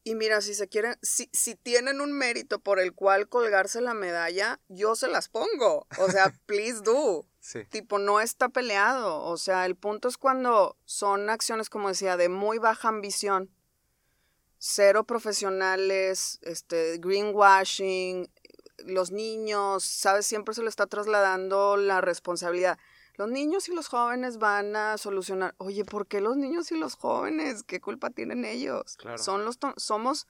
Y 0.06 0.16
mira, 0.16 0.42
si 0.42 0.54
se 0.54 0.68
quieren, 0.68 0.98
si, 1.02 1.30
si 1.32 1.56
tienen 1.56 2.02
un 2.02 2.12
mérito 2.12 2.60
por 2.60 2.80
el 2.80 2.94
cual 2.94 3.30
colgarse 3.30 3.80
la 3.80 3.94
medalla, 3.94 4.60
yo 4.68 4.96
se 4.96 5.08
las 5.08 5.30
pongo. 5.30 5.88
O 5.98 6.10
sea, 6.10 6.34
please 6.46 6.82
do. 6.82 7.26
Sí. 7.40 7.64
Tipo, 7.66 8.00
no 8.00 8.20
está 8.20 8.50
peleado. 8.50 9.24
O 9.24 9.38
sea, 9.38 9.66
el 9.66 9.76
punto 9.76 10.10
es 10.10 10.18
cuando 10.18 10.78
son 10.84 11.30
acciones, 11.30 11.70
como 11.70 11.88
decía, 11.88 12.18
de 12.18 12.28
muy 12.28 12.58
baja 12.58 12.90
ambición, 12.90 13.50
cero 14.58 15.06
profesionales, 15.06 16.40
este, 16.42 16.98
greenwashing, 16.98 18.30
los 18.86 19.12
niños, 19.12 19.84
¿sabes? 19.84 20.26
Siempre 20.26 20.54
se 20.54 20.64
le 20.64 20.70
está 20.70 20.88
trasladando 20.88 21.78
la 21.78 22.02
responsabilidad. 22.02 22.78
Los 23.16 23.30
niños 23.30 23.70
y 23.70 23.76
los 23.76 23.88
jóvenes 23.88 24.38
van 24.38 24.76
a 24.76 24.98
solucionar. 24.98 25.54
Oye, 25.58 25.86
¿por 25.86 26.08
qué 26.08 26.20
los 26.20 26.36
niños 26.36 26.72
y 26.72 26.78
los 26.78 26.96
jóvenes? 26.96 27.64
¿Qué 27.64 27.80
culpa 27.80 28.10
tienen 28.10 28.44
ellos? 28.44 28.98
Claro. 28.98 29.18
Son 29.18 29.46
los 29.46 29.60
somos 29.78 30.28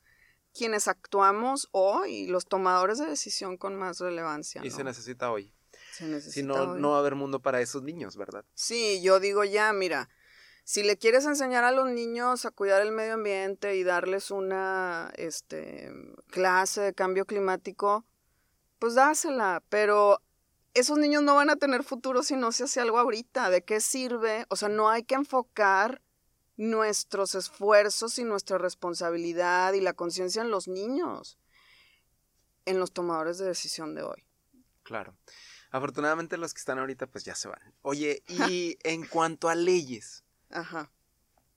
quienes 0.54 0.88
actuamos 0.88 1.70
hoy, 1.72 2.28
los 2.28 2.46
tomadores 2.46 3.00
de 3.00 3.08
decisión 3.08 3.58
con 3.58 3.76
más 3.76 4.00
relevancia. 4.00 4.62
Y 4.64 4.70
se 4.70 4.84
necesita 4.84 5.32
hoy. 5.32 5.54
Se 5.92 6.06
necesita 6.06 6.34
Si 6.34 6.44
no, 6.44 6.74
hoy. 6.74 6.82
no 6.82 6.92
va 6.92 6.98
a 6.98 7.00
haber 7.00 7.16
mundo 7.16 7.40
para 7.40 7.62
esos 7.62 7.84
niños, 7.84 8.18
¿verdad? 8.18 8.46
Sí, 8.54 9.02
yo 9.02 9.20
digo 9.20 9.44
ya, 9.44 9.74
mira, 9.74 10.10
si 10.64 10.84
le 10.84 10.98
quieres 10.98 11.26
enseñar 11.26 11.64
a 11.64 11.72
los 11.72 11.90
niños 11.90 12.46
a 12.46 12.52
cuidar 12.52 12.82
el 12.82 12.92
medio 12.92 13.16
ambiente 13.16 13.76
y 13.76 13.84
darles 13.84 14.32
una 14.32 15.12
este, 15.16 15.92
clase 16.30 16.82
de 16.82 16.94
cambio 16.94 17.26
climático, 17.26 18.06
pues 18.80 18.96
dásela, 18.96 19.64
pero 19.70 20.22
esos 20.74 20.98
niños 20.98 21.24
no 21.24 21.36
van 21.36 21.50
a 21.50 21.56
tener 21.56 21.84
futuro 21.84 22.24
si 22.24 22.36
no 22.36 22.52
se 22.52 22.64
hace 22.64 22.80
algo 22.80 22.98
ahorita. 22.98 23.50
¿De 23.50 23.64
qué 23.64 23.80
sirve? 23.80 24.46
O 24.50 24.56
sea, 24.56 24.70
no 24.70 24.90
hay 24.90 25.04
que 25.04 25.16
enfocar 25.16 26.02
nuestros 26.58 27.36
esfuerzos 27.36 28.18
y 28.20 28.24
nuestra 28.24 28.58
responsabilidad 28.58 29.74
y 29.74 29.82
la 29.82 29.94
conciencia 29.94 30.42
en 30.42 30.52
los 30.52 30.68
niños, 30.68 31.38
en 32.66 32.80
los 32.80 32.92
tomadores 32.92 33.38
de 33.38 33.46
decisión 33.46 33.96
de 33.96 34.04
hoy. 34.04 34.24
Claro. 34.84 35.16
Afortunadamente 35.72 36.38
los 36.38 36.54
que 36.54 36.60
están 36.60 36.78
ahorita 36.78 37.08
pues 37.08 37.24
ya 37.24 37.36
se 37.36 37.48
van. 37.48 37.74
Oye, 37.82 38.24
y 38.28 38.78
en 38.84 39.06
cuanto 39.06 39.50
a 39.50 39.56
leyes, 39.56 40.24
Ajá. 40.52 40.92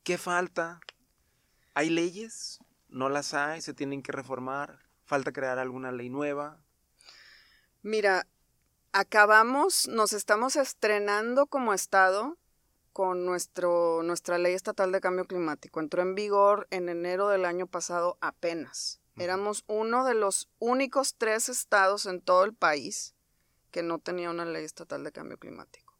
¿qué 0.02 0.16
falta? 0.16 0.80
¿Hay 1.74 1.90
leyes? 1.90 2.60
¿No 2.88 3.08
las 3.10 3.34
hay? 3.34 3.60
¿Se 3.60 3.74
tienen 3.74 4.02
que 4.02 4.12
reformar? 4.12 4.78
¿Falta 5.04 5.32
crear 5.32 5.58
alguna 5.58 5.92
ley 5.92 6.08
nueva? 6.08 6.58
Mira, 7.82 8.26
acabamos, 8.96 9.88
nos 9.88 10.14
estamos 10.14 10.56
estrenando 10.56 11.46
como 11.46 11.74
Estado 11.74 12.38
con 12.94 13.26
nuestro, 13.26 14.02
nuestra 14.02 14.38
ley 14.38 14.54
estatal 14.54 14.90
de 14.90 15.02
cambio 15.02 15.26
climático. 15.26 15.80
Entró 15.80 16.00
en 16.00 16.14
vigor 16.14 16.66
en 16.70 16.88
enero 16.88 17.28
del 17.28 17.44
año 17.44 17.66
pasado 17.66 18.16
apenas. 18.22 19.02
Éramos 19.18 19.64
uno 19.66 20.06
de 20.06 20.14
los 20.14 20.48
únicos 20.58 21.14
tres 21.16 21.50
estados 21.50 22.06
en 22.06 22.22
todo 22.22 22.44
el 22.44 22.54
país 22.54 23.14
que 23.70 23.82
no 23.82 23.98
tenía 23.98 24.30
una 24.30 24.46
ley 24.46 24.64
estatal 24.64 25.04
de 25.04 25.12
cambio 25.12 25.38
climático. 25.38 25.92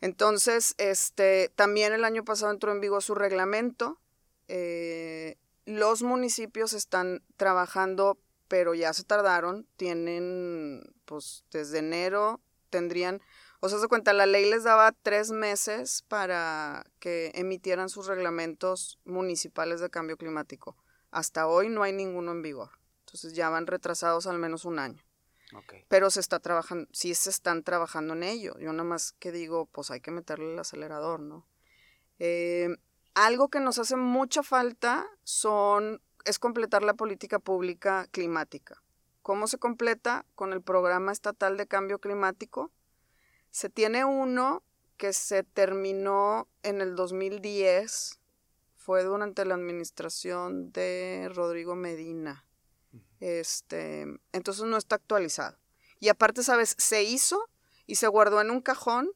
Entonces, 0.00 0.74
este, 0.78 1.50
también 1.54 1.92
el 1.92 2.04
año 2.04 2.24
pasado 2.24 2.50
entró 2.50 2.72
en 2.72 2.80
vigor 2.80 3.02
su 3.02 3.14
reglamento. 3.14 4.00
Eh, 4.48 5.36
los 5.66 6.02
municipios 6.02 6.72
están 6.72 7.22
trabajando, 7.36 8.18
pero 8.48 8.74
ya 8.74 8.92
se 8.92 9.04
tardaron. 9.04 9.66
Tienen, 9.76 10.94
pues, 11.04 11.44
desde 11.50 11.78
enero 11.78 12.40
tendrían, 12.70 13.20
o 13.60 13.68
sea, 13.68 13.78
se 13.78 13.88
cuenta, 13.88 14.12
la 14.12 14.26
ley 14.26 14.50
les 14.50 14.64
daba 14.64 14.92
tres 14.92 15.30
meses 15.30 16.04
para 16.08 16.84
que 16.98 17.30
emitieran 17.34 17.88
sus 17.88 18.06
reglamentos 18.06 18.98
municipales 19.04 19.80
de 19.80 19.90
cambio 19.90 20.16
climático. 20.16 20.76
Hasta 21.10 21.46
hoy 21.46 21.68
no 21.68 21.82
hay 21.82 21.92
ninguno 21.92 22.32
en 22.32 22.42
vigor. 22.42 22.70
Entonces 23.00 23.34
ya 23.34 23.48
van 23.48 23.66
retrasados 23.66 24.26
al 24.26 24.38
menos 24.38 24.64
un 24.64 24.78
año 24.78 25.06
pero 25.88 26.10
se 26.10 26.20
está 26.20 26.40
trabajando, 26.40 26.88
sí 26.92 27.14
se 27.14 27.30
están 27.30 27.62
trabajando 27.62 28.14
en 28.14 28.22
ello. 28.22 28.58
Yo 28.58 28.72
nada 28.72 28.84
más 28.84 29.12
que 29.12 29.32
digo, 29.32 29.66
pues 29.66 29.90
hay 29.90 30.00
que 30.00 30.10
meterle 30.10 30.52
el 30.52 30.58
acelerador, 30.58 31.20
¿no? 31.20 31.46
Eh, 32.18 32.76
algo 33.14 33.48
que 33.48 33.60
nos 33.60 33.78
hace 33.78 33.96
mucha 33.96 34.42
falta 34.42 35.06
son, 35.22 36.02
es 36.26 36.38
completar 36.38 36.82
la 36.82 36.94
política 36.94 37.38
pública 37.38 38.08
climática. 38.10 38.82
¿Cómo 39.22 39.46
se 39.46 39.58
completa? 39.58 40.26
Con 40.34 40.52
el 40.52 40.60
programa 40.60 41.12
estatal 41.12 41.56
de 41.56 41.66
cambio 41.66 41.98
climático. 41.98 42.70
Se 43.50 43.70
tiene 43.70 44.04
uno 44.04 44.62
que 44.96 45.12
se 45.12 45.42
terminó 45.42 46.48
en 46.62 46.80
el 46.80 46.94
2010, 46.94 48.18
fue 48.76 49.02
durante 49.02 49.44
la 49.44 49.54
administración 49.54 50.72
de 50.72 51.30
Rodrigo 51.34 51.74
Medina. 51.74 52.44
Este, 53.20 54.06
entonces 54.32 54.64
no 54.64 54.76
está 54.76 54.96
actualizado. 54.96 55.58
Y 55.98 56.08
aparte, 56.08 56.42
¿sabes? 56.42 56.74
Se 56.78 57.02
hizo 57.02 57.48
y 57.86 57.96
se 57.96 58.06
guardó 58.08 58.40
en 58.40 58.50
un 58.50 58.60
cajón 58.60 59.10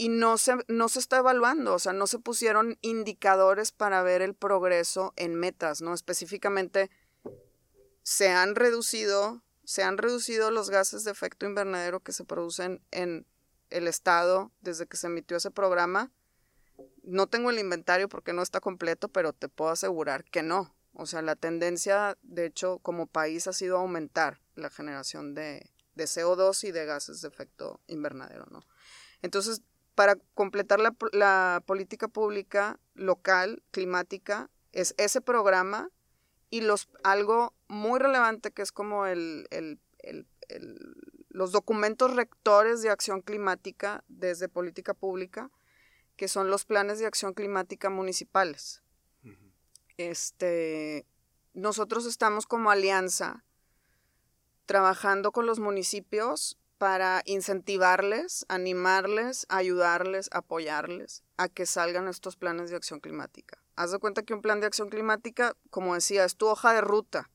y 0.00 0.08
no 0.08 0.38
se, 0.38 0.54
no 0.66 0.88
se 0.88 0.98
está 0.98 1.18
evaluando, 1.18 1.74
o 1.74 1.78
sea, 1.78 1.92
no 1.92 2.06
se 2.06 2.18
pusieron 2.18 2.78
indicadores 2.80 3.70
para 3.70 4.02
ver 4.02 4.22
el 4.22 4.34
progreso 4.34 5.12
en 5.16 5.34
metas, 5.34 5.82
¿no? 5.82 5.92
Específicamente, 5.92 6.90
se 8.02 8.30
han 8.30 8.54
reducido, 8.54 9.42
se 9.62 9.82
han 9.82 9.98
reducido 9.98 10.50
los 10.50 10.70
gases 10.70 11.04
de 11.04 11.10
efecto 11.10 11.44
invernadero 11.44 12.00
que 12.00 12.12
se 12.12 12.24
producen 12.24 12.82
en 12.90 13.26
el 13.68 13.86
estado 13.86 14.50
desde 14.62 14.86
que 14.86 14.96
se 14.96 15.08
emitió 15.08 15.36
ese 15.36 15.50
programa. 15.50 16.10
No 17.02 17.26
tengo 17.26 17.50
el 17.50 17.58
inventario 17.58 18.08
porque 18.08 18.32
no 18.32 18.40
está 18.40 18.60
completo, 18.60 19.08
pero 19.08 19.34
te 19.34 19.50
puedo 19.50 19.70
asegurar 19.70 20.24
que 20.24 20.42
no. 20.42 20.74
O 20.94 21.04
sea, 21.04 21.20
la 21.20 21.36
tendencia, 21.36 22.16
de 22.22 22.46
hecho, 22.46 22.78
como 22.78 23.06
país 23.06 23.46
ha 23.48 23.52
sido 23.52 23.76
aumentar 23.76 24.40
la 24.54 24.70
generación 24.70 25.34
de, 25.34 25.70
de 25.94 26.04
CO2 26.04 26.66
y 26.66 26.70
de 26.72 26.86
gases 26.86 27.20
de 27.20 27.28
efecto 27.28 27.82
invernadero, 27.86 28.46
¿no? 28.50 28.64
Entonces, 29.20 29.60
para 30.00 30.16
completar 30.32 30.80
la, 30.80 30.96
la 31.12 31.62
política 31.66 32.08
pública 32.08 32.80
local, 32.94 33.62
climática, 33.70 34.48
es 34.72 34.94
ese 34.96 35.20
programa 35.20 35.90
y 36.48 36.62
los, 36.62 36.88
algo 37.04 37.52
muy 37.68 38.00
relevante 38.00 38.50
que 38.50 38.62
es 38.62 38.72
como 38.72 39.04
el, 39.04 39.46
el, 39.50 39.78
el, 39.98 40.26
el, 40.48 40.78
los 41.28 41.52
documentos 41.52 42.16
rectores 42.16 42.80
de 42.80 42.88
acción 42.88 43.20
climática 43.20 44.02
desde 44.08 44.48
política 44.48 44.94
pública, 44.94 45.50
que 46.16 46.28
son 46.28 46.48
los 46.48 46.64
planes 46.64 46.98
de 46.98 47.04
acción 47.04 47.34
climática 47.34 47.90
municipales. 47.90 48.82
Este, 49.98 51.04
nosotros 51.52 52.06
estamos 52.06 52.46
como 52.46 52.70
alianza 52.70 53.44
trabajando 54.64 55.30
con 55.30 55.44
los 55.44 55.58
municipios 55.58 56.58
para 56.80 57.20
incentivarles, 57.26 58.46
animarles, 58.48 59.44
ayudarles, 59.50 60.30
apoyarles 60.32 61.22
a 61.36 61.50
que 61.50 61.66
salgan 61.66 62.08
estos 62.08 62.36
planes 62.36 62.70
de 62.70 62.76
acción 62.76 63.00
climática. 63.00 63.62
Haz 63.76 63.90
de 63.90 63.98
cuenta 63.98 64.22
que 64.22 64.32
un 64.32 64.40
plan 64.40 64.60
de 64.60 64.66
acción 64.66 64.88
climática, 64.88 65.54
como 65.68 65.92
decía, 65.92 66.24
es 66.24 66.36
tu 66.36 66.46
hoja 66.46 66.72
de 66.72 66.80
ruta 66.80 67.28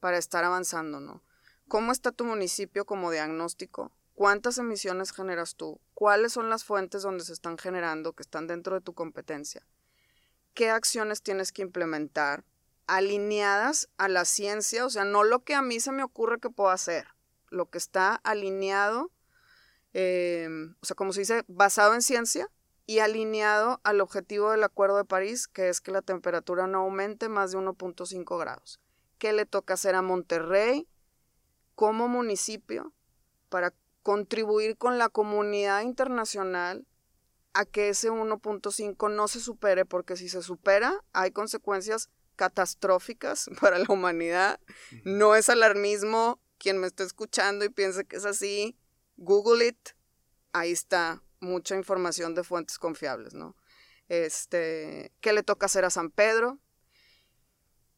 para 0.00 0.18
estar 0.18 0.44
avanzando, 0.44 1.00
¿no? 1.00 1.24
¿Cómo 1.66 1.92
está 1.92 2.12
tu 2.12 2.26
municipio 2.26 2.84
como 2.84 3.10
diagnóstico? 3.10 3.90
¿Cuántas 4.12 4.58
emisiones 4.58 5.12
generas 5.12 5.54
tú? 5.54 5.80
¿Cuáles 5.94 6.34
son 6.34 6.50
las 6.50 6.64
fuentes 6.64 7.00
donde 7.00 7.24
se 7.24 7.32
están 7.32 7.56
generando 7.56 8.12
que 8.12 8.22
están 8.22 8.46
dentro 8.46 8.74
de 8.74 8.82
tu 8.82 8.92
competencia? 8.92 9.66
¿Qué 10.52 10.68
acciones 10.68 11.22
tienes 11.22 11.52
que 11.52 11.62
implementar? 11.62 12.44
alineadas 12.86 13.88
a 13.98 14.08
la 14.08 14.24
ciencia, 14.24 14.84
o 14.84 14.90
sea, 14.90 15.04
no 15.04 15.22
lo 15.22 15.44
que 15.44 15.54
a 15.54 15.62
mí 15.62 15.78
se 15.78 15.92
me 15.92 16.02
ocurre 16.02 16.40
que 16.40 16.50
puedo 16.50 16.70
hacer, 16.70 17.06
lo 17.50 17.68
que 17.68 17.78
está 17.78 18.14
alineado, 18.14 19.10
eh, 19.92 20.48
o 20.80 20.86
sea, 20.86 20.96
como 20.96 21.12
se 21.12 21.20
dice, 21.20 21.44
basado 21.48 21.94
en 21.94 22.02
ciencia 22.02 22.48
y 22.86 22.98
alineado 22.98 23.80
al 23.84 24.00
objetivo 24.00 24.50
del 24.50 24.64
Acuerdo 24.64 24.96
de 24.96 25.04
París, 25.04 25.46
que 25.46 25.68
es 25.68 25.80
que 25.80 25.92
la 25.92 26.02
temperatura 26.02 26.66
no 26.66 26.78
aumente 26.78 27.28
más 27.28 27.52
de 27.52 27.58
1.5 27.58 28.38
grados. 28.38 28.80
¿Qué 29.18 29.32
le 29.32 29.46
toca 29.46 29.74
hacer 29.74 29.94
a 29.94 30.02
Monterrey 30.02 30.88
como 31.74 32.08
municipio 32.08 32.92
para 33.48 33.74
contribuir 34.02 34.76
con 34.76 34.98
la 34.98 35.08
comunidad 35.08 35.82
internacional 35.82 36.86
a 37.52 37.64
que 37.64 37.90
ese 37.90 38.10
1.5 38.10 39.10
no 39.10 39.28
se 39.28 39.40
supere? 39.40 39.84
Porque 39.84 40.16
si 40.16 40.28
se 40.28 40.42
supera, 40.42 41.04
hay 41.12 41.30
consecuencias 41.30 42.08
catastróficas 42.34 43.50
para 43.60 43.78
la 43.78 43.86
humanidad. 43.88 44.58
No 45.04 45.36
es 45.36 45.48
alarmismo. 45.48 46.40
Quien 46.60 46.76
me 46.76 46.86
esté 46.86 47.04
escuchando 47.04 47.64
y 47.64 47.70
piense 47.70 48.04
que 48.04 48.16
es 48.16 48.26
así, 48.26 48.76
Google 49.16 49.66
it. 49.66 49.88
Ahí 50.52 50.72
está 50.72 51.22
mucha 51.40 51.74
información 51.74 52.34
de 52.34 52.44
fuentes 52.44 52.78
confiables, 52.78 53.32
¿no? 53.32 53.56
Este, 54.10 55.10
¿qué 55.22 55.32
le 55.32 55.42
toca 55.42 55.64
hacer 55.64 55.86
a 55.86 55.90
San 55.90 56.10
Pedro? 56.10 56.58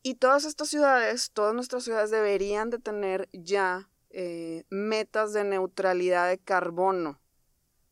Y 0.05 0.15
todas 0.15 0.45
estas 0.45 0.69
ciudades, 0.69 1.33
todas 1.33 1.55
nuestras 1.55 1.83
ciudades 1.83 2.13
deberían 2.13 2.71
de 2.71 2.79
tener 2.79 3.29
ya 3.33 3.91
eh, 4.11 4.65
metas 4.71 5.33
de 5.33 5.43
neutralidad 5.43 6.29
de 6.29 6.39
carbono 6.39 7.21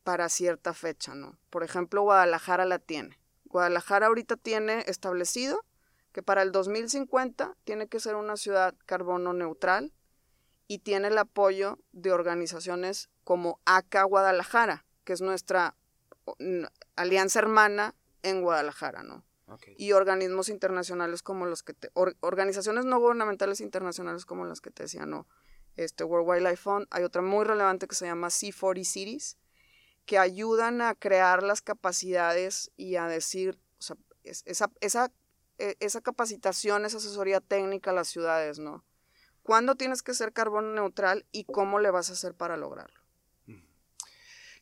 para 0.05 0.29
cierta 0.29 0.73
fecha, 0.73 1.16
¿no? 1.16 1.37
Por 1.51 1.64
ejemplo, 1.64 2.03
Guadalajara 2.03 2.64
la 2.64 2.79
tiene. 2.79 3.18
Guadalajara 3.45 4.07
ahorita 4.07 4.37
tiene 4.37 4.85
establecido 4.87 5.64
que 6.12 6.23
para 6.23 6.43
el 6.43 6.53
2050 6.53 7.57
tiene 7.64 7.89
que 7.89 7.99
ser 7.99 8.14
una 8.14 8.37
ciudad 8.37 8.77
carbono 8.87 9.33
neutral 9.33 9.93
y 10.71 10.79
tiene 10.79 11.09
el 11.09 11.18
apoyo 11.18 11.81
de 11.91 12.12
organizaciones 12.12 13.11
como 13.25 13.59
ACA 13.64 14.05
Guadalajara, 14.05 14.87
que 15.03 15.12
es 15.12 15.21
nuestra 15.21 15.75
alianza 16.95 17.41
hermana 17.41 17.97
en 18.23 18.41
Guadalajara, 18.41 19.03
¿no? 19.03 19.25
Y 19.77 19.91
organismos 19.91 20.49
internacionales 20.49 21.25
como 21.25 21.45
los 21.45 21.64
que 21.64 21.75
te, 21.75 21.91
organizaciones 22.21 22.85
no 22.85 23.01
gubernamentales 23.01 23.61
internacionales 23.61 24.25
como 24.25 24.45
las 24.45 24.61
que 24.61 24.71
te 24.71 24.85
decía, 24.85 25.07
¿no? 25.07 25.27
Este 25.75 26.05
World 26.05 26.29
Wildlife 26.29 26.62
Fund, 26.62 26.87
hay 26.91 27.03
otra 27.03 27.21
muy 27.21 27.45
relevante 27.45 27.89
que 27.89 27.97
se 27.97 28.07
llama 28.07 28.29
C40 28.29 28.85
Cities, 28.85 29.39
que 30.07 30.18
ayudan 30.18 30.83
a 30.83 30.95
crear 30.95 31.43
las 31.43 31.62
capacidades 31.62 32.71
y 32.77 32.95
a 32.95 33.09
decir, 33.09 33.59
o 33.81 33.83
sea, 33.83 33.97
esa, 34.23 34.71
esa, 34.81 35.11
e, 35.59 35.75
esa 35.81 36.01
capacitación, 36.01 36.85
esa 36.85 36.99
asesoría 36.99 37.41
técnica 37.41 37.91
a 37.91 37.95
las 37.95 38.07
ciudades, 38.07 38.61
¿no? 38.61 38.85
¿Cuándo 39.51 39.74
tienes 39.74 40.05
que 40.05 40.14
ser 40.14 40.32
carbono 40.32 40.74
neutral 40.74 41.26
y 41.32 41.42
cómo 41.42 41.80
le 41.80 41.90
vas 41.90 42.09
a 42.09 42.12
hacer 42.12 42.34
para 42.36 42.57
lograrlo? 42.57 43.01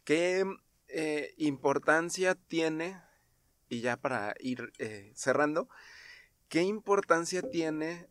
¿Qué 0.03 0.47
eh, 0.89 1.35
importancia 1.37 2.35
tiene, 2.35 2.99
y 3.69 3.83
ya 3.83 3.99
para 3.99 4.35
ir 4.41 4.73
eh, 4.79 5.13
cerrando, 5.15 5.69
qué 6.49 6.63
importancia 6.63 7.43
tiene 7.43 8.09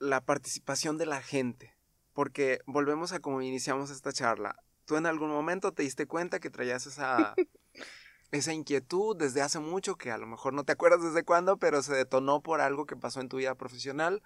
la 0.00 0.22
participación 0.22 0.98
de 0.98 1.06
la 1.06 1.22
gente? 1.22 1.72
Porque 2.14 2.58
volvemos 2.66 3.12
a 3.12 3.20
como 3.20 3.40
iniciamos 3.40 3.90
esta 3.90 4.12
charla. 4.12 4.56
¿Tú 4.86 4.96
en 4.96 5.06
algún 5.06 5.30
momento 5.30 5.70
te 5.70 5.84
diste 5.84 6.08
cuenta 6.08 6.40
que 6.40 6.50
traías 6.50 6.88
esa, 6.88 7.36
esa 8.32 8.52
inquietud 8.52 9.16
desde 9.16 9.40
hace 9.40 9.60
mucho, 9.60 9.94
que 9.94 10.10
a 10.10 10.18
lo 10.18 10.26
mejor 10.26 10.52
no 10.52 10.64
te 10.64 10.72
acuerdas 10.72 11.04
desde 11.04 11.22
cuándo, 11.22 11.58
pero 11.58 11.80
se 11.80 11.94
detonó 11.94 12.42
por 12.42 12.60
algo 12.60 12.86
que 12.86 12.96
pasó 12.96 13.20
en 13.20 13.28
tu 13.28 13.36
vida 13.36 13.54
profesional? 13.54 14.20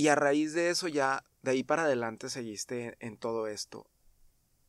Y 0.00 0.08
a 0.08 0.14
raíz 0.14 0.54
de 0.54 0.70
eso 0.70 0.88
ya, 0.88 1.26
de 1.42 1.50
ahí 1.50 1.62
para 1.62 1.82
adelante 1.82 2.30
seguiste 2.30 2.96
en 3.00 3.18
todo 3.18 3.46
esto. 3.46 3.86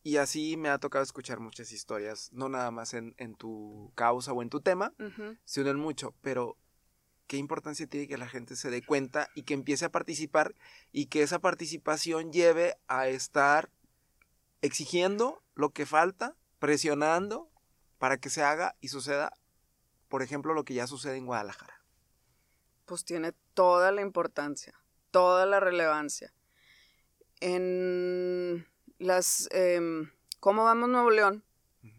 Y 0.04 0.18
así 0.18 0.58
me 0.58 0.68
ha 0.68 0.78
tocado 0.78 1.06
escuchar 1.06 1.40
muchas 1.40 1.72
historias, 1.72 2.34
no 2.34 2.50
nada 2.50 2.70
más 2.70 2.94
en, 2.94 3.16
tu 3.38 3.94
causa 3.96 4.34
o 4.34 4.42
en 4.42 4.50
tu 4.50 4.60
tema, 4.60 4.94
se 5.46 5.62
unen 5.62 5.78
mucho, 5.78 6.14
pero 6.20 6.58
qué 7.28 7.38
importancia 7.38 7.88
tiene 7.88 8.10
que 8.10 8.18
la 8.18 8.28
gente 8.28 8.58
se 8.58 8.70
dé 8.70 8.84
cuenta 8.84 9.30
y 9.34 9.44
que 9.44 9.54
empiece 9.54 9.86
a 9.86 9.90
participar 9.90 10.54
y 10.92 11.06
que 11.06 11.24
esa 11.24 11.40
participación 11.40 12.34
lleve 12.34 12.76
a 12.90 13.08
estar 13.08 13.70
exigiendo 14.62 15.46
lo 15.56 15.70
que 15.70 15.86
falta, 15.86 16.36
presionando 16.60 17.50
para 18.00 18.18
que 18.18 18.30
se 18.30 18.44
haga 18.44 18.76
y 18.82 18.90
suceda, 18.90 19.32
por 20.10 20.24
ejemplo, 20.24 20.54
lo 20.54 20.66
que 20.66 20.74
ya 20.74 20.88
sucede 20.88 21.16
en 21.16 21.26
Guadalajara. 21.26 21.86
Pues 22.84 23.06
tiene 23.06 23.32
toda 23.54 23.94
la 23.94 24.02
importancia, 24.02 24.81
toda 25.12 25.46
la 25.46 25.60
relevancia. 25.60 26.34
En 27.40 28.68
las, 28.98 29.50
eh, 29.52 29.80
¿cómo 30.40 30.64
vamos 30.64 30.90
Nuevo 30.90 31.12
León? 31.12 31.44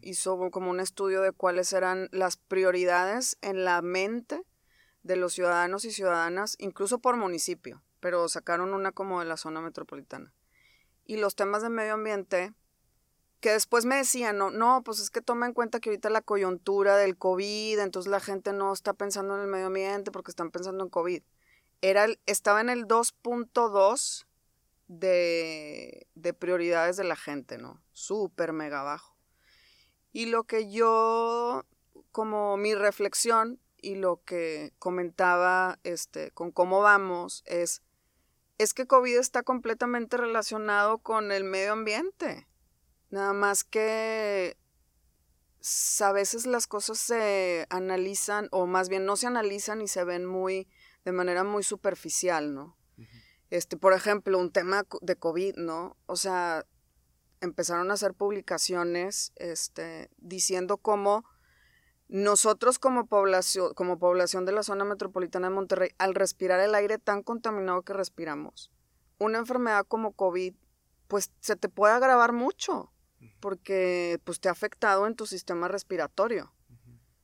Hizo 0.01 0.51
como 0.51 0.71
un 0.71 0.79
estudio 0.79 1.21
de 1.21 1.31
cuáles 1.31 1.73
eran 1.73 2.09
las 2.11 2.37
prioridades 2.37 3.37
en 3.41 3.65
la 3.65 3.81
mente 3.81 4.43
de 5.03 5.17
los 5.17 5.33
ciudadanos 5.33 5.85
y 5.85 5.91
ciudadanas, 5.91 6.55
incluso 6.59 6.99
por 6.99 7.17
municipio, 7.17 7.81
pero 7.99 8.27
sacaron 8.29 8.73
una 8.73 8.91
como 8.91 9.19
de 9.19 9.25
la 9.25 9.37
zona 9.37 9.61
metropolitana. 9.61 10.33
Y 11.05 11.17
los 11.17 11.35
temas 11.35 11.61
de 11.61 11.69
medio 11.69 11.93
ambiente, 11.95 12.53
que 13.41 13.51
después 13.51 13.83
me 13.83 13.97
decían, 13.97 14.37
no, 14.37 14.51
no, 14.51 14.81
pues 14.83 14.99
es 15.01 15.09
que 15.09 15.21
toma 15.21 15.45
en 15.45 15.53
cuenta 15.53 15.81
que 15.81 15.89
ahorita 15.89 16.09
la 16.09 16.21
coyuntura 16.21 16.95
del 16.95 17.17
COVID, 17.17 17.79
entonces 17.79 18.09
la 18.09 18.21
gente 18.21 18.53
no 18.53 18.71
está 18.71 18.93
pensando 18.93 19.35
en 19.35 19.41
el 19.41 19.47
medio 19.47 19.67
ambiente 19.67 20.11
porque 20.11 20.31
están 20.31 20.51
pensando 20.51 20.85
en 20.85 20.89
COVID. 20.89 21.21
Era 21.83 22.07
estaba 22.27 22.61
en 22.61 22.69
el 22.69 22.87
2.2 22.87 24.25
de, 24.87 26.07
de 26.15 26.33
prioridades 26.33 26.95
de 26.95 27.03
la 27.03 27.17
gente, 27.17 27.57
¿no? 27.57 27.83
Súper 27.91 28.53
mega 28.53 28.83
bajo. 28.83 29.17
Y 30.13 30.27
lo 30.27 30.45
que 30.45 30.71
yo, 30.71 31.65
como 32.13 32.55
mi 32.55 32.73
reflexión 32.73 33.59
y 33.81 33.95
lo 33.95 34.23
que 34.23 34.71
comentaba 34.79 35.77
este, 35.83 36.31
con 36.31 36.53
cómo 36.53 36.79
vamos 36.79 37.43
es, 37.47 37.81
es 38.59 38.73
que 38.73 38.87
COVID 38.87 39.17
está 39.17 39.43
completamente 39.43 40.15
relacionado 40.15 40.99
con 40.99 41.33
el 41.33 41.43
medio 41.43 41.73
ambiente. 41.73 42.47
Nada 43.09 43.33
más 43.33 43.65
que 43.65 44.55
a 45.99 46.11
veces 46.13 46.45
las 46.45 46.65
cosas 46.67 46.97
se 46.97 47.67
analizan, 47.69 48.47
o 48.51 48.67
más 48.67 48.87
bien 48.87 49.05
no 49.05 49.17
se 49.17 49.27
analizan 49.27 49.81
y 49.81 49.89
se 49.89 50.05
ven 50.05 50.25
muy, 50.25 50.69
de 51.05 51.11
manera 51.11 51.43
muy 51.43 51.63
superficial, 51.63 52.53
¿no? 52.53 52.77
Este, 53.49 53.77
por 53.77 53.93
ejemplo, 53.93 54.39
un 54.39 54.51
tema 54.51 54.83
de 55.01 55.15
COVID, 55.15 55.57
¿no? 55.57 55.95
O 56.07 56.15
sea, 56.15 56.65
empezaron 57.39 57.91
a 57.91 57.95
hacer 57.95 58.13
publicaciones 58.13 59.31
este, 59.35 60.09
diciendo 60.17 60.77
cómo 60.77 61.23
nosotros 62.07 62.79
como 62.79 63.05
población, 63.05 63.73
como 63.73 63.99
población 63.99 64.45
de 64.45 64.53
la 64.53 64.63
zona 64.63 64.85
metropolitana 64.85 65.49
de 65.49 65.55
Monterrey, 65.55 65.89
al 65.97 66.15
respirar 66.15 66.59
el 66.59 66.75
aire 66.75 66.97
tan 66.97 67.21
contaminado 67.21 67.81
que 67.83 67.93
respiramos, 67.93 68.71
una 69.19 69.39
enfermedad 69.39 69.85
como 69.87 70.13
COVID, 70.13 70.55
pues 71.07 71.31
se 71.39 71.55
te 71.55 71.69
puede 71.69 71.93
agravar 71.93 72.31
mucho, 72.31 72.91
porque 73.39 74.19
pues 74.23 74.39
te 74.39 74.49
ha 74.49 74.51
afectado 74.51 75.05
en 75.05 75.15
tu 75.15 75.25
sistema 75.25 75.67
respiratorio. 75.67 76.53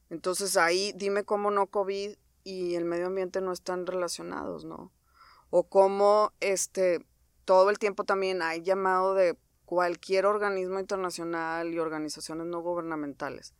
Entonces 0.09 0.57
ahí 0.57 0.91
dime 0.95 1.23
cómo 1.23 1.51
no 1.51 1.67
COVID 1.67 2.15
y 2.44 2.76
el 2.76 2.86
medio 2.86 3.08
ambiente 3.08 3.42
no 3.42 3.52
están 3.52 3.86
relacionados, 3.86 4.66
¿no? 4.66 4.92
o 5.50 5.68
cómo 5.68 6.34
este, 6.40 7.06
todo 7.46 7.70
el 7.70 7.80
tiempo 7.80 8.04
también 8.04 8.42
hay 8.42 8.62
llamado 8.62 9.14
de 9.14 9.38
cualquier 9.66 10.26
organismo 10.26 10.80
internacional 10.80 11.74
y 11.74 11.80
organizaciones 11.80 12.48
no 12.48 12.62
gubernamentales. 12.62 13.54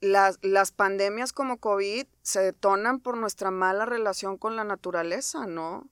Las, 0.00 0.38
las, 0.42 0.72
pandemias 0.72 1.32
como 1.32 1.58
COVID 1.58 2.06
se 2.22 2.40
detonan 2.40 3.00
por 3.00 3.18
nuestra 3.18 3.50
mala 3.50 3.84
relación 3.84 4.38
con 4.38 4.56
la 4.56 4.64
naturaleza, 4.64 5.46
¿no? 5.46 5.90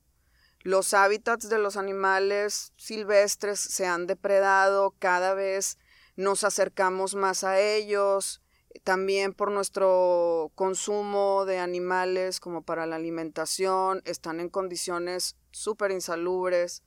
Los 0.61 0.93
hábitats 0.93 1.47
de 1.47 1.59
los 1.59 1.77
animales 1.77 2.73
silvestres 2.75 3.59
se 3.59 3.85
han 3.85 4.07
depredado, 4.07 4.95
cada 4.97 5.35
vez 5.35 5.77
nos 6.15 6.43
acercamos 6.43 7.13
más 7.13 7.43
a 7.43 7.59
ellos, 7.59 8.41
también 8.83 9.33
por 9.33 9.51
nuestro 9.51 10.51
consumo 10.55 11.45
de 11.45 11.59
animales 11.59 12.39
como 12.39 12.61
para 12.63 12.85
la 12.85 12.95
alimentación, 12.95 14.01
están 14.05 14.39
en 14.39 14.49
condiciones 14.49 15.35
súper 15.51 15.91
insalubres. 15.91 16.83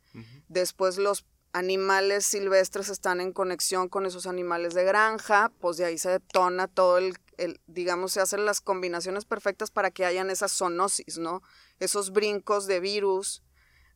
Después 0.48 0.98
los 0.98 1.26
animales 1.52 2.24
silvestres 2.24 2.88
están 2.88 3.20
en 3.20 3.32
conexión 3.32 3.88
con 3.88 4.06
esos 4.06 4.26
animales 4.26 4.74
de 4.74 4.84
granja, 4.84 5.52
pues 5.60 5.76
de 5.76 5.84
ahí 5.84 5.98
se 5.98 6.10
detona 6.10 6.66
todo 6.66 6.98
el, 6.98 7.16
el, 7.36 7.60
digamos, 7.66 8.12
se 8.12 8.20
hacen 8.20 8.46
las 8.46 8.60
combinaciones 8.60 9.24
perfectas 9.24 9.70
para 9.70 9.90
que 9.90 10.04
hayan 10.04 10.30
esa 10.30 10.48
zoonosis, 10.48 11.18
¿no? 11.18 11.42
Esos 11.78 12.12
brincos 12.12 12.66
de 12.66 12.80
virus 12.80 13.42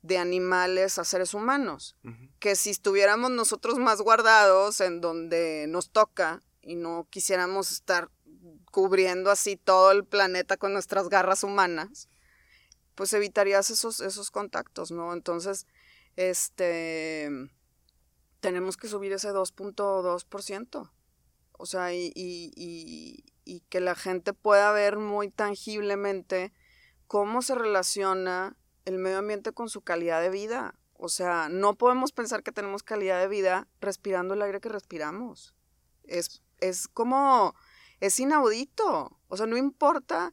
de 0.02 0.18
animales 0.18 0.98
a 0.98 1.04
seres 1.04 1.34
humanos, 1.34 1.96
que 2.38 2.54
si 2.54 2.70
estuviéramos 2.70 3.30
nosotros 3.30 3.78
más 3.78 4.00
guardados 4.00 4.80
en 4.80 5.00
donde 5.00 5.66
nos 5.68 5.90
toca, 5.90 6.42
y 6.66 6.74
no 6.74 7.06
quisiéramos 7.10 7.70
estar 7.70 8.10
cubriendo 8.72 9.30
así 9.30 9.56
todo 9.56 9.92
el 9.92 10.04
planeta 10.04 10.56
con 10.56 10.72
nuestras 10.72 11.08
garras 11.08 11.44
humanas, 11.44 12.08
pues 12.96 13.12
evitarías 13.12 13.70
esos, 13.70 14.00
esos 14.00 14.30
contactos, 14.30 14.90
¿no? 14.90 15.12
Entonces, 15.12 15.66
este, 16.16 17.30
tenemos 18.40 18.76
que 18.76 18.88
subir 18.88 19.12
ese 19.12 19.30
2.2%. 19.30 20.90
O 21.52 21.66
sea, 21.66 21.94
y, 21.94 22.12
y, 22.14 23.24
y, 23.44 23.60
que 23.68 23.80
la 23.80 23.94
gente 23.94 24.34
pueda 24.34 24.72
ver 24.72 24.98
muy 24.98 25.30
tangiblemente 25.30 26.52
cómo 27.06 27.40
se 27.40 27.54
relaciona 27.54 28.56
el 28.84 28.98
medio 28.98 29.18
ambiente 29.18 29.52
con 29.52 29.70
su 29.70 29.80
calidad 29.80 30.20
de 30.20 30.30
vida. 30.30 30.74
O 30.94 31.08
sea, 31.08 31.48
no 31.48 31.76
podemos 31.76 32.12
pensar 32.12 32.42
que 32.42 32.52
tenemos 32.52 32.82
calidad 32.82 33.20
de 33.20 33.28
vida 33.28 33.68
respirando 33.80 34.34
el 34.34 34.42
aire 34.42 34.60
que 34.60 34.68
respiramos. 34.68 35.54
Es 36.04 36.42
es 36.60 36.88
como, 36.88 37.54
es 38.00 38.18
inaudito. 38.20 39.18
O 39.28 39.36
sea, 39.36 39.46
no 39.46 39.56
importa 39.56 40.32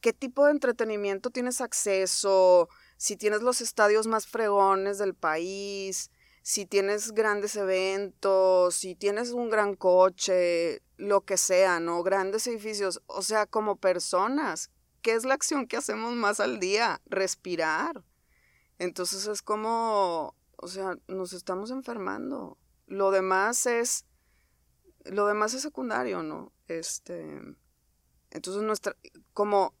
qué 0.00 0.12
tipo 0.12 0.44
de 0.44 0.52
entretenimiento 0.52 1.30
tienes 1.30 1.60
acceso, 1.60 2.68
si 2.96 3.16
tienes 3.16 3.42
los 3.42 3.60
estadios 3.60 4.06
más 4.06 4.26
fregones 4.26 4.98
del 4.98 5.14
país, 5.14 6.10
si 6.42 6.66
tienes 6.66 7.12
grandes 7.12 7.56
eventos, 7.56 8.74
si 8.74 8.94
tienes 8.94 9.30
un 9.32 9.50
gran 9.50 9.74
coche, 9.74 10.82
lo 10.96 11.22
que 11.22 11.36
sea, 11.36 11.80
¿no? 11.80 12.02
Grandes 12.02 12.46
edificios, 12.46 13.02
o 13.06 13.22
sea, 13.22 13.46
como 13.46 13.76
personas, 13.76 14.70
¿qué 15.02 15.14
es 15.14 15.24
la 15.24 15.34
acción 15.34 15.66
que 15.66 15.76
hacemos 15.76 16.14
más 16.14 16.40
al 16.40 16.60
día? 16.60 17.00
Respirar. 17.06 18.04
Entonces 18.78 19.26
es 19.26 19.42
como, 19.42 20.34
o 20.56 20.68
sea, 20.68 20.96
nos 21.06 21.32
estamos 21.32 21.70
enfermando. 21.70 22.58
Lo 22.86 23.10
demás 23.10 23.66
es 23.66 24.06
lo 25.04 25.26
demás 25.26 25.54
es 25.54 25.62
secundario, 25.62 26.22
¿no? 26.22 26.52
Este, 26.68 27.40
entonces 28.30 28.62
nuestra, 28.62 28.96
como, 29.32 29.74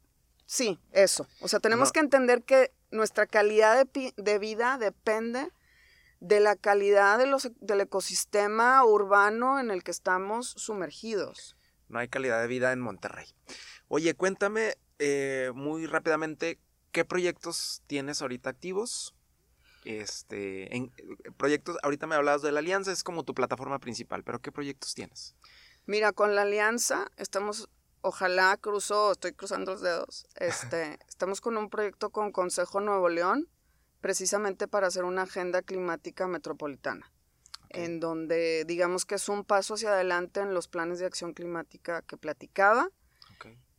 sí, 0.46 0.78
eso. 0.92 1.26
O 1.40 1.48
sea, 1.48 1.60
tenemos 1.60 1.92
que 1.92 2.00
entender 2.00 2.42
que 2.42 2.72
nuestra 2.90 3.26
calidad 3.26 3.86
de, 3.86 4.12
de, 4.16 4.38
vida 4.38 4.78
depende 4.78 5.48
de 6.20 6.40
la 6.40 6.56
calidad 6.56 7.18
de 7.18 7.26
los, 7.26 7.50
del 7.60 7.80
ecosistema 7.80 8.84
urbano 8.84 9.60
en 9.60 9.70
el 9.70 9.82
que 9.82 9.90
estamos 9.90 10.50
sumergidos. 10.50 11.56
No 11.88 11.98
hay 11.98 12.08
calidad 12.08 12.40
de 12.40 12.46
vida 12.46 12.72
en 12.72 12.80
Monterrey. 12.80 13.26
Oye, 13.88 14.14
cuéntame 14.14 14.76
eh, 14.98 15.50
muy 15.54 15.86
rápidamente, 15.86 16.58
¿qué 16.92 17.04
proyectos 17.04 17.82
tienes 17.86 18.20
ahorita 18.22 18.50
activos? 18.50 19.14
Este, 19.84 20.74
en 20.76 20.92
eh, 20.96 21.30
proyectos, 21.36 21.78
ahorita 21.82 22.06
me 22.06 22.14
hablabas 22.14 22.42
de 22.42 22.52
la 22.52 22.58
alianza, 22.58 22.92
es 22.92 23.02
como 23.02 23.24
tu 23.24 23.34
plataforma 23.34 23.78
principal, 23.78 24.22
pero 24.24 24.40
¿qué 24.40 24.52
proyectos 24.52 24.94
tienes? 24.94 25.34
Mira, 25.86 26.12
con 26.12 26.34
la 26.34 26.42
alianza 26.42 27.10
estamos, 27.16 27.68
ojalá 28.02 28.56
cruzo, 28.58 29.12
estoy 29.12 29.32
cruzando 29.32 29.72
los 29.72 29.80
dedos, 29.80 30.26
este, 30.36 30.98
estamos 31.08 31.40
con 31.40 31.56
un 31.56 31.70
proyecto 31.70 32.10
con 32.10 32.30
Consejo 32.30 32.80
Nuevo 32.80 33.08
León, 33.08 33.48
precisamente 34.00 34.68
para 34.68 34.88
hacer 34.88 35.04
una 35.04 35.22
agenda 35.22 35.62
climática 35.62 36.26
metropolitana, 36.26 37.10
en 37.70 38.00
donde 38.00 38.64
digamos 38.66 39.06
que 39.06 39.14
es 39.14 39.28
un 39.28 39.44
paso 39.44 39.74
hacia 39.74 39.90
adelante 39.90 40.40
en 40.40 40.54
los 40.54 40.68
planes 40.68 40.98
de 40.98 41.06
acción 41.06 41.32
climática 41.34 42.02
que 42.02 42.16
platicaba. 42.16 42.90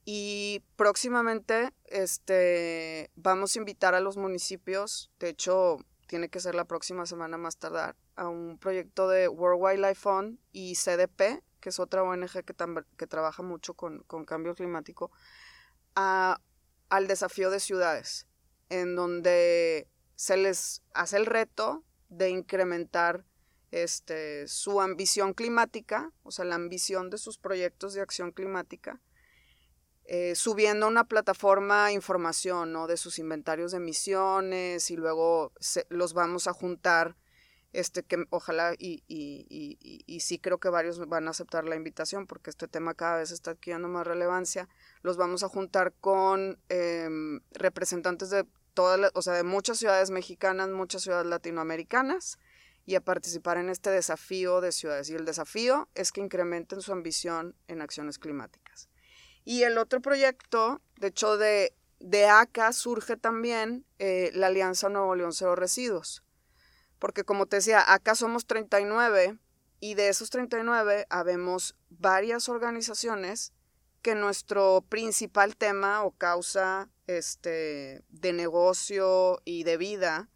Y 0.03 0.63
próximamente 0.77 1.73
este, 1.85 3.11
vamos 3.15 3.55
a 3.55 3.59
invitar 3.59 3.93
a 3.93 3.99
los 3.99 4.17
municipios, 4.17 5.11
de 5.19 5.29
hecho 5.29 5.77
tiene 6.11 6.27
que 6.27 6.41
ser 6.41 6.55
la 6.55 6.65
próxima 6.65 7.05
semana 7.05 7.37
más 7.37 7.55
tardar, 7.55 7.95
a 8.17 8.27
un 8.27 8.57
proyecto 8.57 9.07
de 9.07 9.29
World 9.29 9.61
Wildlife 9.61 9.95
Fund 9.95 10.39
y 10.51 10.75
CDP, 10.75 11.41
que 11.61 11.69
es 11.69 11.79
otra 11.79 12.03
ONG 12.03 12.43
que, 12.43 13.07
trabaja 13.07 13.43
mucho 13.43 13.75
con, 13.75 14.03
con 14.07 14.25
cambio 14.25 14.53
climático, 14.53 15.09
al 15.95 17.07
desafío 17.07 17.49
de 17.49 17.61
ciudades, 17.61 18.27
en 18.67 18.97
donde 18.97 19.87
se 20.17 20.35
les 20.35 20.83
hace 20.93 21.15
el 21.15 21.27
reto 21.27 21.85
de 22.09 22.29
incrementar 22.29 23.23
este, 23.71 24.49
su 24.49 24.81
ambición 24.81 25.33
climática, 25.33 26.11
o 26.23 26.31
sea, 26.31 26.43
la 26.43 26.55
ambición 26.55 27.09
de 27.09 27.19
sus 27.19 27.37
proyectos 27.37 27.93
de 27.93 28.01
acción 28.01 28.33
climática, 28.33 28.99
eh, 30.13 30.35
subiendo 30.35 30.89
una 30.89 31.05
plataforma 31.05 31.93
información 31.93 32.73
¿no? 32.73 32.85
de 32.85 32.97
sus 32.97 33.17
inventarios 33.17 33.71
de 33.71 33.77
emisiones 33.77 34.91
y 34.91 34.97
luego 34.97 35.53
los 35.87 36.13
vamos 36.13 36.47
a 36.47 36.53
juntar, 36.53 37.15
este, 37.71 38.03
que 38.03 38.25
ojalá 38.29 38.73
y, 38.77 39.05
y, 39.07 39.47
y, 40.05 40.19
sí 40.19 40.37
creo 40.37 40.57
que 40.57 40.67
varios 40.67 40.99
van 41.07 41.29
a 41.29 41.31
aceptar 41.31 41.63
la 41.63 41.77
invitación 41.77 42.27
porque 42.27 42.49
este 42.49 42.67
tema 42.67 42.93
cada 42.93 43.19
vez 43.19 43.31
está 43.31 43.51
adquiriendo 43.51 43.87
más 43.87 44.05
relevancia, 44.05 44.67
los 45.01 45.15
vamos 45.15 45.43
a 45.43 45.47
juntar 45.47 45.93
con 46.01 46.59
em, 46.67 47.39
representantes 47.51 48.31
de 48.31 48.45
todas, 48.73 49.11
o 49.13 49.21
sea, 49.21 49.35
de 49.35 49.43
muchas 49.43 49.77
ciudades 49.77 50.09
mexicanas, 50.09 50.67
muchas 50.67 51.03
ciudades 51.03 51.27
latinoamericanas 51.27 52.37
y 52.85 52.95
a 52.95 53.01
participar 53.01 53.59
en 53.59 53.69
este 53.69 53.91
desafío 53.91 54.59
de 54.59 54.73
ciudades. 54.73 55.09
Y 55.09 55.15
el 55.15 55.23
desafío 55.23 55.87
es 55.95 56.11
que 56.11 56.19
incrementen 56.19 56.81
su 56.81 56.91
ambición 56.91 57.55
en 57.69 57.81
acciones 57.81 58.19
climáticas. 58.19 58.90
Y 59.43 59.63
el 59.63 59.77
otro 59.77 60.01
proyecto, 60.01 60.81
de 60.97 61.07
hecho, 61.07 61.37
de, 61.37 61.73
de 61.99 62.27
surge 62.73 63.17
también 63.17 63.85
eh, 63.99 64.31
la 64.33 64.47
Alianza 64.47 64.89
Nuevo 64.89 65.15
León 65.15 65.33
Cero 65.33 65.55
Residuos. 65.55 66.23
Porque 66.99 67.23
como 67.23 67.47
te 67.47 67.57
decía, 67.57 67.91
acá 67.93 68.15
somos 68.15 68.45
39 68.45 69.37
y 69.79 69.95
de 69.95 70.09
esos 70.09 70.29
39 70.29 71.07
habemos 71.09 71.75
varias 71.89 72.49
organizaciones 72.49 73.53
que 74.01 74.15
nuestro 74.15 74.85
principal 74.87 75.55
tema 75.55 76.03
o 76.03 76.11
causa 76.11 76.89
este, 77.07 78.03
de 78.09 78.33
negocio 78.33 79.41
y 79.45 79.63
de 79.63 79.77
vida 79.77 80.29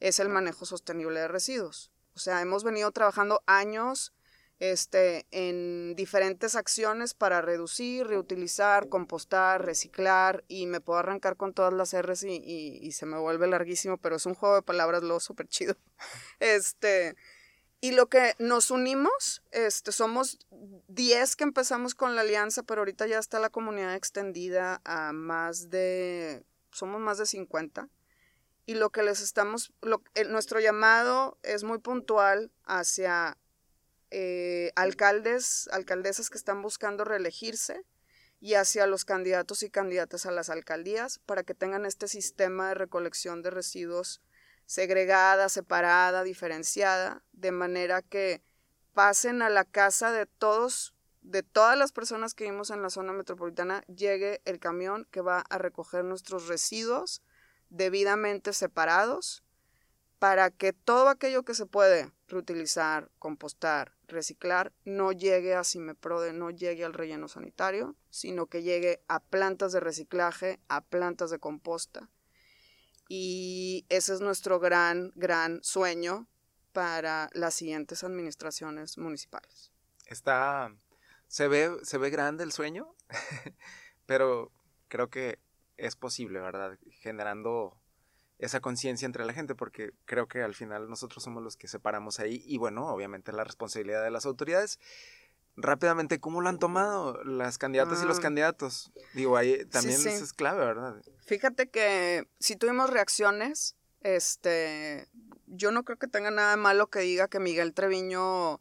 es 0.00 0.20
el 0.20 0.28
manejo 0.28 0.66
sostenible 0.66 1.20
de 1.20 1.28
residuos. 1.28 1.90
O 2.14 2.18
sea, 2.18 2.40
hemos 2.40 2.64
venido 2.64 2.90
trabajando 2.90 3.42
años 3.46 4.12
este, 4.60 5.26
en 5.30 5.94
diferentes 5.94 6.56
acciones 6.56 7.14
para 7.14 7.40
reducir, 7.40 8.06
reutilizar, 8.06 8.88
compostar, 8.88 9.64
reciclar 9.64 10.44
y 10.48 10.66
me 10.66 10.80
puedo 10.80 10.98
arrancar 10.98 11.36
con 11.36 11.54
todas 11.54 11.72
las 11.72 11.94
R's 11.94 12.24
y, 12.24 12.42
y, 12.82 12.92
se 12.92 13.06
me 13.06 13.18
vuelve 13.18 13.46
larguísimo, 13.46 13.98
pero 13.98 14.16
es 14.16 14.26
un 14.26 14.34
juego 14.34 14.56
de 14.56 14.62
palabras 14.62 15.02
lo 15.02 15.20
súper 15.20 15.48
chido. 15.48 15.76
Este, 16.40 17.16
y 17.80 17.92
lo 17.92 18.08
que 18.08 18.34
nos 18.38 18.70
unimos, 18.70 19.42
este, 19.52 19.92
somos 19.92 20.38
10 20.88 21.36
que 21.36 21.44
empezamos 21.44 21.94
con 21.94 22.16
la 22.16 22.22
alianza, 22.22 22.64
pero 22.64 22.80
ahorita 22.80 23.06
ya 23.06 23.18
está 23.18 23.38
la 23.38 23.50
comunidad 23.50 23.94
extendida 23.94 24.80
a 24.84 25.12
más 25.12 25.70
de, 25.70 26.44
somos 26.72 27.00
más 27.00 27.18
de 27.18 27.26
50. 27.26 27.88
Y 28.66 28.74
lo 28.74 28.90
que 28.90 29.02
les 29.02 29.20
estamos, 29.20 29.72
lo, 29.80 30.02
nuestro 30.28 30.58
llamado 30.58 31.38
es 31.42 31.62
muy 31.62 31.78
puntual 31.78 32.50
hacia 32.64 33.38
eh, 34.10 34.72
alcaldes, 34.76 35.68
alcaldesas 35.72 36.30
que 36.30 36.38
están 36.38 36.62
buscando 36.62 37.04
reelegirse 37.04 37.84
y 38.40 38.54
hacia 38.54 38.86
los 38.86 39.04
candidatos 39.04 39.62
y 39.62 39.70
candidatas 39.70 40.26
a 40.26 40.30
las 40.30 40.50
alcaldías 40.50 41.18
para 41.26 41.42
que 41.42 41.54
tengan 41.54 41.86
este 41.86 42.08
sistema 42.08 42.68
de 42.68 42.74
recolección 42.74 43.42
de 43.42 43.50
residuos 43.50 44.20
segregada, 44.66 45.48
separada, 45.48 46.22
diferenciada, 46.22 47.22
de 47.32 47.52
manera 47.52 48.02
que 48.02 48.42
pasen 48.92 49.40
a 49.40 49.48
la 49.48 49.64
casa 49.64 50.12
de 50.12 50.26
todos, 50.26 50.94
de 51.22 51.42
todas 51.42 51.76
las 51.78 51.90
personas 51.90 52.34
que 52.34 52.44
vivimos 52.44 52.70
en 52.70 52.82
la 52.82 52.90
zona 52.90 53.12
metropolitana, 53.12 53.82
llegue 53.86 54.42
el 54.44 54.58
camión 54.58 55.06
que 55.10 55.22
va 55.22 55.40
a 55.48 55.58
recoger 55.58 56.04
nuestros 56.04 56.48
residuos 56.48 57.22
debidamente 57.70 58.52
separados 58.52 59.42
para 60.18 60.50
que 60.50 60.72
todo 60.72 61.08
aquello 61.08 61.44
que 61.44 61.54
se 61.54 61.64
puede 61.64 62.12
reutilizar, 62.28 63.10
compostar, 63.18 63.97
reciclar, 64.08 64.72
no 64.84 65.12
llegue 65.12 65.54
a 65.54 65.64
Cimeprode, 65.64 66.32
no 66.32 66.50
llegue 66.50 66.84
al 66.84 66.94
relleno 66.94 67.28
sanitario, 67.28 67.94
sino 68.10 68.46
que 68.46 68.62
llegue 68.62 69.02
a 69.08 69.20
plantas 69.20 69.72
de 69.72 69.80
reciclaje, 69.80 70.58
a 70.68 70.80
plantas 70.80 71.30
de 71.30 71.38
composta. 71.38 72.08
Y 73.08 73.86
ese 73.88 74.14
es 74.14 74.20
nuestro 74.20 74.60
gran, 74.60 75.12
gran 75.14 75.62
sueño 75.62 76.28
para 76.72 77.30
las 77.32 77.54
siguientes 77.54 78.04
administraciones 78.04 78.98
municipales. 78.98 79.72
Está, 80.06 80.74
se 81.26 81.48
ve, 81.48 81.76
se 81.82 81.98
ve 81.98 82.10
grande 82.10 82.44
el 82.44 82.52
sueño, 82.52 82.94
pero 84.06 84.52
creo 84.88 85.08
que 85.08 85.38
es 85.76 85.96
posible, 85.96 86.40
¿verdad? 86.40 86.78
Generando 87.00 87.78
esa 88.38 88.60
conciencia 88.60 89.06
entre 89.06 89.24
la 89.24 89.32
gente, 89.32 89.54
porque 89.54 89.92
creo 90.04 90.28
que 90.28 90.42
al 90.42 90.54
final 90.54 90.88
nosotros 90.88 91.22
somos 91.22 91.42
los 91.42 91.56
que 91.56 91.68
separamos 91.68 92.20
ahí 92.20 92.42
y 92.46 92.58
bueno, 92.58 92.86
obviamente 92.88 93.32
la 93.32 93.44
responsabilidad 93.44 94.02
de 94.02 94.10
las 94.10 94.26
autoridades. 94.26 94.78
Rápidamente, 95.56 96.20
¿cómo 96.20 96.40
lo 96.40 96.48
han 96.48 96.60
tomado 96.60 97.22
las 97.24 97.58
candidatas 97.58 98.00
y 98.02 98.06
los 98.06 98.18
ah. 98.18 98.22
candidatos? 98.22 98.92
Digo, 99.14 99.36
ahí 99.36 99.64
también 99.66 100.06
es 100.06 100.32
clave, 100.32 100.64
¿verdad? 100.64 101.02
Fíjate 101.26 101.68
que 101.68 102.28
si 102.38 102.54
tuvimos 102.54 102.90
reacciones, 102.90 103.74
este, 104.02 105.08
yo 105.46 105.72
no 105.72 105.84
creo 105.84 105.98
que 105.98 106.06
tenga 106.06 106.30
nada 106.30 106.52
de 106.52 106.58
malo 106.58 106.86
que 106.88 107.00
diga 107.00 107.26
que 107.26 107.40
Miguel 107.40 107.74
Treviño, 107.74 108.60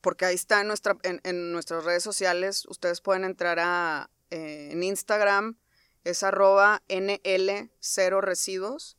porque 0.00 0.24
ahí 0.24 0.34
está 0.34 0.60
en, 0.60 0.66
nuestra, 0.66 0.96
en, 1.04 1.52
nuestras 1.52 1.84
redes 1.84 2.02
sociales, 2.02 2.66
ustedes 2.66 3.00
pueden 3.00 3.22
entrar 3.22 3.60
a, 3.60 4.10
eh, 4.30 4.70
en 4.72 4.82
Instagram, 4.82 5.56
es 6.02 6.24
arroba 6.24 6.82
NL0 6.88 8.20
residuos 8.20 8.98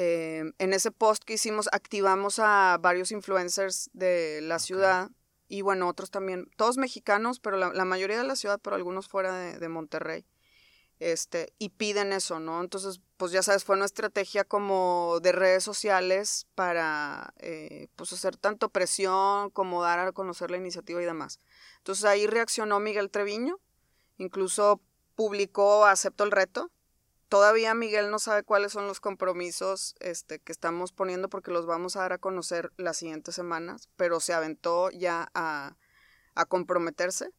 eh, 0.00 0.52
en 0.58 0.72
ese 0.72 0.92
post 0.92 1.24
que 1.24 1.32
hicimos 1.32 1.68
activamos 1.72 2.38
a 2.38 2.78
varios 2.80 3.10
influencers 3.10 3.90
de 3.94 4.38
la 4.42 4.60
ciudad 4.60 5.10
y 5.48 5.62
bueno, 5.62 5.88
otros 5.88 6.12
también, 6.12 6.48
todos 6.56 6.76
mexicanos, 6.76 7.40
pero 7.40 7.56
la, 7.56 7.84
mayoría 7.84 8.16
de 8.16 8.22
la 8.22 8.36
ciudad, 8.36 8.60
pero 8.62 8.76
algunos 8.76 9.08
fuera 9.08 9.36
de, 9.36 9.68
Monterrey. 9.68 10.24
Este, 11.00 11.52
y 11.58 11.70
piden 11.70 12.12
eso, 12.12 12.38
¿no? 12.38 12.60
Entonces, 12.60 13.00
pues 13.16 13.32
ya 13.32 13.42
sabes, 13.42 13.64
fue 13.64 13.74
una 13.74 13.86
estrategia 13.86 14.44
como 14.44 15.18
de 15.20 15.32
redes 15.32 15.64
sociales 15.64 16.46
para, 16.54 17.34
eh, 17.38 17.88
pues 17.96 18.12
hacer 18.12 18.36
tanto 18.36 18.68
presión 18.68 19.50
como 19.50 19.82
dar 19.82 19.98
a 19.98 20.12
conocer 20.12 20.52
la 20.52 20.58
iniciativa 20.58 21.02
y 21.02 21.06
demás. 21.06 21.40
Entonces 21.78 22.04
ahí 22.04 22.28
reaccionó 22.28 22.78
Miguel 22.78 23.10
Treviño, 23.10 23.58
incluso 24.18 24.80
publicó 25.16 25.86
Acepto 25.86 26.22
el 26.22 26.30
reto, 26.30 26.70
Todavía 27.28 27.74
Miguel 27.74 28.10
no 28.10 28.18
sabe 28.18 28.42
cuáles 28.42 28.72
son 28.72 28.86
los 28.86 29.00
compromisos 29.00 29.94
este, 30.00 30.38
que 30.38 30.50
estamos 30.50 30.92
poniendo 30.92 31.28
porque 31.28 31.50
los 31.50 31.66
vamos 31.66 31.94
a 31.94 32.00
dar 32.00 32.14
a 32.14 32.18
conocer 32.18 32.72
las 32.78 32.96
siguientes 32.96 33.34
semanas, 33.34 33.90
pero 33.96 34.18
se 34.20 34.32
aventó 34.32 34.90
ya 34.90 35.30
a, 35.34 35.76
comprometerse. 36.48 37.30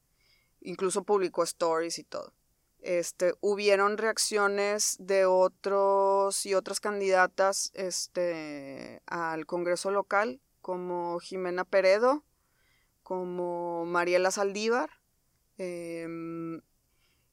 Incluso 0.61 1.03
publicó 1.03 1.43
stories 1.43 1.97
y 1.99 2.03
todo. 2.03 2.33
Este, 2.81 3.33
hubieron 3.39 3.97
reacciones 3.97 4.97
de 4.99 5.25
otros 5.25 6.45
y 6.45 6.53
otras 6.53 6.79
candidatas 6.79 7.71
este, 7.73 9.01
al 9.07 9.45
Congreso 9.45 9.89
local, 9.89 10.41
como 10.61 11.19
Jimena 11.19 11.63
Peredo, 11.63 12.23
como 13.01 13.85
Mariela 13.85 14.31
Saldívar. 14.31 14.91
Em, 15.57 16.61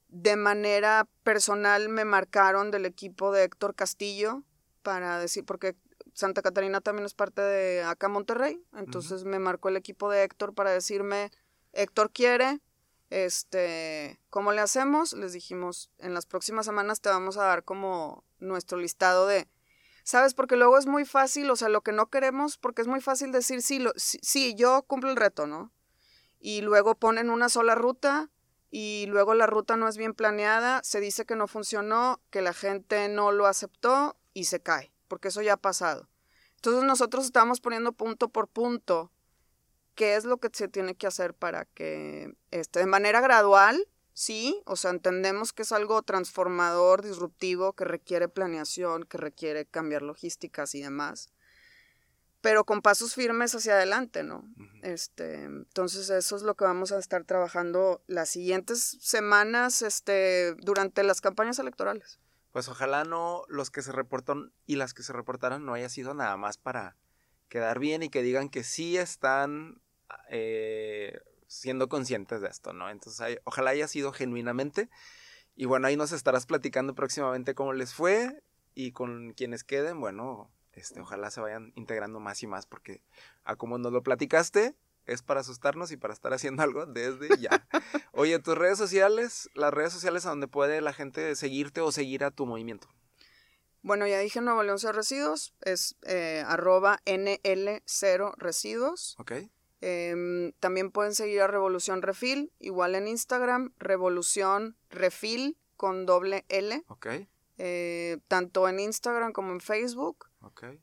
de 0.08 0.36
manera 0.36 1.08
personal 1.22 1.88
me 1.88 2.04
marcaron 2.04 2.70
del 2.70 2.86
equipo 2.86 3.32
de 3.32 3.44
Héctor 3.44 3.74
Castillo 3.74 4.42
para 4.82 5.18
decir, 5.18 5.44
porque 5.44 5.76
Santa 6.14 6.42
Catarina 6.42 6.80
también 6.80 7.04
es 7.04 7.14
parte 7.14 7.42
de 7.42 7.82
acá 7.82 8.08
Monterrey, 8.08 8.62
entonces 8.74 9.24
me 9.24 9.38
marcó 9.38 9.68
el 9.68 9.76
equipo 9.76 10.10
de 10.10 10.22
Héctor 10.22 10.54
para 10.54 10.70
decirme, 10.70 11.30
Héctor 11.72 12.10
quiere, 12.12 12.60
este, 13.10 14.20
¿cómo 14.30 14.52
le 14.52 14.60
hacemos? 14.60 15.12
Les 15.12 15.32
dijimos, 15.32 15.90
en 15.98 16.14
las 16.14 16.26
próximas 16.26 16.66
semanas 16.66 17.00
te 17.00 17.08
vamos 17.08 17.36
a 17.36 17.44
dar 17.44 17.64
como 17.64 18.24
nuestro 18.38 18.78
listado 18.78 19.26
de, 19.26 19.48
¿sabes? 20.04 20.34
Porque 20.34 20.56
luego 20.56 20.78
es 20.78 20.86
muy 20.86 21.04
fácil, 21.04 21.50
o 21.50 21.56
sea, 21.56 21.68
lo 21.68 21.82
que 21.82 21.92
no 21.92 22.06
queremos, 22.06 22.58
porque 22.58 22.82
es 22.82 22.88
muy 22.88 23.00
fácil 23.00 23.32
decir, 23.32 23.60
sí, 23.60 23.78
lo, 23.78 23.92
sí, 23.96 24.54
yo 24.54 24.82
cumplo 24.82 25.10
el 25.10 25.16
reto, 25.16 25.46
¿no? 25.46 25.72
Y 26.38 26.62
luego 26.62 26.94
ponen 26.94 27.28
una 27.28 27.48
sola 27.48 27.74
ruta 27.74 28.30
y 28.70 29.06
luego 29.08 29.34
la 29.34 29.46
ruta 29.46 29.76
no 29.76 29.88
es 29.88 29.96
bien 29.96 30.14
planeada, 30.14 30.82
se 30.82 31.00
dice 31.00 31.24
que 31.24 31.36
no 31.36 31.46
funcionó, 31.46 32.20
que 32.30 32.42
la 32.42 32.52
gente 32.52 33.08
no 33.08 33.32
lo 33.32 33.46
aceptó 33.46 34.16
y 34.34 34.44
se 34.44 34.60
cae, 34.60 34.92
porque 35.08 35.28
eso 35.28 35.42
ya 35.42 35.54
ha 35.54 35.58
pasado. 35.58 36.08
Entonces 36.56 36.84
nosotros 36.84 37.24
estamos 37.24 37.60
poniendo 37.60 37.92
punto 37.92 38.28
por 38.28 38.48
punto 38.48 39.12
qué 39.94 40.16
es 40.16 40.24
lo 40.24 40.38
que 40.38 40.50
se 40.52 40.68
tiene 40.68 40.94
que 40.94 41.06
hacer 41.06 41.34
para 41.34 41.64
que, 41.64 42.34
este, 42.50 42.80
de 42.80 42.86
manera 42.86 43.20
gradual, 43.20 43.88
sí, 44.12 44.62
o 44.66 44.76
sea, 44.76 44.90
entendemos 44.90 45.52
que 45.52 45.62
es 45.62 45.72
algo 45.72 46.02
transformador, 46.02 47.02
disruptivo, 47.02 47.72
que 47.72 47.84
requiere 47.84 48.28
planeación, 48.28 49.04
que 49.04 49.18
requiere 49.18 49.64
cambiar 49.66 50.02
logísticas 50.02 50.74
y 50.74 50.82
demás, 50.82 51.30
pero 52.46 52.62
con 52.62 52.80
pasos 52.80 53.16
firmes 53.16 53.56
hacia 53.56 53.72
adelante, 53.72 54.22
¿no? 54.22 54.44
Este, 54.84 55.42
entonces 55.42 56.10
eso 56.10 56.36
es 56.36 56.42
lo 56.42 56.54
que 56.54 56.62
vamos 56.62 56.92
a 56.92 56.98
estar 57.00 57.24
trabajando 57.24 58.04
las 58.06 58.28
siguientes 58.28 58.98
semanas, 59.00 59.82
este, 59.82 60.54
durante 60.54 61.02
las 61.02 61.20
campañas 61.20 61.58
electorales. 61.58 62.20
Pues 62.52 62.68
ojalá 62.68 63.02
no 63.02 63.42
los 63.48 63.72
que 63.72 63.82
se 63.82 63.90
reportan 63.90 64.52
y 64.64 64.76
las 64.76 64.94
que 64.94 65.02
se 65.02 65.12
reportaran 65.12 65.64
no 65.64 65.74
haya 65.74 65.88
sido 65.88 66.14
nada 66.14 66.36
más 66.36 66.56
para 66.56 66.94
quedar 67.48 67.80
bien 67.80 68.04
y 68.04 68.10
que 68.10 68.22
digan 68.22 68.48
que 68.48 68.62
sí 68.62 68.96
están 68.96 69.82
eh, 70.30 71.18
siendo 71.48 71.88
conscientes 71.88 72.40
de 72.40 72.46
esto, 72.46 72.72
¿no? 72.72 72.90
Entonces, 72.90 73.40
ojalá 73.42 73.70
haya 73.70 73.88
sido 73.88 74.12
genuinamente. 74.12 74.88
Y 75.56 75.64
bueno, 75.64 75.88
ahí 75.88 75.96
nos 75.96 76.12
estarás 76.12 76.46
platicando 76.46 76.94
próximamente 76.94 77.56
cómo 77.56 77.72
les 77.72 77.92
fue 77.92 78.40
y 78.72 78.92
con 78.92 79.32
quienes 79.32 79.64
queden, 79.64 79.98
bueno, 79.98 80.52
este, 80.76 81.00
ojalá 81.00 81.30
se 81.30 81.40
vayan 81.40 81.72
integrando 81.74 82.20
más 82.20 82.42
y 82.42 82.46
más 82.46 82.66
porque 82.66 83.02
a 83.44 83.56
como 83.56 83.78
nos 83.78 83.92
lo 83.92 84.02
platicaste, 84.02 84.76
es 85.06 85.22
para 85.22 85.40
asustarnos 85.40 85.90
y 85.90 85.96
para 85.96 86.12
estar 86.12 86.32
haciendo 86.32 86.62
algo 86.62 86.86
desde 86.86 87.28
ya. 87.38 87.66
Oye, 88.12 88.38
tus 88.38 88.56
redes 88.56 88.78
sociales, 88.78 89.50
las 89.54 89.72
redes 89.72 89.92
sociales 89.92 90.26
a 90.26 90.30
donde 90.30 90.48
puede 90.48 90.80
la 90.80 90.92
gente 90.92 91.34
seguirte 91.34 91.80
o 91.80 91.90
seguir 91.90 92.24
a 92.24 92.30
tu 92.30 92.46
movimiento. 92.46 92.88
Bueno, 93.82 94.06
ya 94.06 94.18
dije 94.18 94.40
Nuevo 94.40 94.62
León 94.64 94.78
Cero 94.78 94.94
Residuos, 94.94 95.54
es 95.62 95.96
eh, 96.02 96.42
arroba 96.46 97.00
NL0 97.06 98.34
Residuos. 98.36 99.14
Ok. 99.18 99.32
Em, 99.80 100.52
también 100.58 100.90
pueden 100.90 101.14
seguir 101.14 101.40
a 101.42 101.46
Revolución 101.46 102.02
Refil, 102.02 102.52
igual 102.58 102.96
en 102.96 103.06
Instagram, 103.06 103.72
Revolución 103.78 104.76
Refil 104.90 105.56
con 105.76 106.04
doble 106.04 106.44
L. 106.48 106.82
Ok. 106.88 107.06
Eh, 107.58 108.18
tanto 108.28 108.68
en 108.68 108.80
Instagram 108.80 109.32
como 109.32 109.52
en 109.52 109.60
Facebook. 109.60 110.25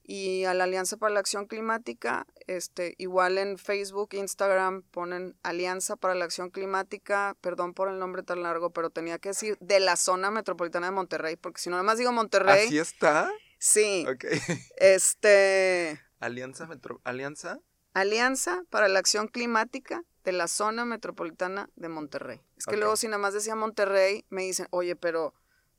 Y 0.04 0.46
a 0.46 0.54
la 0.54 0.66
Alianza 0.66 0.98
para 0.98 1.14
la 1.14 1.20
Acción 1.20 1.48
Climática, 1.48 2.26
este, 2.48 2.96
igual 2.98 3.38
en 3.38 3.58
Facebook, 3.58 4.10
Instagram 4.14 4.84
ponen 4.84 5.36
Alianza 5.44 5.96
para 5.96 6.16
la 6.16 6.26
Acción 6.26 6.50
Climática, 6.50 7.36
perdón 7.42 7.74
por 7.74 7.90
el 7.90 8.00
nombre 8.00 8.24
tan 8.24 8.44
largo, 8.44 8.72
pero 8.72 8.90
tenía 8.90 9.20
que 9.20 9.30
decir 9.30 9.58
de 9.60 9.80
la 9.80 9.96
zona 9.96 10.32
metropolitana 10.32 10.88
de 10.88 10.92
Monterrey, 10.92 11.36
porque 11.36 11.62
si 11.62 11.70
no 11.70 11.76
nada 11.76 11.84
más 11.84 11.98
digo 11.98 12.12
Monterrey. 12.12 12.68
¿Así 12.68 12.80
está? 12.80 13.32
Sí. 13.60 14.06
Ok. 14.08 14.26
Este. 14.78 16.02
Alianza 16.20 16.68
Metro. 16.68 17.02
Alianza. 17.04 17.60
Alianza 17.94 18.64
para 18.70 18.88
la 18.88 19.00
Acción 19.00 19.28
Climática 19.28 20.04
de 20.24 20.32
la 20.32 20.48
zona 20.48 20.86
metropolitana 20.86 21.70
de 21.76 21.90
Monterrey. 21.90 22.42
Es 22.58 22.66
que 22.66 22.78
luego 22.78 22.96
si 22.96 23.08
nada 23.08 23.18
más 23.18 23.34
decía 23.34 23.56
Monterrey, 23.56 24.26
me 24.30 24.44
dicen, 24.44 24.68
oye, 24.72 24.96
pero 24.96 25.34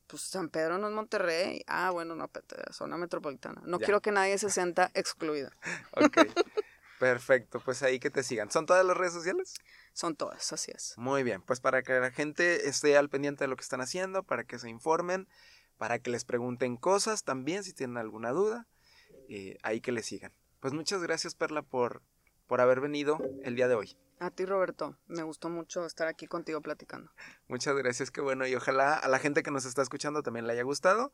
pues 0.07 0.23
San 0.23 0.49
Pedro 0.49 0.79
no 0.79 0.89
es 0.89 0.95
Monterrey. 0.95 1.63
Ah, 1.67 1.91
bueno, 1.91 2.15
no, 2.15 2.31
zona 2.71 2.97
metropolitana. 2.97 3.63
No 3.65 3.79
quiero 3.79 4.01
que 4.01 4.13
nadie 4.13 4.39
se 4.39 4.51
sienta 4.51 4.91
excluido. 4.95 5.51
Ok. 5.93 6.19
Perfecto, 6.99 7.61
pues 7.61 7.83
ahí 7.83 7.99
que 7.99 8.11
te 8.11 8.23
sigan. 8.23 8.51
¿Son 8.51 8.67
todas 8.67 8.85
las 8.87 8.97
redes 8.97 9.13
sociales? 9.13 9.55
Son 9.93 10.17
todas, 10.17 10.53
así 10.53 10.71
es. 10.75 10.95
Muy 10.97 11.23
bien, 11.23 11.43
pues 11.43 11.61
para 11.61 11.83
que 11.83 11.93
la 11.99 12.11
gente 12.11 12.69
esté 12.69 12.97
al 12.97 13.11
pendiente 13.11 13.45
de 13.45 13.49
lo 13.49 13.57
que 13.57 13.63
están 13.63 13.81
haciendo, 13.81 14.23
para 14.23 14.45
que 14.45 14.59
se 14.59 14.71
informen, 14.71 15.29
para 15.77 15.99
que 15.99 16.11
les 16.11 16.25
pregunten 16.25 16.77
cosas 16.77 17.25
también 17.25 17.65
si 17.65 17.73
tienen 17.73 17.97
alguna 17.97 18.31
duda, 18.31 18.69
eh, 19.29 19.59
ahí 19.63 19.81
que 19.81 19.93
les 19.93 20.07
sigan. 20.07 20.33
Pues 20.61 20.73
muchas 20.73 21.03
gracias, 21.03 21.35
Perla, 21.35 21.63
por, 21.63 22.01
por 22.47 22.61
haber 22.61 22.81
venido 22.81 23.19
el 23.43 23.57
día 23.57 23.69
de 23.69 23.75
hoy. 23.75 23.99
A 24.21 24.31
ti, 24.31 24.47
Roberto. 24.47 24.97
Me 25.07 25.23
gustó 25.23 25.49
mucho 25.49 25.85
estar 25.87 26.07
aquí 26.09 26.27
contigo 26.27 26.61
platicando. 26.61 27.11
Muchas 27.49 27.77
gracias, 27.77 28.11
qué 28.11 28.21
bueno. 28.21 28.47
Y 28.47 28.55
ojalá 28.55 28.95
a 28.95 29.09
la 29.09 29.19
gente 29.19 29.43
que 29.43 29.51
nos 29.51 29.65
está 29.65 29.83
escuchando 29.83 30.23
también 30.23 30.47
le 30.47 30.53
haya 30.53 30.63
gustado. 30.63 31.13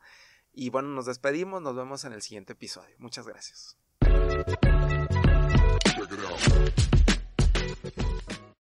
Y 0.53 0.71
bueno, 0.71 0.89
nos 0.89 1.07
despedimos. 1.07 1.63
Nos 1.63 1.77
vemos 1.77 2.05
en 2.05 2.13
el 2.13 2.23
siguiente 2.23 2.53
episodio. 2.53 2.95
Muchas 2.99 3.27
gracias. 3.27 3.77